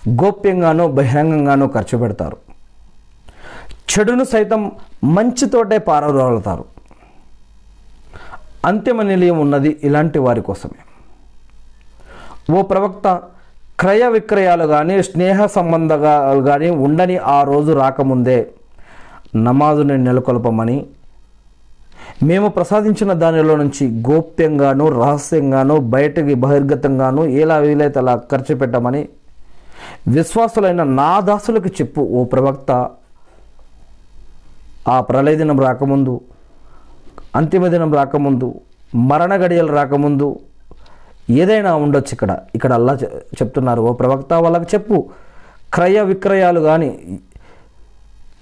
[0.10, 2.38] గోప్యంగానో బహిరంగంగానో ఖర్చు పెడతారు.
[3.92, 4.72] చెడును సైతం
[5.04, 6.77] మంచితోటే పారదోలుతారు
[8.68, 10.80] అంతిమ నిలయం ఉన్నది ఇలాంటి వారి కోసమే.
[12.56, 13.08] ఓ ప్రవక్త
[13.82, 18.40] క్రయ విక్రయాలు కానీ స్నేహ సంబంధాలు కానీ ఉండని ఆ రోజు రాకముందే
[19.48, 20.78] నమాజుని నెలకొల్పమని
[22.28, 29.02] మేము ప్రసాదించిన దానిలో నుంచి గోప్యంగాను రహస్యంగాను బయటకి బహిర్గతంగాను ఎలా వీలైతే అలా ఖర్చు పెట్టమని
[30.16, 32.72] విశ్వాసులైన నా దాసులకు చెప్పు ఓ ప్రవక్త.
[34.94, 36.16] ఆ ప్రళయ దినం రాకముందు
[37.38, 38.48] అంతిమ దినం రాకముందు
[39.10, 40.28] మరణ గడియలు రాకముందు
[41.42, 42.32] ఏదైనా ఉండొచ్చు ఇక్కడ.
[42.58, 42.94] ఇక్కడ అల్లా
[43.40, 44.98] చెప్తున్నారు ఓ ప్రవక్త వాళ్ళకి చెప్పు.
[45.76, 46.90] క్రయ విక్రయాలు కానీ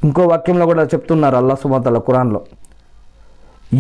[0.06, 2.42] ఇంకో వాక్యంలో కూడా చెప్తున్నారు అల్లా సుమతల కురాన్లో.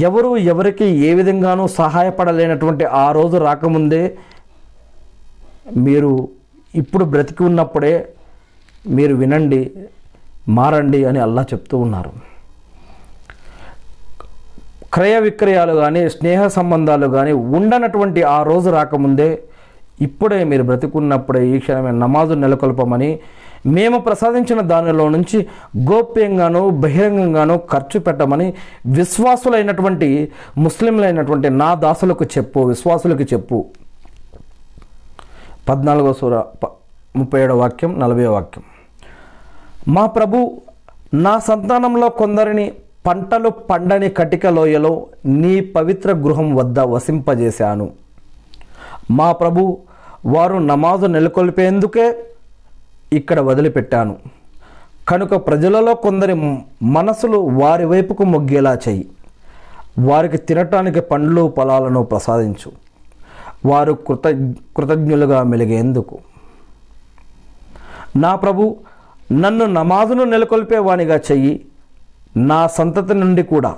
[0.07, 4.03] ఎవరు ఎవరికి ఏ విధంగానూ సహాయపడలేనటువంటి ఆ రోజు రాకముందే
[5.88, 6.11] మీరు
[6.82, 7.93] ఇప్పుడు బ్రతికి ఉన్నప్పుడే
[8.97, 9.59] మీరు వినండి
[10.57, 12.11] మారండి అని అల్లా చెప్తూ ఉన్నారు.
[14.96, 19.39] క్రయ విక్రయాలు కానీ స్నేహ సంబంధాలు కానీ ఉండనటువంటి ఆ రోజు రాకముందే
[20.02, 23.20] ఇప్పుడే మీరు బ్రతికున్నప్పుడే ఈ క్షణమే నమాజు నెలకొల్పమని
[23.66, 25.48] మేము ప్రసాదించిన దానిలో నుంచి
[25.91, 28.54] గోప్యంగాను బహిరంగంగాను ఖర్చు పెట్టమని
[28.86, 33.66] విశ్వాసులైనటువంటి ముస్లింలైనటువంటి నా దాసులకు చెప్పు విశ్వాసులకు చెప్పు.
[35.70, 36.72] పద్నాలుగో సూర ప-
[37.16, 38.64] ముప్పై ఏడో వాక్యం నలభై వాక్యం.
[39.88, 40.62] మా ప్రభు
[41.14, 42.72] నా సంతానంలో కొందరిని
[43.06, 47.91] పంటలు పండని కటిక లోయలో నీ పవిత్ర గృహం వద్ద వసింపజేశాను.
[49.12, 49.78] మా ప్రభు
[50.26, 52.26] వారు నమాజు నెలకొల్పేందుకే
[53.14, 54.16] ఇక్కడ వదిలిపెట్టాను.
[55.10, 56.34] కనుక ప్రజలలో కొందరి
[56.84, 59.10] మనసులు వారి వైపుకు మొగ్గేలా చేయి.
[59.99, 62.72] వారికి తినటానికి పండ్లు పొలాలను ప్రసాదించు.
[63.66, 64.28] వారు కృత
[64.78, 66.18] కృతజ్ఞులుగా మెలిగేందుకు.
[68.18, 68.76] నా ప్రభు
[69.32, 71.66] నన్ను నమాజును నెలకొల్పేవానిగా చెయ్యి.
[72.38, 73.75] నా సంతతి నుండి కూడా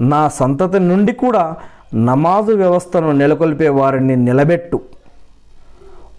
[0.00, 1.56] నా సంతతి నుండి కూడా
[1.94, 4.80] నమాజు వ్యవస్థను నెలకొల్పే వారిని నిలబెట్టు.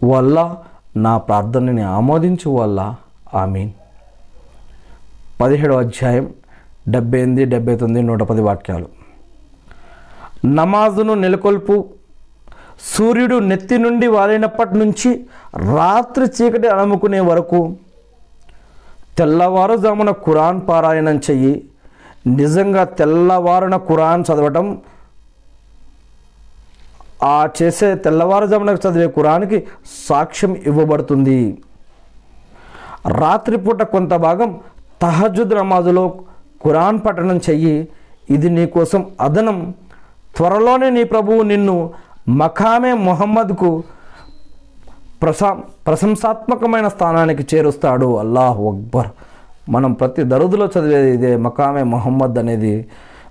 [0.03, 0.57] వల్ల
[0.97, 2.95] నా ప్రార్థనని ఆమోదించు వల్ల.
[3.33, 3.71] ఆమీన్.
[5.41, 6.33] పదిహేడు అధ్యాయం
[6.89, 8.85] డెబ్బై ఎనిమిది డెబ్బై తొమ్మిది నూట పది వాక్యాలు.
[10.45, 11.85] నమాజును నెలకొల్పు.
[12.97, 15.25] సూర్యుడు నెత్తి నుండి వాలినప్పటి నుంచి
[15.75, 17.75] రాత్రి చీకటి అణముకునే వరకు
[19.17, 21.67] తెల్లవారుజామున ఖురాన్ పారాయణం చెయ్యి.
[22.27, 24.81] నిజంగా తెల్లవారున ఖురాన్ చదవటం
[27.23, 29.67] ఆ చేసే తెల్లవారుజామున చదివే ఖురాన్కి
[30.09, 31.57] సాక్ష్యం ఇవ్వబడుతుంది.
[33.07, 34.59] రాత్రిపూట కొంత భాగం
[35.01, 36.13] తహజుద్ నమాజులో
[36.63, 37.87] ఖురాన్ పఠనం చెయ్యి
[38.29, 39.73] ఇది నీ కోసం అదనం.
[40.37, 41.93] త్వరలోనే నీ ప్రభువు నిన్ను
[42.29, 43.83] మఖామే మొహమ్మద్కు
[45.21, 45.57] ప్రశా
[45.87, 48.17] ప్రశంసాత్మకమైన స్థానానికి చేరుస్తాడు.
[48.19, 49.09] అల్లాహ్ అక్బర్.
[49.71, 52.87] మనం ప్రతి దరుదులో చదివేది ఇదే మకామే మొహమ్మద్ అనేది.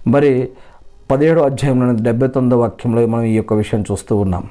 [0.07, 0.49] మరి
[1.11, 4.45] పదిహేడో అధ్యాయంలో డెబ్బై తొమ్మిదో వాక్యంలో మనం ఈ యొక్క విషయం చూస్తూ ఉన్నాం.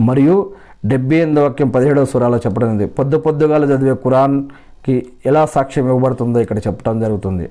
[0.00, 0.52] మరియు
[0.86, 6.58] డెబ్బై ఎనిమిది వాక్యం పదిహేడవ సురాలో చెప్పడం ఉంది పొద్దు పొద్దుగాల చదివే ఖురాన్కి ఎలా సాక్ష్యం ఇవ్వబడుతుందో ఇక్కడ
[6.58, 7.48] చెప్పడం జరుగుతుంది.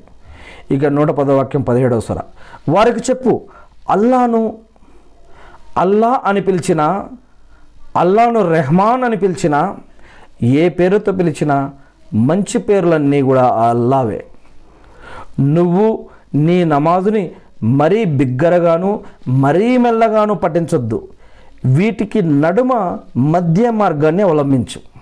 [0.72, 2.20] ఇక నూట పదో వాక్యం పదిహేడవ సుర.
[2.70, 3.42] వారికి చెప్పు
[3.90, 4.58] అల్లాను
[5.78, 7.04] అల్లా అని పిలిచిన
[7.98, 9.76] అల్లాను రెహమాన్ అని పిలిచిన
[10.44, 11.72] ఏ పేరుతో పిలిచినా
[12.14, 14.26] మంచి పేర్లన్నీ కూడా అల్లావే.
[15.40, 17.32] నువ్వు నీ నమాజుని
[17.64, 21.08] మరీ బిగ్గరగాను మరీ మెల్లగాను పఠించొద్దు.
[21.66, 24.98] వీటికి నడుమ మధ్య మార్గాన్ని అవలంబించు.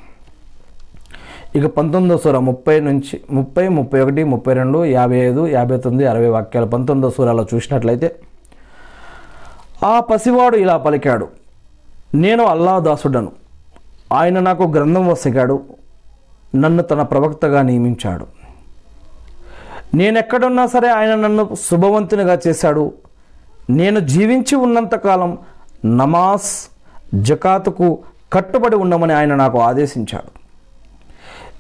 [1.55, 6.27] ఇక పంతొమ్మిదో సూర ముప్పై నుంచి ముప్పై ముప్పై ఒకటి ముప్పై రెండు యాభై ఐదు యాభై తొమ్మిది అరవై
[6.27, 8.15] వాక్యాలు పంతొమ్మిదో సూరాలో చూసినట్లయితే
[9.85, 11.27] ఆ పసివాడు ఇలా పలికాడు
[12.15, 13.31] నేను అల్లా దాసుడను.
[14.13, 15.63] ఆయన నాకు గ్రంథం వసిగాడు
[16.55, 18.27] నన్ను తన ప్రవక్తగా నియమించాడు.
[19.95, 22.93] నేనెక్కడున్నా సరే ఆయన నన్ను శుభవంతునిగా చేశాడు.
[23.69, 25.37] నేను జీవించి ఉన్నంతకాలం
[25.85, 26.69] నమాజ్
[27.15, 27.99] జకాతుకు
[28.33, 30.45] కట్టుబడి ఉండమని ఆయన నాకు ఆదేశించాడు.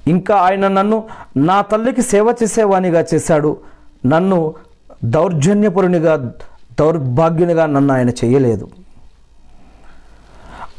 [0.09, 1.03] ఇంకా ఆయన నన్ను
[1.37, 3.57] నా తల్లికి సేవ చేసేవానిగా చేశాడు.
[4.05, 4.53] నన్ను
[5.03, 6.31] దౌర్జన్యపురునిగా
[6.79, 8.69] దౌర్భాగ్యునిగా నన్ను ఆయన చేయలేదు.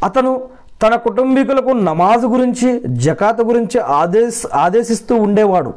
[0.04, 5.74] అతను తన కుటుంబీకులకు నమాజ్ గురించి జకాత్ గురించి ఆదేశ ఆదేశిస్తూ ఉండేవాడు.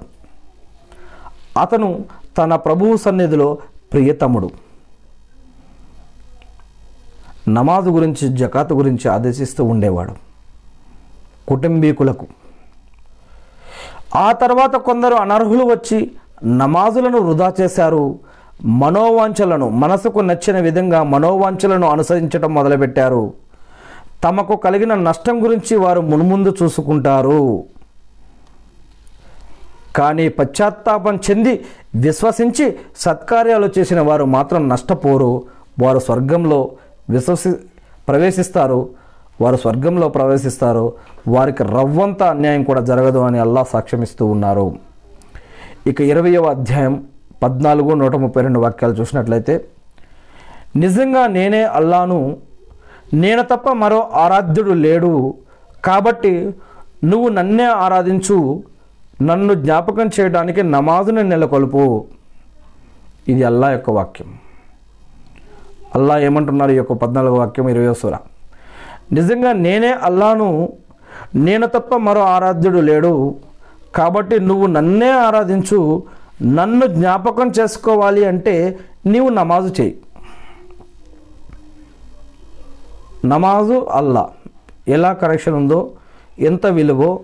[1.62, 2.06] అతను
[2.38, 3.58] తన ప్రభువు సన్నిధిలో
[3.94, 4.50] ప్రియతముడు.
[7.50, 10.14] నమాజ్ గురించి జకాత్ గురించి ఆదేశిస్తూ ఉండేవాడు.
[11.48, 12.28] కుటుంబీకులకు.
[14.16, 16.12] ఆ తర్వాత కొందరు అనర్హులు వచ్చి
[16.44, 18.20] నమాజులను వృధా చేశారు.
[18.64, 23.34] మనోవాంఛలను మనసుకు నచ్చిన విధంగా మనోవాంఛలను అనుసరించడం మొదలుపెట్టారు.
[24.24, 27.64] తమకు కలిగిన నష్టం గురించి వారు మున్ముందు చూసుకుంటారు.
[29.96, 31.66] కానీ పశ్చాత్తాపం చెంది
[31.96, 35.44] విశ్వసించి సత్కార్యాలు చేసిన వారు మాత్రం నష్టపోరు.
[35.82, 36.72] వారు స్వర్గంలో
[37.10, 37.52] విశ్వసి
[38.08, 38.90] ప్రవేశిస్తారు.
[39.42, 40.94] వారు స్వర్గంలో ప్రవేశిస్తారు.
[41.28, 44.76] వారికి రవ్వంత అన్యాయం కూడా జరగదు అని అల్లా సాక్ష్యమిస్తూ ఉన్నారు.
[45.88, 47.08] ఇక ఇరవయవ అధ్యాయం
[47.44, 49.66] పద్నాలుగు నూట ముప్పై రెండు వాక్యాలు చూసినట్లయితే
[50.76, 52.38] నిజంగా నేనే అల్లాను
[53.14, 55.34] నేను తప్ప మరో ఆరాధ్యుడు లేడు.
[55.86, 56.54] కాబట్టి
[57.04, 58.64] నువ్వు నన్నే ఆరాధించు.
[59.22, 62.06] నన్ను జ్ఞాపకం చేయడానికి నమాజుని నెలకొల్పు.
[63.28, 64.34] ఇది అల్లా యొక్క వాక్యం.
[65.96, 68.18] అల్లా ఏమంటున్నారు ఈ యొక్క పద్నాలుగు వాక్యం ఇరవై సూర.
[69.12, 70.74] నిజంగా నేనే అల్లాను
[71.36, 73.36] నేను తప్ప మరో ఆరాధ్యుడు లేడు.
[73.96, 76.04] కాబట్టి నువ్వు నన్నే ఆరాధించు.
[76.44, 79.98] నన్ను జ్ఞాపకం చేసుకోవాలి అంటే నీవు నమాజు చేయి.
[83.26, 84.30] నమాజు అల్లా.
[84.88, 85.92] ఎలా కరెక్షన్ ఉందో
[86.40, 87.20] ఎంత విలువో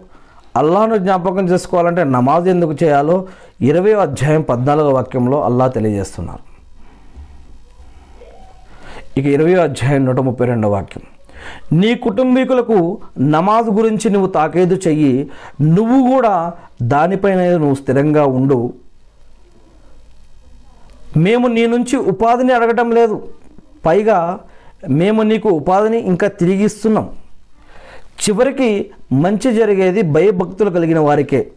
[0.56, 3.28] అల్లాను జ్ఞాపకం చేసుకోవాలంటే నమాజ్ ఎందుకు చేయాలో
[3.62, 6.56] ఇరవై అధ్యాయం పద్నాలుగో వాక్యంలో అల్లా తెలియజేస్తున్నారు.
[9.18, 11.04] ఇక ఇరవై అధ్యాయం నూట ముప్పై రెండో వాక్యం.
[11.80, 15.30] నీ కుటుంబీకులకు నమాజ్ గురించి నువ్వు తాకేదు చెయ్యి
[15.62, 18.74] నువ్వు కూడా దానిపైన నువ్వు స్థిరంగా ఉండు.
[21.18, 23.28] మేము నీ నుంచి ఉపాధిని అడగటం లేదు.
[23.86, 24.40] పైగా
[24.90, 27.10] మేము నీకు ఉపాధిని ఇంకా తిరిగిస్తున్నాం.
[28.08, 31.52] చివరికి మంచి జరిగేది భయభక్తులు కలిగిన వారికే.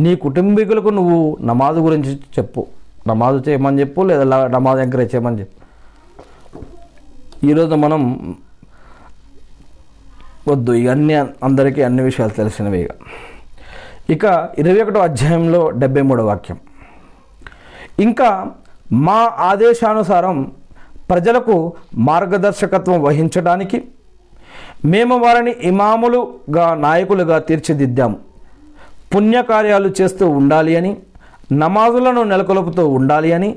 [0.00, 2.66] నీ కుటుంబీకులకు నువ్వు నమాజు గురించి చెప్పు.
[3.08, 5.64] నమాజు చేయమని చెప్పు లేదా లా- నమాజ్ ఎంకరేజ్ చేయమని చెప్పు.
[7.46, 8.34] ఈరోజు మనం
[10.48, 12.90] వద్దు ఇవన్నీ అందరికీ అన్ని విషయాలు తెలిసినవి ఇక.
[14.10, 16.58] ఇక ఇరవై ఒకటో అధ్యాయంలో డెబ్బై మూడో వాక్యం.
[18.00, 18.50] ఇంకా
[18.92, 20.52] మా ఆదేశానుసారం
[21.10, 21.56] ప్రజలకు
[22.08, 23.78] మార్గదర్శకత్వం వహించడానికి
[24.92, 28.16] మేము వారిని ఇమాములుగా నాయకులుగా తీర్చిదిద్దాము.
[29.12, 30.92] పుణ్యకార్యాలు చేస్తూ ఉండాలి అని
[31.62, 33.50] నమాజులను నెలకొల్పుతూ ఉండాలి అని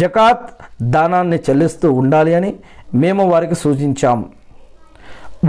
[0.00, 0.46] జకాత్
[0.94, 2.50] దానాన్ని చెల్లిస్తూ ఉండాలి అని
[3.02, 4.18] మేము వారికి సూచించాం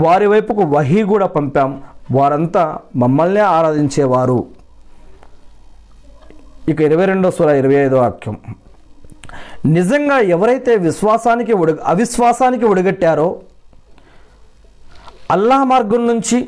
[0.04, 1.70] వారి వైపుకు వహీ కూడా పంపాం
[2.16, 2.64] వారంతా
[3.02, 4.40] మమ్మల్నే ఆరాధించేవారు.
[6.70, 8.36] ఇక ఇరవై రెండో సూర ఇరవై ఐదో వాక్యం.
[9.76, 13.28] నిజంగా ఎవరైతే విశ్వాసానికి ఉడ అవిశ్వాసానికి ఒడిగట్టారో
[15.34, 16.38] అల్లాహ్ మార్గం నుంచి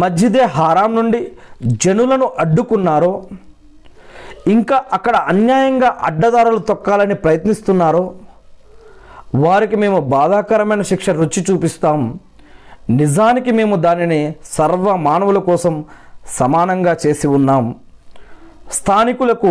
[0.00, 1.20] మస్జిదే హారాం నుండి
[1.84, 3.12] జనులను అడ్డుకున్నారో
[4.54, 8.04] ఇంకా అక్కడ అన్యాయంగా అడ్డదారులు తొక్కాలని ప్రయత్నిస్తున్నారో
[9.44, 11.98] వారికి మేము బాధాకరమైన శిక్ష రుచి చూపిస్తాం.
[13.00, 14.20] నిజానికి మేము దానిని
[14.56, 15.74] సర్వ మానవుల కోసం
[16.38, 17.64] సమానంగా చేసి ఉన్నాం.
[18.78, 19.50] స్థానికులకు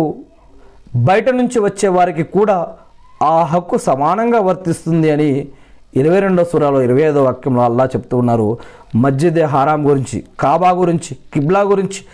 [0.96, 2.76] బయట నుంచి వచ్చే వారికి కూడా
[3.22, 5.46] ఆ హక్కు సమానంగా వర్తిస్తుంది అని
[5.94, 8.58] ఇరవై రెండో సురాలో ఇరవై ఐదో వాక్యంలో అల్లా చెప్తూ ఉన్నారు.
[8.96, 12.04] మస్జిదే హారాం గురించి కాబా గురించి కిబ్లా గురించి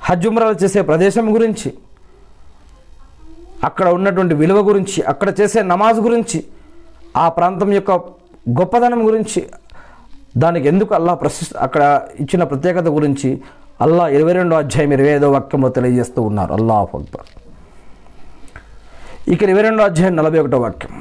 [0.00, 1.72] హజ్జుమ్రాలు చేసే ప్రదేశం గురించి
[3.64, 6.44] అక్కడ ఉన్నటువంటి విలువ గురించి అక్కడ చేసే నమాజ్ గురించి
[7.16, 7.90] ఆ ప్రాంతం యొక్క
[8.50, 9.46] గొప్పదనం గురించి
[10.36, 13.40] దానికి ఎందుకు అల్లా ప్రశస్తి అక్కడ ఇచ్చిన ప్రత్యేకత గురించి
[13.84, 16.52] అల్లా ఇరవై రెండో అధ్యాయం ఇరవై ఐదో వాక్యంలో తెలియజేస్తూ ఉన్నారు.
[16.52, 17.28] అల్లాహ్ అక్బర్.
[19.32, 20.94] ఇక ఇరవై రెండో అధ్యాయం నలభై ఒకటో వాక్యం.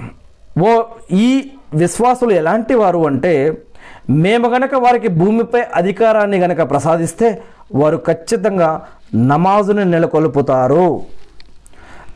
[0.67, 0.71] ఓ
[1.11, 3.63] ఈ విశ్వాసులు ఎలాంటి వారు అంటే
[4.09, 7.41] మేము గనక వారికి భూమిపై అధికారాన్ని గనక ప్రసాదిస్తే
[7.75, 8.69] వారు ఖచ్చితంగా
[9.15, 11.01] నమాజుని నెలకొల్పుతారు.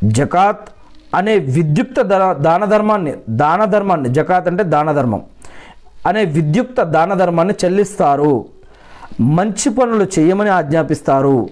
[0.03, 0.69] జకాత్
[1.15, 2.01] అనే విద్యుక్త
[2.47, 5.21] దాన ధర్మాన్ని దాన ధర్మాన్ని జకాత్ అంటే దాన ధర్మం
[6.07, 8.33] అనే విద్యుక్త దాన ధర్మాన్ని చెల్లిస్తారు.
[9.21, 11.49] మంచి పనులు చేయమని ఆజ్ఞాపిస్తారు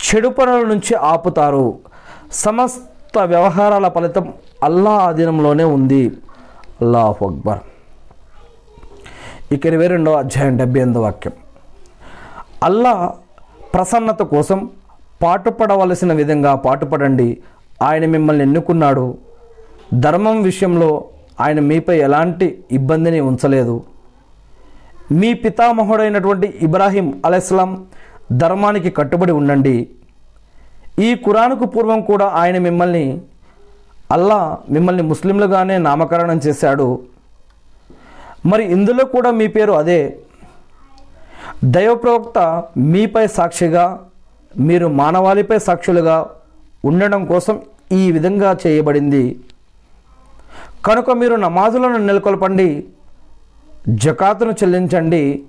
[0.00, 1.78] చెడు పనుల నుంచి ఆపుతారు.
[2.32, 4.32] సమస్త వ్యవహారాల ఫలితం
[4.64, 6.12] అల్లా ఆధీనంలోనే ఉంది.
[6.80, 7.58] అల్లాహు అక్బర్.
[9.52, 11.32] ఇక ఇరవై రెండవ అధ్యాయం డెబ్బై ఎనిమిది వాక్యం.
[12.62, 13.14] అల్లా
[13.74, 14.70] ప్రసన్నత కోసం
[15.22, 17.38] పాటుపడవలసిన విధంగా పాటుపడండి.
[17.82, 19.18] ఆయన మిమ్మల్ని ఎన్నుకున్నాడు.
[19.94, 21.04] ధర్మం విషయంలో
[21.40, 23.82] ఆయన మీపై ఎలాంటి ఇబ్బందిని ఉంచలేదు.
[25.12, 27.86] మీ పితామహుడైనటువంటి ఇబ్రాహీం అలైస్లాం
[28.32, 29.88] ధర్మానికి కట్టుబడి ఉండండి.
[30.98, 33.20] ఈ కురాన్కు పూర్వం కూడా ఆయన మిమ్మల్ని
[34.12, 37.00] అల్లా మిమ్మల్ని ముస్లింలుగానే నామకరణం చేశాడు.
[38.46, 40.18] మరి ఇందులో కూడా మీ పేరు అదే.
[41.64, 44.06] దైవ ప్రవక్త మీపై సాక్షిగా
[44.58, 46.30] మీరు మానవాళిపై సాక్షులుగా
[46.84, 47.60] ఉండడం కోసం
[47.92, 49.40] ఈ విధంగా చేయబడింది.
[50.84, 52.84] కనుక మీరు నమాజులను నెలకొల్పండి.
[53.88, 55.42] జకాతును చెల్లించండి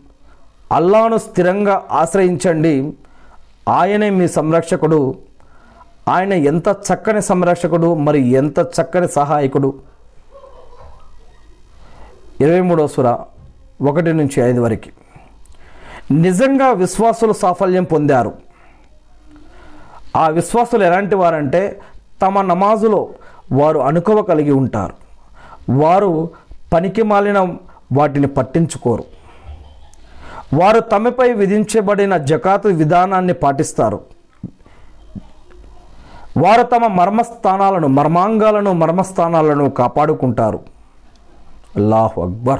[0.72, 2.94] అల్లాను స్థిరంగా ఆశ్రయించండి
[3.70, 5.18] ఆయనే మీ సంరక్షకుడు
[6.10, 9.74] ఆయన ఎంత చక్కని సంరక్షకుడు మరి ఎంత చక్కని సహాయకుడు.
[12.41, 13.18] ఇరవై మూడో సుర
[13.82, 14.90] ఒకటి నుంచి ఐదు వరకు.
[16.14, 18.34] నిజంగా విశ్వాసులు సాఫల్యం పొందారు.
[20.16, 21.80] ఆ విశ్వాసులు ఎలాంటి వారంటే
[22.22, 23.10] తమ నమాజులో
[23.52, 24.94] వారు అనుకవ కలిగి ఉంటారు.
[25.72, 26.30] వారు
[26.74, 27.56] పనికి మాలిన
[27.91, 29.03] వాటిని పట్టించుకోరు.
[30.53, 33.99] వారు తమపై విధించబడిన జకాతు విధానాన్ని పాటిస్తారు.
[36.38, 40.59] వారు తమ మర్మస్థానాలను మర్మాంగాలను మర్మస్థానాలను కాపాడుకుంటారు.
[41.76, 42.59] అల్లాహ్ అక్బర్.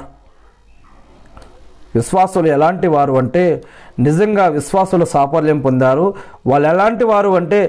[1.94, 3.62] విశ్వాసులు ఎలాంటి వారు అంటే
[4.06, 6.06] నిజంగా విశ్వాసులు సాఫల్యం పొందారు.
[6.46, 7.60] వాళ్ళు ఎలాంటి వారు అంటే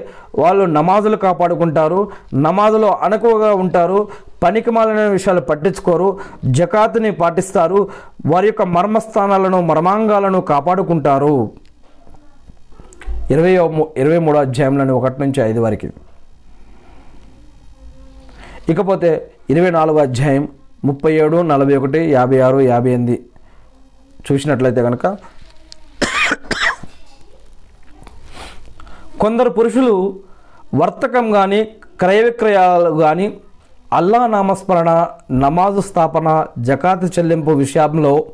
[0.42, 2.00] వాళ్ళు నమాజులు కాపాడుకుంటారు
[2.46, 3.98] నమాజులో అణకువగా ఉంటారు
[4.42, 6.08] పనికి మాలిన విషయాలు పట్టించుకోరు
[6.58, 7.78] జకాతుని పాటిస్తారు
[8.26, 11.34] వారి యొక్క మర్మస్థానాలను మర్మాంగాలను కాపాడుకుంటారు.
[13.30, 13.52] ఇరవై
[13.96, 15.88] ఇరవై మూడో అధ్యాయంలోని ఒకటి నుంచి ఐదు వరకు.
[18.72, 19.10] ఇకపోతే
[19.50, 20.44] ఇరవై నాలుగో అధ్యాయం
[20.84, 23.16] ముప్పై ఏడు నలభై ఒకటి యాభై ఆరు యాభై ఎనిమిది
[24.26, 25.06] చూసినట్లయితే కనుక
[29.20, 29.94] కొందరు పురుషులు
[30.74, 31.60] వర్తకం కానీ
[32.00, 33.26] క్రయ విక్రయాలు కానీ
[33.92, 34.90] అల్లా నామస్మరణ
[35.30, 38.26] నమాజు స్థాపన జకాతు చెల్లింపు విషయంలో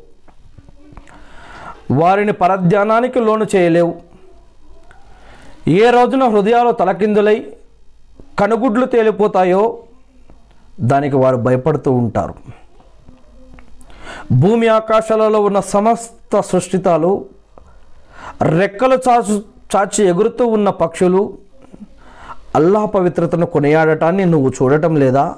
[1.91, 3.93] వారిని పరధ్యానానికి లోను చేయలేవు.
[5.69, 7.37] ఏ రోజున హృదయాలు తలకిందులై
[8.39, 9.63] కనుగుడ్లు తేలిపోతాయో
[10.81, 12.33] దానికి వారు భయపడుతూ ఉంటారు.
[14.31, 17.25] భూమి ఆకాశాలలో ఉన్న సమస్త సృష్టితాలు
[18.41, 19.35] రెక్కలు చాచు
[19.75, 21.37] చాచి ఎగురుతూ ఉన్న పక్షులు
[22.55, 25.35] అల్లా పవిత్రతను కొనియాడటాన్ని నువ్వు చూడటం లేదా?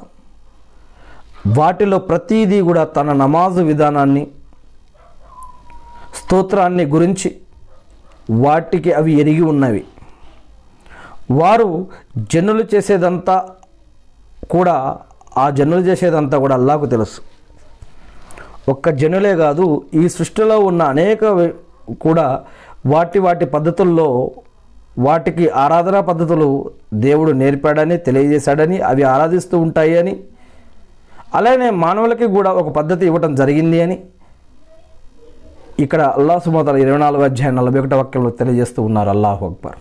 [1.48, 4.28] వాటిలో ప్రతీదీ కూడా తన నమాజు విధానాన్ని
[6.16, 7.30] స్తోత్రాన్ని గురించి
[8.32, 9.84] వాటికి అవి ఎరిగి ఉన్నవి.
[11.32, 11.88] వారు
[12.18, 13.46] జనులు చేసేదంతా
[14.52, 14.98] కూడా
[15.38, 17.22] ఆ జనులు చేసేదంతా కూడా అల్లాకు తెలుసు.
[18.72, 21.24] ఒక్క జనులే కాదు ఈ సృష్టిలో ఉన్న అనేక
[22.02, 22.44] కూడా
[22.86, 24.32] వాటి వాటి పద్ధతుల్లో
[25.00, 30.20] వాటికి ఆరాధనా పద్ధతులు దేవుడు నేర్పాడని తెలియజేశాడని అవి ఆరాధిస్తూ ఉంటాయి అని.
[31.36, 34.00] అలానే మానవులకి కూడా ఒక పద్ధతి ఇవ్వటం జరిగింది అని.
[35.80, 39.76] ఇక్కడ అల్లాహ్ సుమతల ఇరవై నాలుగు అధ్యాయం నలభై ఒకటో వాక్యంలో తెలియజేస్తూ ఉన్నారు అల్లాహు అక్బర్.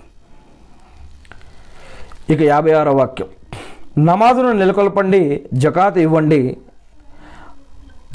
[2.33, 3.29] ఇక యాభై ఆరో వాక్యం.
[4.05, 6.57] నమాజును నెలకొల్పండి జకాత్ ఇవ్వండి.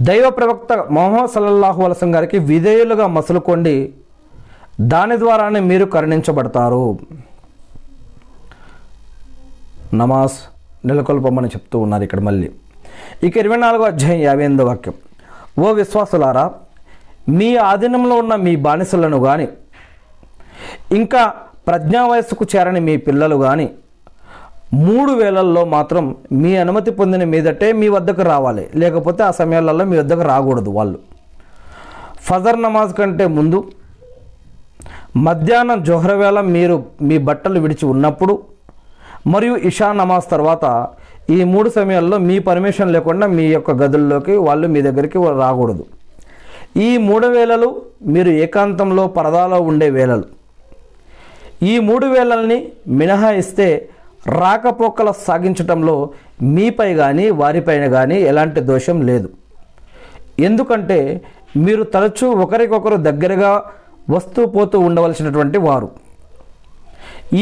[0.01, 3.93] దైవ ప్రవక్త మొహమ్మద్ సల్లల్లాహు అలసం గారికి విధేయులుగా మసులుకోండి.
[4.81, 6.99] దాని ద్వారానే మీరు కరుణించబడతారు.
[9.93, 10.37] నమాజ్
[10.87, 12.51] నెలకొల్పమని చెప్తూ ఉన్నారు ఇక్కడ మళ్ళీ.
[13.23, 14.93] ఇక ఇరవై నాలుగో అధ్యాయం యాభై ఎనిమిదో వాక్యం.
[15.59, 16.51] ఓ విశ్వాసులారా
[17.29, 19.47] మీ ఆధీనంలో ఉన్న మీ బానిసలను కానీ
[20.91, 21.33] ఇంకా
[21.67, 23.69] ప్రజ్ఞా వయస్సుకు చేరని మీ పిల్లలు కానీ
[24.73, 28.69] మూడు వేలల్లో మాత్రం మీ అనుమతి పొందిన మీదటే మీ వద్దకు రావాలి.
[28.75, 30.99] లేకపోతే ఆ సమయాలలో మీ వద్దకు రాకూడదు వాళ్ళు.
[32.21, 33.71] ఫజర్ నమాజ్ కంటే ముందు
[35.15, 38.39] మధ్యాహ్నం జొహర వేళ మీరు మీ బట్టలు విడిచి ఉన్నప్పుడు
[39.27, 40.87] మరియు ఇషా నమాజ్ తర్వాత
[41.29, 45.85] ఈ మూడు సమయాల్లో మీ పర్మిషన్ లేకుండా మీ యొక్క గదుల్లోకి వాళ్ళు మీ దగ్గరికి రాకూడదు.
[46.77, 50.25] ఈ మూడు వేళలు మీరు ఏకాంతంలో పరదాలో ఉండే వేళలు.
[51.63, 53.89] ఈ మూడు వేళల్ని మినహాయిస్తే
[54.27, 56.09] రాకపోకల సాగించటంలో
[56.41, 59.29] మీపై కానీ వారిపైన కానీ ఎలాంటి దోషం లేదు.
[60.39, 61.21] ఎందుకంటే
[61.57, 63.63] మీరు తరచూ ఒకరికొకరు దగ్గరగా
[64.09, 65.89] వస్తూ పోతూ ఉండవలసినటువంటి వారు.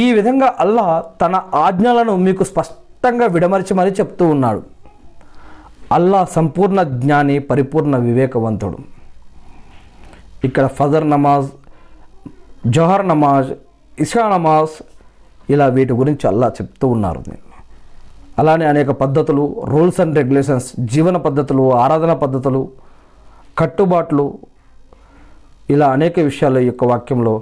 [0.02, 0.86] ఈ విధంగా అల్లా
[1.22, 4.62] తన ఆజ్ఞలను మీకు స్పష్టంగా విడమరిచి మరీ చెప్తూ ఉన్నాడు.
[5.98, 8.78] అల్లా సంపూర్ణ జ్ఞాని పరిపూర్ణ వివేకవంతుడు.
[10.48, 11.50] ఇక్కడ ఫజర్ నమాజ్
[12.76, 13.52] జోహర్ నమాజ్
[14.06, 14.76] ఇషా నమాజ్
[15.54, 17.22] ఇలా వీటి గురించి అల్లా చెప్తూ ఉన్నారు.
[18.42, 22.62] అలానే అనేక పద్ధతులు రూల్స్ అండ్ రెగ్యులేషన్స్ జీవన పద్ధతులు ఆరాధన పద్ధతులు
[23.60, 24.26] కట్టుబాట్లు
[25.74, 27.34] ఇలా అనేక విషయాలు ఈ యొక్క వాక్యంలో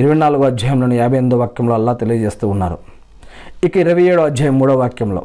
[0.00, 2.78] ఇరవై నాలుగో అధ్యాయంలోని యాభై ఎనిమిదో వాక్యంలో అల్లా తెలియజేస్తూ ఉన్నారు.
[3.66, 5.22] ఇక ఇరవై ఏడో అధ్యాయం మూడో వాక్యంలో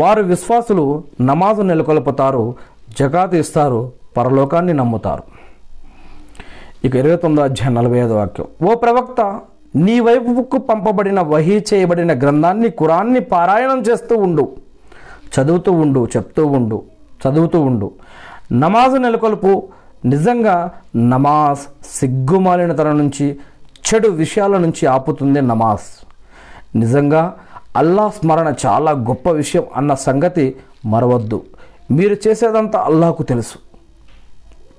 [0.00, 0.84] వారు విశ్వాసులు
[1.30, 2.42] నమాజు నెలకొల్పుతారు
[2.98, 3.80] జకాతు ఇస్తారు
[4.16, 5.24] పరలోకాన్ని నమ్ముతారు.
[6.84, 9.20] ఇక ఇరవై తొమ్మిదో అధ్యాయం నలభై ఐదో వాక్యం ఓ ప్రవక్త
[9.86, 14.44] నీ వైపుకు పంపబడిన వహీ చేయబడిన గ్రంథాన్ని కురాన్ని పారాయణం చేస్తూ ఉండు
[15.34, 16.78] చదువుతూ ఉండు చెప్తూ ఉండు
[17.22, 17.88] చదువుతూ ఉండు.
[18.62, 19.50] నమాజు నెలకొల్పు
[20.04, 26.06] నిజంగా నమాజ్ సిగ్గుమాలినతనం నుంచి చెడు విషయాల నుంచి ఆపుతుంది నమాజ్.
[26.76, 27.36] నిజంగా
[27.76, 30.56] అల్లా స్మరణ చాలా గొప్ప విషయం అన్న సంగతి
[30.86, 31.42] మరవద్దు.
[31.90, 33.58] మీరు చేసేదంతా అల్లాహకు తెలుసు.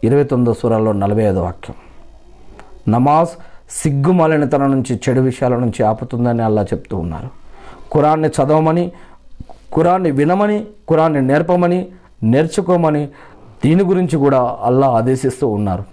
[0.04, 1.76] ఇరవై తొమ్మిదో సూరాల్లో నలభై ఐదో వాక్యం.
[2.94, 3.30] నమాజ్
[3.70, 7.30] సిగ్గుమాలినతనం నుంచి చెడు విషయాల నుంచి ఆపుతుందని అల్లా చెప్తూ ఉన్నారు.
[7.94, 8.92] ఖురాన్ని చదవమని
[9.76, 11.88] ఖురాన్ని వినమని కురాన్ని నేర్పమని
[12.24, 13.10] నేర్చుకోమని
[13.64, 15.84] దీని గురించి కూడా అల్లా ఆదేశిస్తూ ఉన్నారు.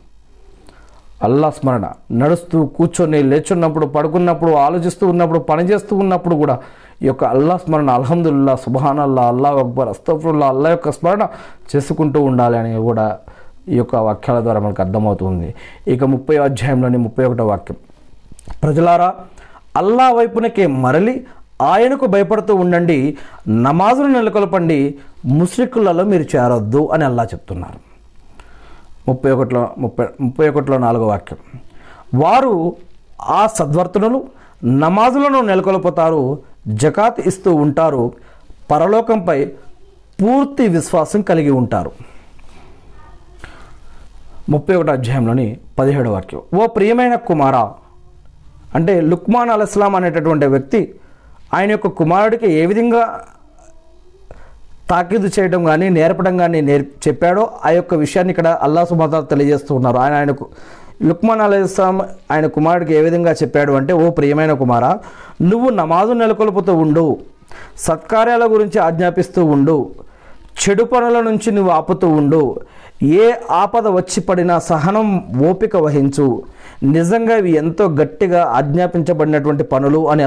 [1.23, 1.87] అల్లా స్మరణ.
[2.13, 6.59] నడుస్తూ కూర్చొని లేచున్నప్పుడు పడుకున్నప్పుడు ఆలోచిస్తూ ఉన్నప్పుడు పని చేస్తూ ఉన్నప్పుడు కూడా
[7.03, 11.27] ఈ యొక్క అల్లా స్మరణ అల్హమ్దుల్లా సుబాన్ అల్లా అల్లా అక్బర్ అస్తఫుల్లా అల్లా యొక్క స్మరణ
[11.71, 13.19] చేసుకుంటూ ఉండాలి అని కూడా
[13.69, 15.55] ఈ యొక్క వాక్యాల ద్వారా మనకు అర్థమవుతుంది.
[15.89, 17.77] ఇక ముప్పై అధ్యాయంలోని ముప్పై ఒకటో వాక్యం.
[18.63, 19.15] ప్రజలారా
[19.77, 21.27] అల్లా వైపునకే మరలి
[21.63, 23.19] ఆయనకు భయపడుతూ ఉండండి
[23.49, 27.79] నమాజును నెలకొల్పండి ముస్లికులలో మీరు చేరొద్దు అని అల్లా చెప్తున్నారు.
[29.09, 31.39] ముప్పై ఒకటిలో ముప్పై ముప్పై ఒకటిలో నాలుగో వాక్యం.
[32.15, 32.77] వారు
[33.23, 34.27] ఆ సద్వర్తనులు
[34.65, 38.13] నమాజులను నెలకొల్పుతారు జకాత్ ఇస్తూ ఉంటారు
[38.71, 39.45] పరలోకంపై
[40.23, 41.91] పూర్తి విశ్వాసం కలిగి ఉంటారు.
[44.51, 46.43] ముప్పై ఒకటి అధ్యాయంలోని పదిహేడో వాక్యం.
[46.59, 47.73] ఓ ప్రియమైన కుమారా
[48.75, 50.95] అంటే లుక్మాన్ అల్ ఇస్లాం అనేటటువంటి వ్యక్తి
[51.55, 53.03] ఆయన యొక్క కుమారుడికి ఏ విధంగా
[54.91, 59.99] తాకీదు చేయడం కానీ నేర్పడం కానీ నేర్ చెప్పాడో ఆ యొక్క విషయాన్ని ఇక్కడ అల్లా సుమాత తెలియజేస్తూ ఉన్నారు.
[59.99, 60.45] ఆయన ఆయనకు
[61.03, 61.97] లుక్మాన్ అలీ ఇస్లాం
[62.31, 64.93] ఆయన కుమారుడికి ఏ విధంగా చెప్పాడు అంటే ఓ ప్రియమైన కుమారా
[65.43, 67.05] నువ్వు నమాజు నెలకొల్పుతూ ఉండు
[67.79, 69.77] సత్కార్యాల గురించి ఆజ్ఞాపిస్తూ ఉండు
[70.63, 72.43] చెడు పనుల నుంచి నువ్వు ఆపుతూ ఉండు
[73.19, 73.27] ఏ
[73.57, 75.09] ఆపద వచ్చి పడినా సహనం
[75.51, 76.27] ఓపిక వహించు
[76.89, 80.25] నిజంగా ఇవి ఎంతో గట్టిగా ఆజ్ఞాపించబడినటువంటి పనులు అని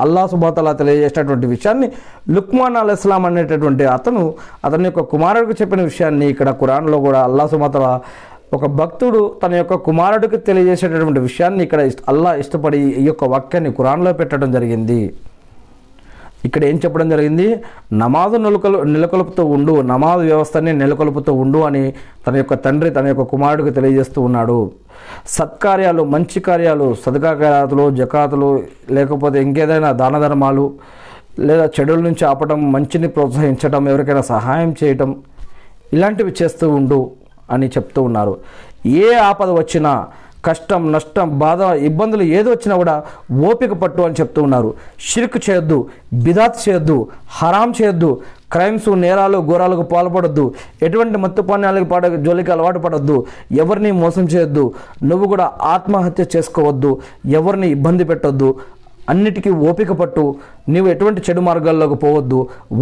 [0.00, 1.88] అల్లా సుబాతలా తెలియజేసినటువంటి విషయాన్ని
[2.36, 4.22] లుక్మాన్ అల్ ఇస్లాం అనేటటువంటి అతను
[4.64, 7.92] అతని యొక్క కుమారుడికి చెప్పిన విషయాన్ని ఇక్కడ కురాన్లో కూడా అల్లా సుబాతలా
[8.56, 14.48] ఒక భక్తుడు తన యొక్క కుమారుడికి తెలియజేసేటటువంటి విషయాన్ని ఇక్కడ అల్లా ఇష్టపడి ఈ యొక్క వాక్యాన్ని కురాన్లో పెట్టడం
[14.52, 15.00] జరిగింది.
[16.46, 17.46] ఇక్కడ ఏం చెప్పడం జరిగింది?
[18.02, 21.82] నమాజు నెలకొలు నెలకొల్పుతూ ఉండు నమాజు వ్యవస్థని నెలకొల్పుతూ ఉండు అని
[22.26, 24.58] తన యొక్క తండ్రి తన యొక్క కుమారుడికి తెలియజేస్తూ ఉన్నాడు.
[25.36, 28.50] సత్కార్యాలు మంచి కార్యాలు సదకార్యాలు జకాతులు
[28.98, 30.66] లేకపోతే ఇంకేదైనా దాన ధర్మాలు
[31.48, 35.10] లేదా చెడుల నుంచి ఆపటం మంచిని ప్రోత్సహించడం ఎవరికైనా సహాయం చేయటం
[35.96, 37.00] ఇలాంటివి చేస్తూ ఉండు
[37.54, 38.32] అని చెప్తూ ఉన్నారు.
[39.04, 39.92] ఏ ఆపద వచ్చినా
[40.44, 42.94] కష్టం నష్టం బాధ ఇబ్బందులు ఏది వచ్చినా కూడా
[43.48, 44.70] ఓపిక పట్టు అని చెప్తూ ఉన్నారు.
[45.08, 45.78] షిర్క్ చేయొద్దు
[46.24, 46.96] బిదాత్ చేయొద్దు
[47.38, 48.10] హరాం చేయొద్దు
[48.52, 50.44] క్రైమ్స్ నేరాలు ఘోరాలకు పాల్పడొద్దు
[50.82, 53.16] ఎటువంటి మత్తు పానీయాలకు పాడ జోలికి అలవాటు పడొద్దు
[53.62, 54.64] ఎవరిని మోసం చేయొద్దు
[55.04, 56.92] నువ్వు కూడా ఆత్మహత్య చేసుకోవద్దు
[57.40, 58.50] ఎవరిని ఇబ్బంది పెట్టొద్దు
[59.08, 60.22] అన్నిటికీ ఓపిక పట్టు
[60.68, 62.38] నీవు ఎటువంటి చెడు మార్గాల్లోకి పోవద్దు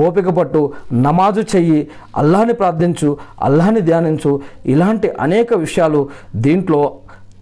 [0.07, 0.61] ఓపిక పట్టు
[1.05, 1.81] నమాజు చెయ్యి
[2.17, 3.11] అల్లాని ప్రార్థించు
[3.43, 4.33] అల్లాని ధ్యానించు
[4.67, 6.01] ఇలాంటి అనేక విషయాలు
[6.47, 6.81] దీంట్లో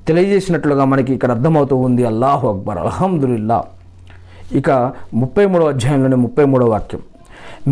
[0.08, 2.04] తెలియజేసినట్లుగా మనకి ఇక్కడ అర్థమవుతూ ఉంది.
[2.04, 2.78] అల్లాహు అక్బర్.
[2.78, 3.64] అల్హమ్దుల్లా
[4.52, 4.70] ఇక
[5.14, 7.02] ముప్పై మూడో అధ్యాయంలోని ముప్పై మూడో వాక్యం.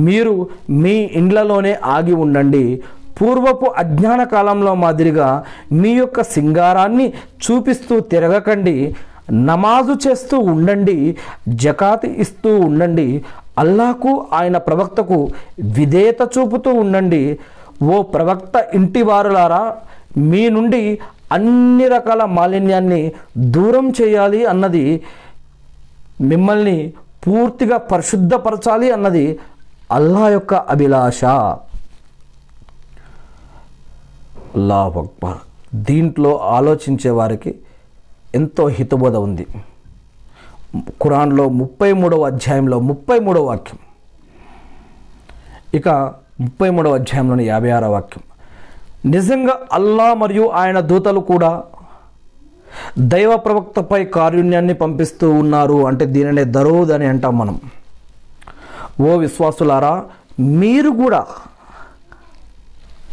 [0.03, 2.83] మీరు మీ ఇండ్లలోనే ఆగి ఉండండి.
[3.21, 7.13] పూర్వపు అజ్ఞాన కాలంలో మాదిరిగా మీ యొక్క సింగారాన్ని
[7.45, 8.97] చూపిస్తూ తిరగకండి.
[9.33, 11.17] నమాజు చేస్తూ ఉండండి.
[11.49, 13.25] జకాత్ ఇస్తూ ఉండండి.
[13.59, 15.29] అల్లాకు ఆయన ప్రవక్తకు
[15.61, 17.39] విధేయత చూపుతూ ఉండండి.
[17.85, 19.75] ఓ ప్రవక్త ఇంటి వారులారా
[20.17, 20.99] మీ నుండి
[21.33, 25.03] అన్ని రకాల మాలిన్యాన్ని దూరం చేయాలి అన్నది
[26.21, 26.93] మిమ్మల్ని
[27.27, 29.39] పూర్తిగా పరిశుద్ధపరచాలి అన్నది
[29.93, 31.25] అల్లా యొక్క అభిలాష.
[34.55, 35.37] అల్లాహ్ అక్బర్.
[35.75, 37.55] దీంట్లో ఆలోచించే వారికి
[38.35, 39.47] ఎంతో హితబోధ ఉంది.
[41.03, 43.79] ఖురాన్లో ముప్పై మూడవ అధ్యాయంలో ముప్పై మూడవ వాక్యం.
[45.75, 45.89] ఇక
[46.41, 48.32] ముప్పై మూడవ అధ్యాయంలోని యాభై ఆరో వాక్యం.
[49.07, 51.63] నిజంగా అల్లా మరియు ఆయన దూతలు కూడా
[52.99, 57.61] దైవ ప్రవక్తపై కారుణ్యాన్ని పంపిస్తూ ఉన్నారు అంటే దీనినే దరూద్ అని అంటాం మనం.
[59.01, 60.05] ఓ విశ్వాసులారా
[60.41, 61.27] మీరు కూడా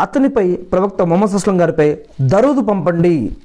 [0.01, 3.35] అతనిపై ప్రవక్త మొహమ్మద్ అస్లం గారిపై దరూదు పంపండి.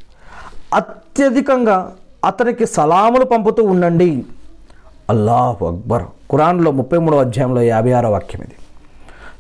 [0.75, 1.93] అత్యధికంగా
[2.25, 4.25] అతనికి సలాములు పంపుతూ ఉండండి.
[5.11, 6.03] అల్లాహ్ అక్బర్.
[6.31, 8.55] ఖురాన్లో ముప్పై మూడో అధ్యాయంలో యాభై ఆరో వాక్యం ఇది.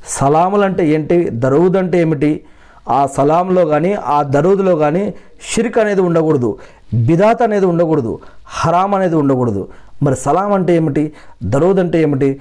[0.06, 1.30] సలాములు అంటే ఏంటి?
[1.30, 2.40] దరూద్ అంటే ఏమిటి?
[2.88, 5.14] ఆ సలాంలో కానీ ఆ దరూదులో కానీ
[5.54, 6.58] షిర్క్ అనేది ఉండకూడదు.
[6.94, 8.18] బిదాత్ అనేది ఉండకూడదు.
[8.44, 9.68] హరాం అనేది ఉండకూడదు.
[10.02, 11.12] మరి సలాం అంటే ఏమిటి?
[11.44, 12.40] దరూద్ అంటే ఏమిటి?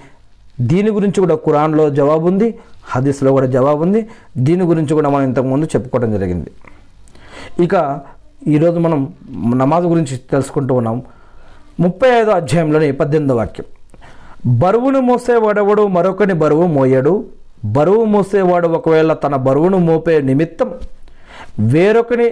[0.62, 4.10] దీని గురించి కూడా ఖురాన్లో జవాబు ఉంది హదీస్లో కూడా జవాబు ఉంది.
[4.38, 6.52] దీని గురించి కూడా మనం ఇంతకుముందు చెప్పుకోవడం జరిగింది.
[7.64, 8.00] ఇక
[8.48, 9.14] ఈరోజు మనం
[9.56, 11.04] నమాజ్ గురించి తెలుసుకుంటూ ఉన్నాం.
[11.80, 13.66] ముప్పై ఐదో అధ్యాయంలోని పద్దెనిమిదో వాక్యం.
[14.60, 15.88] బరువును మోసేవాడెవడు?
[15.88, 17.26] మరొకని బరువు మోయడు.
[17.66, 20.74] బరువు మోసేవాడు ఒకవేళ తన బరువును మోపే నిమిత్తం
[21.60, 22.30] వేరొకని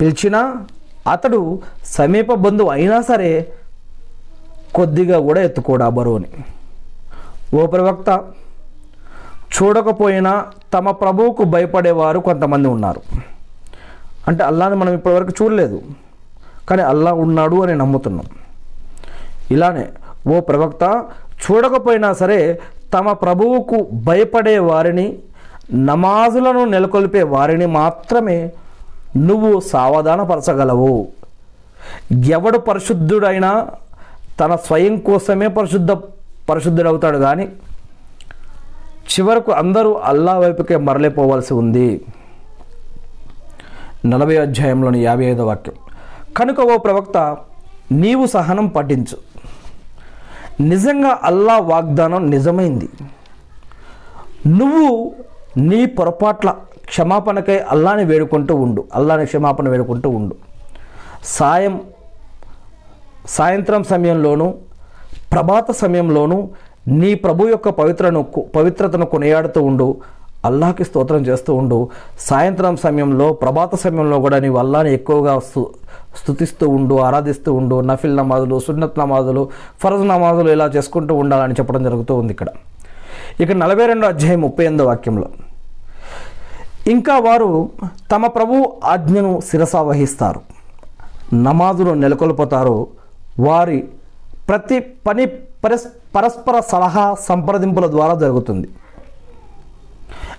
[0.00, 0.66] పిలిచినా
[1.10, 3.52] అతడు సమీప బంధువు అయినా సరే
[4.74, 6.30] కొద్దిగా కూడా ఎత్తుకోడు ఆ బరువుని.
[7.56, 8.24] ఓ ప్రవక్త
[9.56, 13.02] చూడకపోయినా తమ ప్రభువుకు భయపడేవారు కొంతమంది ఉన్నారు.
[14.28, 15.82] అంటే అల్లాని మనం ఇప్పటివరకు చూడలేదు.
[16.70, 18.24] కానీ అల్లా ఉన్నాడు అని నమ్ముతున్నాం.
[19.50, 19.88] ఇలానే
[20.26, 21.04] ఓ ప్రవక్త
[21.44, 22.60] చూడకపోయినా సరే
[22.94, 25.18] తమ ప్రభువుకు భయపడే వారిని
[25.74, 28.52] నమాజులను నెలకొల్పే వారిని మాత్రమే
[29.16, 31.08] నువ్వు సావధానపరచగలవు.
[32.24, 33.66] ఎవడు పరిశుద్ధుడైనా
[34.40, 35.92] తన స్వయం కోసమే పరిశుద్ధ
[36.50, 37.48] పరిశుద్ధుడవుతాడు కానీ
[39.12, 42.04] చివరకు అందరూ అల్లా వైపుకే మరలిపోవలసి ఉంది.
[44.06, 45.74] నలభై అధ్యాయంలోని యాభై ఐదో వాక్యం.
[46.36, 47.36] కనుక ఓ ప్రవక్త
[47.92, 49.31] నీవు సహనం పఠించు.
[50.60, 52.88] నిజంగా అల్లా వాగ్దానం నిజమైంది.
[54.46, 55.12] నువ్వు
[55.56, 56.54] నీ పొరపాట్ల
[56.84, 58.84] క్షమాపణకై అల్లాని వేడుకుంటూ ఉండు.
[58.94, 60.36] అల్లాని క్షమాపణ వేడుకుంటూ ఉండు.
[61.24, 61.80] సాయం
[63.26, 64.54] సాయంత్రం సమయంలోనూ
[65.32, 66.48] ప్రభాత సమయంలోనూ
[66.88, 68.22] నీ ప్రభు యొక్క పవిత్రను
[68.56, 69.96] పవిత్రతను కొనియాడుతూ ఉండు.
[70.48, 71.78] అల్లాహకి స్తోత్రం చేస్తూ ఉండు.
[72.30, 75.34] సాయంత్రం సమయంలో ప్రభాత సమయంలో కూడా నీవు అల్లాని ఎక్కువగా
[76.20, 79.42] స్థుతిస్తూ ఉండు ఆరాధిస్తూ ఉండు నఫిల్ నమాజులు సున్నత్ నమాజులు
[79.82, 82.48] ఫరజ్ నమాజులు ఇలా చేసుకుంటూ ఉండాలని చెప్పడం జరుగుతూ ఉంది ఇక్కడ.
[83.42, 85.28] ఇక నలభై రెండో అధ్యాయం ముప్పై ఎనిమిదో వాక్యంలో.
[86.94, 87.48] ఇంకా వారు
[88.12, 88.54] తమ ప్రభు
[88.92, 90.40] ఆజ్ఞను శిరసావహిస్తారు
[91.46, 92.76] నమాజును నెలకొల్పుతారు.
[93.46, 93.78] వారి
[94.48, 95.24] ప్రతి పని
[95.64, 98.68] పరస్ పరస్పర సలహా సంప్రదింపుల ద్వారా జరుగుతుంది.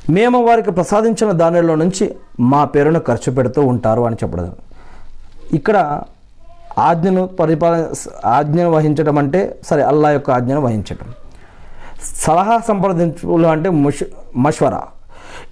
[0.10, 4.52] మేము వారికి ప్రసాదించిన దానిలో నుంచి మా పేరును ఖర్చు పెడుతూ ఉంటారు అని చెప్పడం.
[5.54, 6.02] ఇక్కడ
[6.78, 7.84] ఆజ్ఞను పరిపాలన
[8.26, 11.14] ఆజ్ఞను వహించడం అంటే సరే అల్లా యొక్క ఆజ్ఞను వహించడం
[12.04, 14.04] సలహా సంప్రదింపులు అంటే ముష్
[14.38, 14.82] మష్వరా.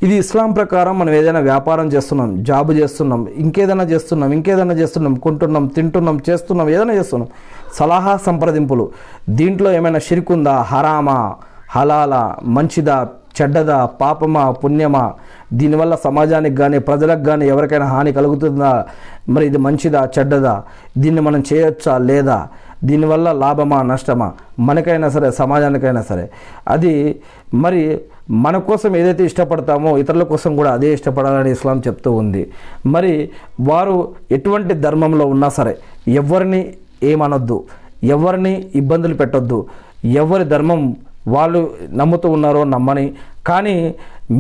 [0.03, 6.21] ఇది ఇస్లాం ప్రకారం మనం ఏదైనా వ్యాపారం చేస్తున్నాం జాబ్ చేస్తున్నాం ఇంకేదైనా చేస్తున్నాం ఇంకేదైనా చేస్తున్నాం కొంటున్నాం తింటున్నాం
[6.29, 7.29] చేస్తున్నాం ఏదైనా చేస్తున్నాం.
[7.73, 8.91] సలహా సంప్రదింపులు.
[9.29, 11.35] దీంట్లో ఏమైనా షిరికుందా హరామా?
[11.69, 12.35] హలాలా?
[12.43, 13.09] మంచిదా?
[13.41, 15.13] చెడ్డదా పాపమా పుణ్యమా?
[15.53, 18.85] దీనివల్ల సమాజానికి కానీ ప్రజలకు కానీ ఎవరికైనా హాని కలుగుతుందా?
[19.30, 20.63] మరి ఇది మంచిదా చెడ్డదా?
[20.97, 22.47] దీన్ని మనం చేయొచ్చా లేదా?
[22.84, 24.31] దీనివల్ల లాభమా నష్టమా?
[24.59, 26.30] మనకైనా సరే సమాజానికైనా సరే.
[26.68, 27.22] అది
[27.53, 32.51] మరి మన కోసం ఏదైతే ఇష్టపడతామో ఇతరుల కోసం కూడా అదే ఇష్టపడాలని ఇస్లాం చెప్తూ ఉంది.
[32.85, 33.95] మరి వారు
[34.31, 35.77] ఎటువంటి ధర్మంలో ఉన్నా సరే
[36.07, 36.73] ఎవరిని
[37.03, 37.63] ఏమనొద్దు
[38.03, 39.65] ఎవరిని ఇబ్బందులు పెట్టొద్దు
[40.05, 40.95] ఎవరి ధర్మం
[41.27, 41.59] వాళ్ళు
[41.93, 43.13] నమ్ముతూ ఉన్నారో నమ్మని
[43.47, 43.76] కానీ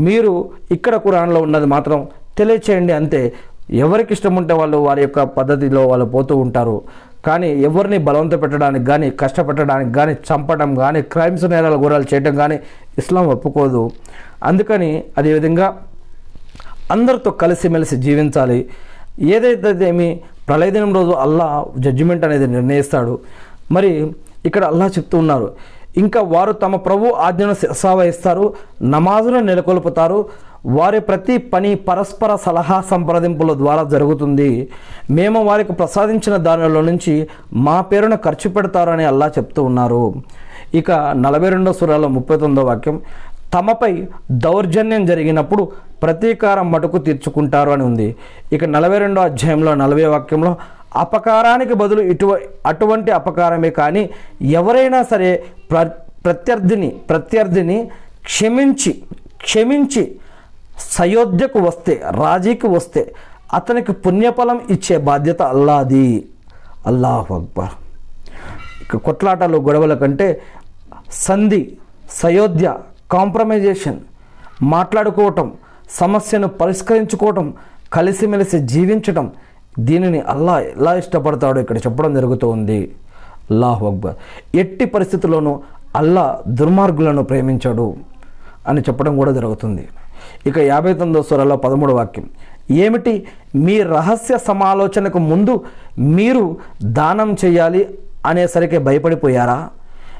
[0.05, 0.33] మీరు
[0.71, 2.07] ఇక్కడ కురాన్లో ఉన్నది మాత్రం
[2.37, 3.21] తెలియచేయండి అంతే.
[3.83, 6.81] ఎవరికి ఇష్టం ఉంటే వాళ్ళు వారి యొక్క పద్ధతిలో వాళ్ళు పోతూ ఉంటారు.
[7.25, 12.57] కానీ ఎవరిని బలవంత పెట్టడానికి కానీ కష్టపెట్టడానికి కానీ చంపడం కానీ క్రైమ్స్ నేరాల గురాలు చేయడం కానీ
[12.97, 13.91] ఇస్లాం ఒప్పుకోదు.
[14.43, 15.67] అందుకని అదేవిధంగా
[16.91, 18.59] అందరితో కలిసిమెలిసి జీవించాలి.
[19.35, 20.07] ఏదైతే ఏమి
[20.47, 23.19] ప్రళయదినం రోజు అల్లా జడ్జిమెంట్ అనేది నిర్ణయిస్తాడు.
[23.71, 23.91] మరి
[24.45, 25.47] ఇక్కడ అల్లా చెప్తూ ఉన్నారు.
[25.97, 30.25] ఇంకా వారు తమ ప్రభు ఆజ్ఞను శిరసావహిస్తారు నమాజును నెలకొల్పుతారు.
[30.65, 34.69] వారి ప్రతి పని పరస్పర సలహా సంప్రదింపుల ద్వారా జరుగుతుంది.
[35.11, 40.13] మేము వారికి ప్రసాదించిన దానిలో నుంచి మా పేరున ఖర్చు పెడతారని అల్లా చెప్తూ ఉన్నారు.
[40.75, 43.01] ఇక నలభై రెండో సురాలో ముప్పై తొమ్మిదో వాక్యం
[43.53, 45.71] తమపై దౌర్జన్యం జరిగినప్పుడు
[46.03, 48.15] ప్రతీకారం మటుకు తీర్చుకుంటారు అని ఉంది.
[48.53, 50.55] ఇక నలభై రెండో అధ్యాయంలో నలభై వాక్యంలో
[50.95, 52.31] అపకారానికి బదులు ఇటువ
[52.65, 54.03] అటువంటి అపకారమే కానీ
[54.59, 55.29] ఎవరైనా సరే
[55.71, 55.83] ప్ర
[56.25, 57.77] ప్రత్యర్థిని ప్రత్యర్థిని
[58.25, 58.91] క్షమించి
[59.43, 60.03] క్షమించి
[60.95, 61.93] సయోధ్యకు వస్తే
[62.23, 63.01] రాజీకి వస్తే
[63.53, 66.25] అతనికి పుణ్యఫలం ఇచ్చే బాధ్యత అల్లాది.
[66.85, 67.73] అల్లాహ్ అక్బర్.
[68.83, 70.27] ఇక కొట్లాటలు గొడవల కంటే
[71.25, 71.61] సంధి
[72.21, 72.67] సయోధ్య
[73.11, 73.99] కాంప్రమైజేషన్
[74.75, 75.47] మాట్లాడుకోవటం
[75.99, 77.53] సమస్యను పరిష్కరించుకోవటం
[77.93, 79.25] కలిసిమెలిసి జీవించటం
[79.79, 82.91] దీనిని అల్లా ఎలా ఇష్టపడతాడో ఇక్కడ చెప్పడం జరుగుతూ ఉంది
[83.51, 84.15] అల్లాహ్ అక్బర్.
[84.55, 85.61] ఎట్టి పరిస్థితుల్లోనూ
[85.95, 87.95] అల్లా దుర్మార్గులను ప్రేమించాడు
[88.67, 89.87] అని చెప్పడం కూడా జరుగుతుంది.
[90.45, 92.29] ఇక యాభై తొమ్మిదో స్వరలో పదమూడు వాక్యం.
[92.71, 93.25] ఏమిటి?
[93.55, 95.63] మీ రహస్య సమాలోచనకు ముందు
[95.99, 99.69] మీరు దానం చేయాలి అనేసరికి భయపడిపోయారా?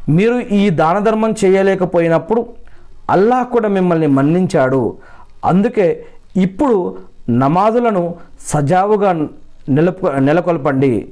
[0.10, 2.46] మీరు ఈ దాన ధర్మం చేయలేకపోయినప్పుడు
[3.10, 4.98] అల్లాహ్ కూడా మిమ్మల్ని మన్నించాడు.
[5.46, 6.06] అందుకే
[6.38, 6.96] ఇప్పుడు
[7.30, 9.28] నమాజులను సజావుగా
[9.70, 11.08] నెలకొ నెలకొల్పండి.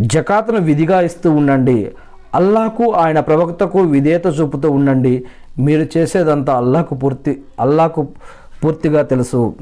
[0.00, 1.92] జకాతును విధిగా ఇస్తూ ఉండండి.
[2.34, 5.24] అల్లాకు ఆయన ప్రవక్తకు విధేయత చూపుతూ ఉండండి.
[5.58, 8.08] మీరు చేసేదంతా అల్లాకు పూర్తి అల్లాకు
[8.64, 9.54] పూర్తిగా తెలుసు.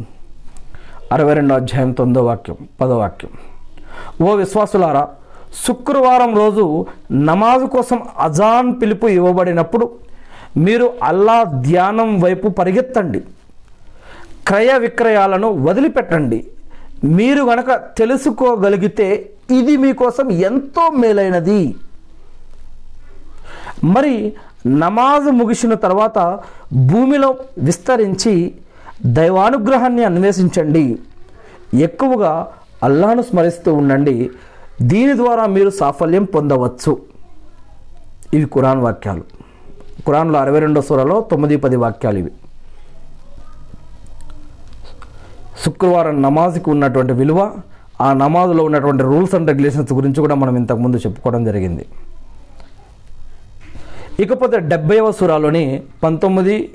[1.13, 3.31] అరవై రెండో అధ్యాయం తొమ్మిదో వాక్యం పదో వాక్యం.
[4.27, 5.09] ఓ విశ్వాసులారా
[5.67, 9.91] శుక్రవారం రోజు నమాజు కోసం అజాన్ పిలుపు ఇవ్వబడినప్పుడు
[10.57, 13.21] మీరు అల్లా ధ్యానం వైపు పరిగెత్తండి.
[14.49, 16.47] క్రయ విక్రయాలను వదిలిపెట్టండి.
[17.05, 21.75] మీరు గనక తెలుసుకోగలిగితే ఇది మీకోసం ఎంతో మేలైనది.
[23.85, 24.33] మరి
[24.67, 26.41] నమాజు ముగిసిన తర్వాత
[26.73, 28.55] భూమిలో విస్తరించి
[29.07, 30.99] దైవానుగ్రహాన్ని అన్వేషించండి.
[31.75, 32.53] ఎక్కువగా
[32.83, 34.31] అల్లాను స్మరిస్తూ ఉండండి.
[34.83, 36.99] దీని ద్వారా మీరు సాఫల్యం పొందవచ్చు.
[38.35, 39.23] ఇవి కురాన్ వాక్యాలు.
[40.07, 42.31] కురాన్లో అరవై రెండో సూరలో తొమ్మిది పది వాక్యాలు ఇవి.
[45.65, 47.53] శుక్రవారం నమాజ్కి ఉన్నటువంటి విలువ
[48.01, 51.87] ఆ నమాజ్లో ఉన్నటువంటి రూల్స్ అండ్ రెగ్యులేషన్స్ గురించి కూడా మనం ఇంతకుముందు చెప్పుకోవడం జరిగింది.
[54.21, 56.71] ఇకపోతే డెబ్బైవ సూరాలోని పంతొమ్మిది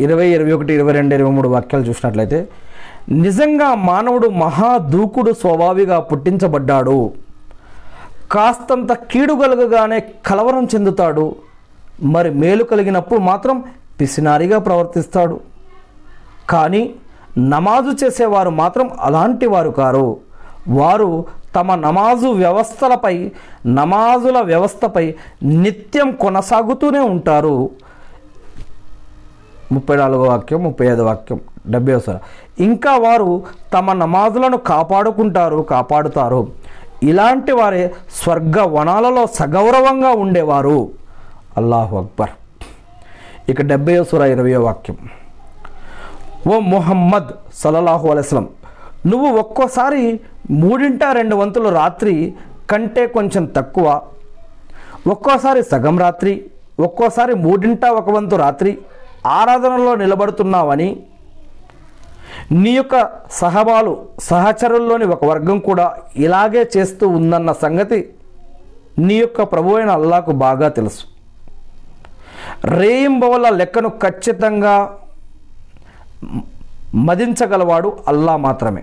[0.00, 2.48] ఇరవై ఇరవై ఒకటి ఇరవై రెండు ఇరవై మూడు వాక్యాలు చూసినట్లయితే
[3.10, 7.12] నిజంగా మానవుడు మహా దూకుడు స్వభావిగా పుట్టించబడ్డాడు.
[8.32, 11.36] కాస్తంత కీడు కలగగానే కలవరం చెందుతాడు.
[12.04, 13.64] మరి మేలు కలిగినప్పుడు మాత్రం
[14.00, 15.40] పిసినారిగా ప్రవర్తిస్తాడు.
[16.50, 16.82] కానీ
[17.40, 20.16] నమాజు చేసేవారు మాత్రం అలాంటి వారు కారు.
[20.68, 21.24] వారు
[21.56, 23.32] తమ నమాజు వ్యవస్థలపై
[23.66, 27.70] నమాజుల వ్యవస్థపై నిత్యం కొనసాగుతూనే ఉంటారు.
[29.72, 32.18] ముప్పై నాలుగో వాక్యం ముప్పై ఐదో వాక్యం డెబ్బై సార్
[32.62, 33.42] ఇంకా వారు
[33.74, 36.48] తమ నమాజులను కాపాడుకుంటారు కాపాడుతారు.
[37.02, 40.88] ఇలాంటి వారే స్వర్గ వనాలలో సగౌరవంగా ఉండేవారు.
[41.56, 42.30] అల్లాహు అక్బర్.
[43.50, 44.96] ఇక డెబ్బై సుర ఇరవయో వాక్యం.
[46.46, 47.30] ఓ మొహమ్మద్
[47.62, 48.48] సల్లల్లాహు అలైస్లం
[49.06, 52.14] నువ్వు ఒక్కోసారి మూడింట రెండు వంతులు రాత్రి
[52.70, 53.86] కంటే కొంచెం తక్కువ
[55.06, 56.32] ఒక్కోసారి సగం రాత్రి
[56.78, 58.78] ఒక్కోసారి మూడింట ఒక వంతు రాత్రి
[59.26, 60.88] ఆరాధనలో నిలబడుతున్నావని
[62.50, 62.96] నీ యొక్క
[63.30, 68.14] సహబాలు సహచరుల్లోని ఒక వర్గం కూడా ఇలాగే చేస్తూ ఉందన్న సంగతి
[68.98, 71.04] నీ యొక్క ప్రభు అయిన అల్లాకు బాగా తెలుసు.
[72.64, 74.96] రేయింబవల లెక్కను ఖచ్చితంగా
[76.94, 78.82] మదించగలవాడు అల్లా మాత్రమే.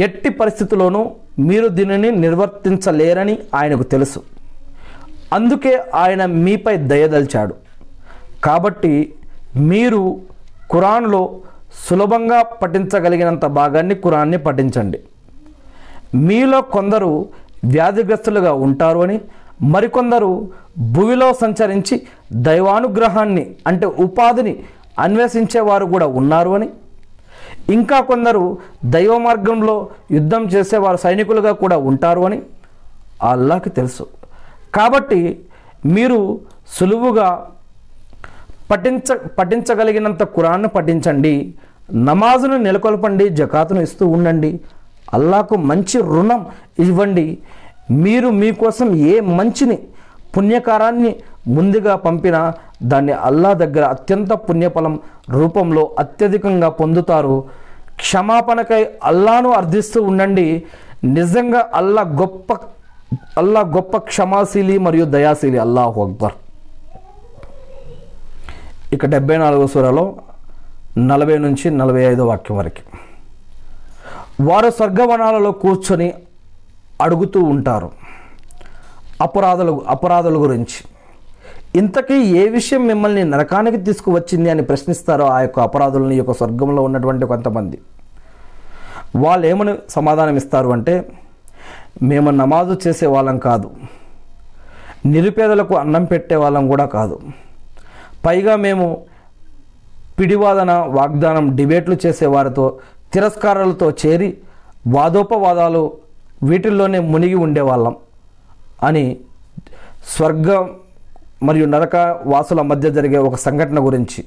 [0.00, 4.22] ఎట్టి పరిస్థితుల్లోనూ మీరు దీనిని నిర్వర్తించలేరని ఆయనకు తెలుసు.
[5.32, 7.54] అందుకే ఆయన మీపై దయదల్చాడు
[8.44, 9.14] కాబట్టి
[9.56, 10.20] మీరు
[10.70, 11.36] కురాన్లో
[11.88, 15.00] సులభంగా పఠించగలిగినంత భాగాన్ని కురాన్ని పఠించండి.
[16.14, 17.28] మీలో కొందరు
[17.64, 19.20] వ్యాధిగ్రస్తులుగా ఉంటారు అని
[19.62, 20.48] మరికొందరు
[20.78, 22.02] భూమిలో సంచరించి
[22.32, 24.64] దైవానుగ్రహాన్ని అంటే ఉపాధిని
[24.98, 26.68] అన్వేషించేవారు కూడా ఉన్నారు అని.
[27.70, 32.42] ఇంకా కొందరు దైవ మార్గంలో యుద్ధం చేసేవారు సైనికులుగా కూడా ఉంటారు అని
[33.22, 34.06] అల్లాకి తెలుసు.
[34.74, 35.38] కాబట్టి
[35.86, 36.40] మీరు
[36.78, 37.46] సులువుగా
[38.70, 41.54] పఠించ పఠించగలిగినంత ఖురాన్ను పఠించండి
[41.94, 44.60] నమాజును నెలకొల్పండి జకాతును ఇస్తూ ఉండండి
[45.14, 46.46] అల్లాకు మంచి రుణం
[46.78, 47.38] ఇవ్వండి.
[47.90, 49.78] మీరు మీకోసం ఏ మంచిని
[50.36, 51.16] పుణ్యకారాన్ని
[51.46, 52.52] ముందుగా పంపిన
[52.82, 55.00] దాన్ని అల్లా దగ్గర అత్యంత పుణ్యఫలం
[55.30, 57.44] రూపంలో అత్యధికంగా పొందుతారు.
[57.96, 60.62] క్షమాపణకై అల్లాను అర్థిస్తూ ఉండండి.
[61.04, 62.52] నిజంగా అల్లా గొప్ప
[63.38, 65.58] అల్లా గొప్ప క్షమాశీలి మరియు దయాశీలి.
[65.58, 66.32] అల్లాహు అక్బర్.
[68.94, 70.14] ఇక డెబ్బై నాలుగో సూరలో
[70.98, 72.96] నలభై నుంచి నలభై ఐదో వాక్యం వరకు.
[74.42, 76.14] వారు స్వర్గవనాలలో కూర్చొని
[77.02, 77.90] అడుగుతూ ఉంటారు.
[79.22, 80.91] అపరాధుల అపరాధుల గురించి.
[81.76, 87.78] ఇంతకీ ఏ విషయం మిమ్మల్ని నరకానికి తీసుకువచ్చింది అని ప్రశ్నిస్తారో ఆ యొక్క అపరాధులని యొక్క స్వర్గంలో ఉన్నటువంటి కొంతమంది?
[89.16, 90.94] వాళ్ళు ఏమని సమాధానం ఇస్తారు అంటే
[92.02, 93.70] మేము నమాజు చేసే వాళ్ళం కాదు.
[95.06, 97.20] నిరుపేదలకు అన్నం పెట్టే వాళ్ళం కూడా కాదు.
[98.26, 98.86] పైగా మేము
[100.18, 102.78] పిడివాదన వాగ్దానం డిబేట్లు చేసేవారితో
[103.12, 104.38] తిరస్కారాలతో చేరి
[104.86, 105.92] వాదోపవాదాలు
[106.42, 107.96] వీటిల్లోనే మునిగి ఉండేవాళ్ళం
[108.82, 109.16] అని
[110.06, 110.70] స్వర్గం
[111.42, 111.96] మరియు నరక
[112.26, 114.24] వాసుల మధ్య జరిగే ఒక సంఘటన గురించి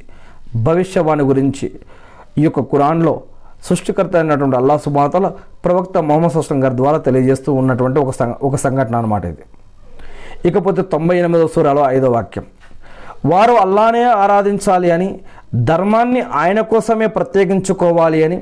[0.56, 1.68] భవిష్యవాణి గురించి
[2.38, 3.22] ఈ యొక్క కురాన్లో
[3.68, 5.32] సృష్టికర్త అయినటువంటి అల్లా సుబాతల
[5.66, 9.44] ప్రవక్త మొహమ్మద్ సుస్లం గారి ద్వారా తెలియజేస్తూ ఉన్నటువంటి ఒక సంఘ ఒక సంఘటన అనమాట ఇది.
[10.48, 12.46] ఇకపోతే తొంభై ఎనిమిదవ సూరాలో ఐదో వాక్యం.
[13.26, 15.20] వారు అల్లానే ఆరాధించాలి అని
[15.56, 18.40] ధర్మాన్ని ఆయన కోసమే ప్రత్యేకించుకోవాలి అని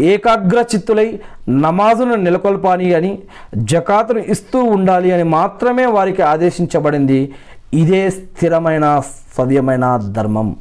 [0.00, 3.18] ఏకాగ్ర చిత్తులై నమాజును నెలకొల్పాలి అని
[3.56, 7.20] జకాతును ఇస్తూ ఉండాలి అని మాత్రమే వారికి ఆదేశించబడింది.
[7.74, 9.02] ఇదే స్థిరమైన
[9.38, 10.56] సవ్యమైన ధర్మం.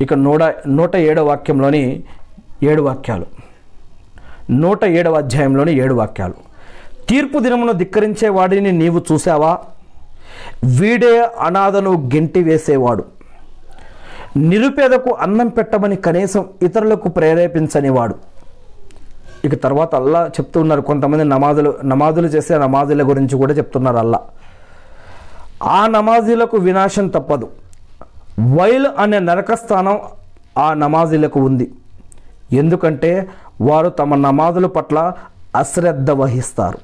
[0.00, 2.02] ఇక నూట నూట ఏడో వాక్యంలోని
[2.62, 3.26] ఏడు వాక్యాలు.
[4.50, 6.34] నూట ఏడవ అధ్యాయంలోని ఏడు వాక్యాలు.
[7.08, 9.58] తీర్పు దినమును ధిక్కరించే వాడిని నీవు చూసావా
[10.64, 13.04] వీడే అనాథను గెంటి వేసేవాడు.
[14.36, 18.14] నిరుపేదకు అన్నం పెట్టమని కనీసం ఇతరులకు ప్రేరేపించనివాడు.
[19.44, 24.20] ఇక తర్వాత అల్లా చెప్తూ ఉన్నారు కొంతమంది నమాజులు నమాజులు చేసే నమాజుల గురించి కూడా చెప్తున్నారు అల్లా.
[25.64, 27.48] ఆ నమాజీలకు వినాశం తప్పదు.
[28.56, 30.00] వైల్ అనే నరకస్థానం
[30.58, 31.72] ఆ నమాజీలకు ఉంది.
[32.52, 33.28] ఎందుకంటే
[33.60, 35.12] వారు తమ నమాజుల పట్ల
[35.56, 36.78] అశ్రద్ధ వహిస్తారు.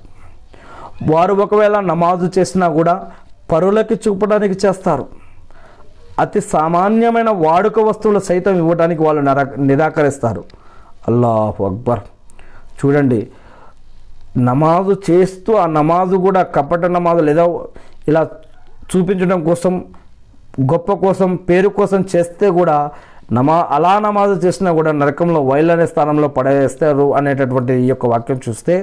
[1.12, 3.10] వారు ఒకవేళ నమాజు చేసినా కూడా
[3.52, 5.06] పరులకి చూపడానికి చేస్తారు.
[6.18, 10.44] అతి సామాన్యమైన వాడుక వస్తువులు సైతం ఇవ్వడానికి వాళ్ళు నర నిరాకరిస్తారు.
[11.08, 12.00] అల్లాహ్ అక్బర్.
[12.80, 13.28] చూడండి
[14.38, 17.44] నమాజు చేస్తూ ఆ నమాజు కూడా కపట నమాజు లేదా
[18.08, 18.28] ఇలా
[18.90, 19.74] చూపించడం కోసం
[20.70, 22.76] గొప్ప కోసం పేరు కోసం చేస్తే కూడా
[23.32, 28.74] నమా అలా నమాజు చేసినా కూడా నరకంలో వైల్ అనే స్థానంలో పడేస్తారు అనేటటువంటి ఈ యొక్క వాక్యం చూస్తే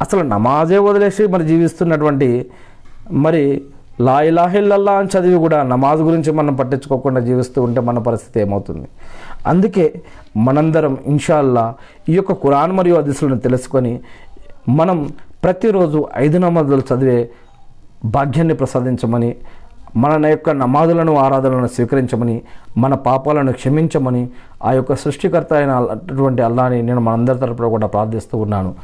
[0.00, 2.28] అసలు నమాజే వదిలేసి మరి జీవిస్తున్నటువంటి
[3.16, 3.42] మరి
[4.00, 8.86] లా ఇలాహిల్లల్లా అని చదివి కూడా నమాజ్ గురించి మనం పట్టించుకోకుండా జీవిస్తూ ఉంటే మన పరిస్థితి ఏమవుతుంది?
[9.46, 9.86] అందుకే
[10.36, 11.64] మనందరం ఇన్షాల్లా
[12.08, 13.92] ఈ యొక్క కురాన్ మరియు అదిసులను తెలుసుకొని
[14.68, 14.98] మనం
[15.42, 17.18] ప్రతిరోజు ఐదు నమాజులు చదివే
[18.06, 19.34] భాగ్యాన్ని ప్రసాదించమని
[19.96, 22.42] మన యొక్క నమాజులను ఆరాధనలను స్వీకరించమని
[22.78, 24.28] మన పాపాలను క్షమించమని
[24.64, 28.74] ఆ యొక్క సృష్టికర్త అయిన అటువంటి అల్లాని నేను మనందరి తరపున కూడా ప్రార్థిస్తూ ఉన్నాను.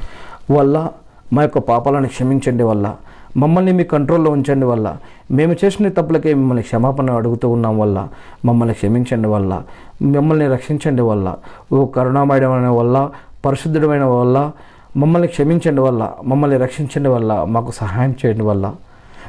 [0.50, 0.88] వల్ల
[1.32, 2.94] మా యొక్క పాపాలను క్షమించండి వల్ల.
[3.36, 4.96] మమ్మల్ని మీ కంట్రోల్లో ఉంచండి వల్ల.
[5.30, 8.08] మేము చేసిన తప్పులకే మిమ్మల్ని క్షమాపణ అడుగుతూ ఉన్నాం వల్ల.
[8.44, 9.62] మమ్మల్ని క్షమించండి వల్ల.
[10.02, 11.34] మిమ్మల్ని రక్షించండి వల్ల.
[11.72, 13.10] ఓ కరుణామయమైన వల్ల
[13.44, 14.50] పరిశుద్ధుడమైన వల్ల.
[14.96, 16.12] మమ్మల్ని క్షమించండి వల్ల.
[16.24, 17.44] మమ్మల్ని రక్షించండి వల్ల.
[17.48, 18.72] మాకు సహాయం చేయండి వల్ల.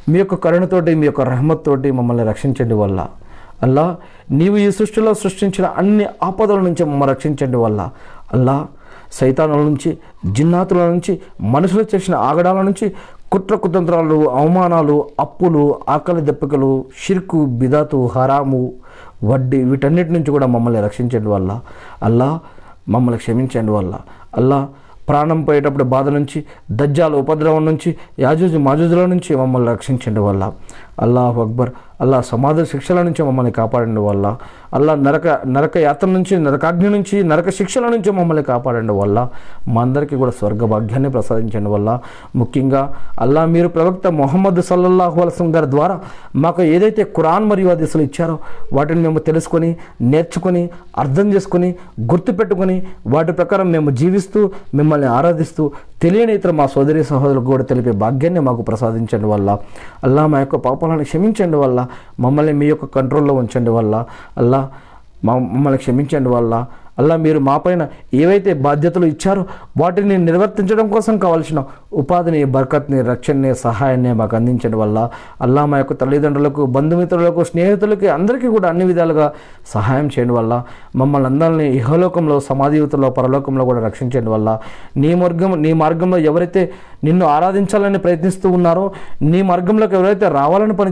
[0.09, 3.07] మీ యొక్క కరుణతోటి మీ యొక్క రహమత్తోటి మమ్మల్ని రక్షించండి వల్ల.
[3.63, 3.97] అల్లా
[4.31, 7.89] నీవు ఈ సృష్టిలో సృష్టించిన అన్ని ఆపదల నుంచి మమ్మల్ని రక్షించండి వల్ల.
[8.33, 8.67] అల్లా
[9.11, 9.97] సైతానుల నుంచి
[10.31, 12.93] జిన్నాతుల నుంచి మనుషులు చేసిన ఆగడాల నుంచి
[13.31, 18.71] కుట్ర కుతంత్రాలు అవమానాలు అప్పులు ఆకలి దెబ్బకలు షిర్కు బిదాతు హరాము
[19.23, 21.59] వడ్డీ వీటన్నిటి నుంచి కూడా మమ్మల్ని రక్షించండి వల్ల.
[22.03, 22.39] అల్లా
[22.89, 23.99] మమ్మల్ని క్షమించండి వల్ల.
[24.35, 24.67] అల్లా
[25.09, 26.39] ప్రాణం పోయేటప్పుడు బాధ నుంచి
[26.71, 27.89] దజ్జాల ఉపద్రవం నుంచి
[28.19, 30.43] యాజూజు మాజూజుల నుంచి మమ్మల్ని రక్షించండి వల్ల.
[31.03, 31.71] అల్లాహ్ అక్బర్.
[32.01, 34.25] అల్లా సమాధి శిక్షల నుంచి మమ్మల్ని కాపాడండి వల్ల.
[34.73, 39.29] అల్లా నరక నరక యాత్ర నుంచి నరకాగ్ని నుంచి నరక శిక్షల నుంచి మమ్మల్ని కాపాడండి వల్ల.
[39.67, 41.99] మా అందరికీ కూడా స్వర్గ భాగ్యాన్ని ప్రసాదించండి వల్ల.
[42.35, 42.81] ముఖ్యంగా
[43.19, 45.99] అల్లా మీరు ప్రవక్త మొహమ్మద్ సల్లల్లాహు అలసం గారి ద్వారా
[46.35, 48.39] మాకు ఏదైతే ఖురాన్ మరియు హదీసులు ఇచ్చారో
[48.73, 51.75] వాటిని మేము తెలుసుకొని నేర్చుకొని అర్థం చేసుకొని
[52.11, 55.71] గుర్తుపెట్టుకొని వాటి ప్రకారం మేము జీవిస్తూ మిమ్మల్ని ఆరాధిస్తూ
[56.03, 59.57] తెలియని ఇతర మా సోదరి సహోదరులకు కూడా తెలిపే భాగ్యాన్ని మాకు ప్రసాదించండి వల్ల.
[60.03, 61.87] అల్లా మా యొక్క పాపాలను క్షమించండి వల్ల.
[62.19, 64.05] మమ్మల్ని మీ యొక్క కంట్రోల్లో ఉంచండి వల్ల.
[64.37, 64.71] అల్లా
[65.25, 66.53] మా మమ్మల్ని క్షమించండి వల్ల.
[66.97, 67.83] అల్లా మీరు మాపైన
[68.15, 69.43] ఏవైతే బాధ్యతలు ఇచ్చారో
[69.77, 71.59] వాటిని నిర్వర్తించడం కోసం కావాల్సిన
[71.93, 74.99] ఉపాధిని బర్కత్ని రక్షణని సహాయాన్ని మాకు అందించడం వల్ల
[75.41, 79.27] అల్లా మా యొక్క తల్లిదండ్రులకు బంధుమిత్రులకు స్నేహితులకి అందరికీ కూడా అన్ని విధాలుగా
[79.73, 80.53] సహాయం చేయడం వల్ల
[80.95, 84.49] మమ్మల్ని అందరినీ ఇహలోకంలో సమాధియుతంలో పరలోకంలో కూడా రక్షించడం వల్ల
[84.95, 86.63] నీ మార్గం నీ మార్గంలో ఎవరైతే
[87.03, 88.85] నిన్ను ఆరాధించాలని ప్రయత్నిస్తూ ఉన్నారో
[89.23, 90.91] నీ మార్గంలోకి ఎవరైతే రావాలని పని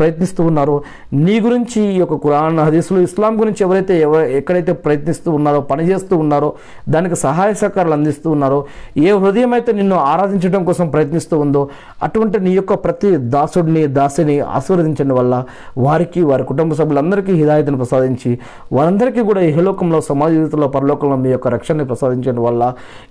[0.00, 0.76] ప్రయత్నిస్తూ ఉన్నారో.
[1.24, 6.50] నీ గురించి ఈ యొక్క కురాన్ హదీసులు ఇస్లాం గురించి ఎవరైతే ఎవ ఎక్కడైతే ప్రయత్నిస్తూ ఉన్నారో పనిచేస్తూ ఉన్నారో
[6.88, 8.58] దానికి సహాయ సహకారాలు అందిస్తూ ఉన్నారో
[9.02, 11.62] ఏ హృదయం అయితే నిన్ను ఆరాధించడం కోసం ప్రయత్నిస్తూ ఉందో
[12.02, 15.34] అటువంటి నీ యొక్క ప్రతి దాసుడిని దాసిని ఆశీర్వదించడం వల్ల
[15.80, 18.32] వారికి వారి కుటుంబ సభ్యులందరికీ హిదాయతను ప్రసాదించి
[18.72, 22.62] వారందరికీ కూడా ఇహలోకంలో సమాజ జీవితంలో పరలోకంలో మీ యొక్క రక్షణని ప్రసాదించడం వల్ల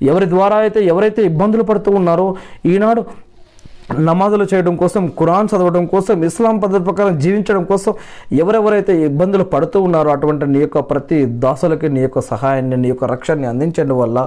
[0.09, 2.27] ఎవరి ద్వారా అయితే ఎవరైతే ఇబ్బందులు పడుతూ ఉన్నారో
[2.65, 3.01] ఈనాడు
[3.89, 7.93] నమాజులు చేయడం కోసం ఖురాన్ చదవడం కోసం ఇస్లాం పద్ధతి ప్రకారం జీవించడం కోసం
[8.39, 13.47] ఎవరెవరైతే ఇబ్బందులు పడుతూ ఉన్నారో అటువంటి నీ యొక్క ప్రతి దాసులకి నీ యొక్క సహాయాన్ని నీ యొక్క రక్షణని
[13.47, 14.17] అందించండి వల్ల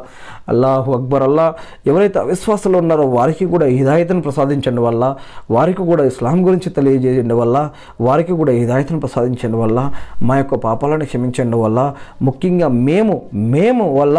[0.49, 1.47] అల్లాహు అక్బర్ అల్లా
[1.87, 5.03] ఎవరైతే అవిశ్వాసాలు ఉన్నారో వారికి కూడా హిదాయతను ప్రసాదించండి వల్ల
[5.51, 7.57] వారికి కూడా ఇస్లాం గురించి తెలియజేయండి వల్ల
[8.01, 9.79] వారికి కూడా హిదాయతను ప్రసాదించండి వల్ల
[10.23, 11.81] మా యొక్క పాపాలను క్షమించండి వల్ల
[12.23, 13.17] ముఖ్యంగా మేము
[13.53, 14.19] మేము వల్ల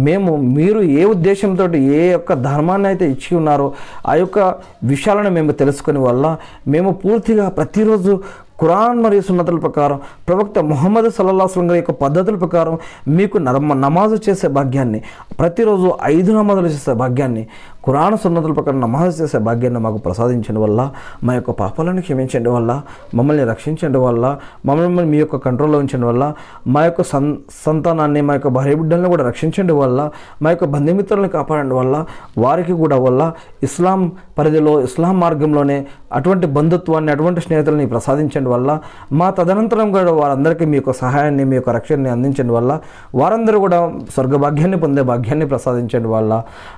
[0.00, 3.66] మేము మీరు ఏ ఉద్దేశంతో ఏ యొక్క ధర్మాన్ని అయితే ఇచ్చి ఉన్నారో
[4.08, 4.38] ఆ యొక్క
[4.82, 6.36] విషయాలను మేము తెలుసుకుని వల్ల
[6.68, 8.22] మేము పూర్తిగా ప్రతిరోజు
[8.60, 12.78] ఖురాన్ మరియు సున్నతుల ప్రకారం ప్రవక్త ముహమ్మద్ సల్లాహం గారి యొక్క పద్ధతుల ప్రకారం
[13.08, 15.02] మీకు నర్మ నమాజు చేసే భాగ్యాన్ని
[15.38, 17.48] ప్రతిరోజు ఐదు నమాజులు చేసే భాగ్యాన్ని
[17.82, 20.80] కురాణ సున్నతుల ప్రకారం నమాజ్ చేసే భాగ్యాన్ని మాకు ప్రసాదించండి వల్ల
[21.24, 22.70] మా యొక్క పాపాలను క్షమించండి వల్ల
[23.14, 24.24] మమ్మల్ని రక్షించండి వల్ల
[24.64, 26.24] మమ్మల్ని మీ యొక్క కంట్రోల్లో ఉంచండి వల్ల
[26.68, 27.30] మా యొక్క సన్
[27.60, 30.00] సంతానాన్ని మా యొక్క భార్య బిడ్డలను కూడా రక్షించండి వల్ల
[30.42, 31.94] మా యొక్క బంధుమిత్రులను కాపాడండి వల్ల
[32.38, 33.22] వారికి కూడా వల్ల
[33.62, 34.02] ఇస్లాం
[34.38, 35.78] పరిధిలో ఇస్లాం మార్గంలోనే
[36.12, 38.70] అటువంటి బంధుత్వాన్ని అటువంటి స్నేహితులని ప్రసాదించండి వల్ల
[39.12, 42.72] మా తదనంతరం కూడా వారందరికీ మీ యొక్క సహాయాన్ని మీ యొక్క రక్షణని అందించండి వల్ల
[43.14, 43.80] వారందరూ కూడా
[44.14, 46.32] స్వర్గభాగ్యాన్ని పొందే భాగ్యాన్ని ప్రసాదించండి వల్ల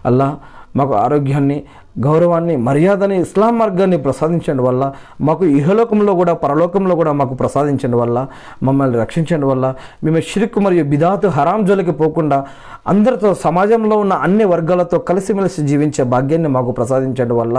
[0.07, 0.29] అలా
[0.76, 1.58] మాకు ఆరోగ్యాన్ని
[1.97, 4.83] గౌరవాన్ని మర్యాదని ఇస్లాం మార్గాన్ని ప్రసాదించండి వల్ల
[5.21, 8.19] మాకు ఇహలోకంలో కూడా పరలోకంలో కూడా మాకు ప్రసాదించండి వల్ల
[8.63, 9.67] మమ్మల్ని రక్షించండి వల్ల
[10.05, 12.39] మేము షిరిక్ మరియు బిదాతు హరాం జోలికి పోకుండా
[12.87, 17.57] అందరితో సమాజంలో ఉన్న అన్ని వర్గాలతో కలిసిమెలిసి జీవించే భాగ్యాన్ని మాకు ప్రసాదించండి వల్ల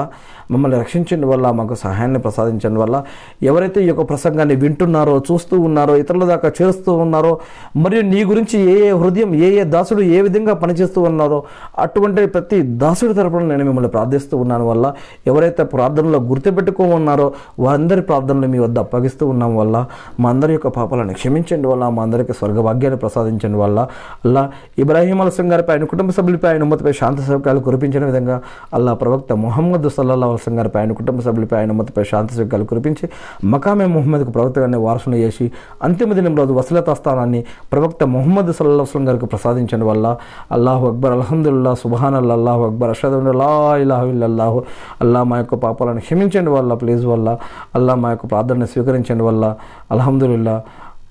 [0.51, 2.95] మమ్మల్ని రక్షించండి వల్ల మాకు సహాయాన్ని ప్రసాదించండి వల్ల
[3.43, 7.39] ఎవరైతే ఈ యొక్క ప్రసంగాన్ని వింటున్నారో చూస్తూ ఉన్నారో ఇతరుల దాకా చేరుస్తూ ఉన్నారో
[7.76, 11.43] మరియు నీ గురించి ఏ ఏ హృదయం ఏ ఏ దాసుడు ఏ విధంగా పనిచేస్తూ ఉన్నారో
[11.77, 14.22] అటువంటి ప్రతి దాసుడి తరపున నేను మిమ్మల్ని ప్రార్థిస్తున్నాను.
[14.32, 14.94] ఉన్నాను వల్ల
[15.28, 19.86] ఎవరైతే ప్రార్థనలో గుర్తుపెట్టుకో ఉన్నారో వారందరి ప్రార్థనలు మీ వద్ద అప్పగిస్తూ ఉన్నాం వల్ల
[20.20, 23.88] మా అందరి యొక్క పాపాలను క్షమించండి వల్ల మా అందరికీ స్వర్గభాగ్యాన్ని ప్రసాదించండి వల్ల.
[24.26, 28.41] అల్లా ఇబ్రాహీం అలసం గారిపై ఆయన కుటుంబ సభ్యులపై ఆయన ఉమ్మతిపై శాంతి సౌకాలు కురిపించిన విధంగా
[28.74, 33.10] అల్లా ప్రవక్త మొహమ్మద్ సల్లా అలసం గారిపై ఆయన కుటుంబ సభ్యులపై ఆయన ఉమ్మతిపై శాంతి సౌకాలు కురిపించి
[33.45, 35.52] మకామే మొహమ్మద్కు ప్రవక్తగానే వారసును చేసి
[35.84, 40.18] అంతిమ దినం రోజు వసలతా స్థానాన్ని ప్రవక్త మొహమ్మద్ సల్లా వస్లం గారికి ప్రసాదించండి వల్ల.
[40.52, 44.60] అల్లాహు అక్బర్ అల్హమ్దుల్లా సుబాన్ అల్లాహు అక్బర్ అషద్ లా ఇలాహు ఇల్లల్లాహు.
[45.02, 47.38] అల్లా మా యొక్క పాపాలను క్షమించండి వల్ల ప్లీజ్ వల్ల.
[47.76, 49.56] అల్లా మా యొక్క ప్రార్థనను స్వీకరించండి వల్ల.
[49.91, 50.56] అల్హమ్దుల్లా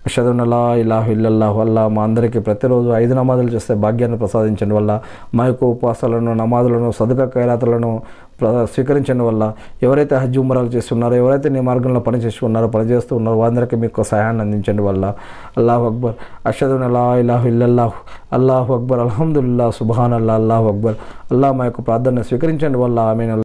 [0.06, 1.58] అషదునలా ఇలాహు ఇల్లల్లాహు.
[1.60, 4.92] అల్లా మా అందరికీ ప్రతిరోజు ఐదు నమాజులు చేస్తే భాగ్యాన్ని ప్రసాదించండి వల్ల.
[5.34, 7.90] మా యొక్క ఉపవాసాలను నమాజులను సదుక ఖైరాతులను
[8.44, 9.52] స్వీకరించడం వల్ల
[9.82, 14.42] ఎవరైతే హజ్ ఉమరాలు చేస్తున్నారో ఎవరైతే నీ మార్గంలో పని చేసి ఉన్నారో పని ఉన్నారో వారందరికీ మీకు సహాయాన్ని
[14.42, 15.14] అందించండి వల్ల.
[15.56, 16.14] అల్లాహు అక్బర్.
[16.46, 17.92] అషదున్ అలా ఇలాహు ఇల్లల్లాహు.
[18.32, 19.00] అల్లాహు అక్బర్.
[19.00, 20.94] అల్హమ్దుల్లా సుబాన్ అల్లా అల్లాహు అక్బర్.
[21.32, 23.00] అల్లా మా యొక్క ప్రార్థన స్వీకరించండి వల్ల.
[23.00, 23.24] ఆమె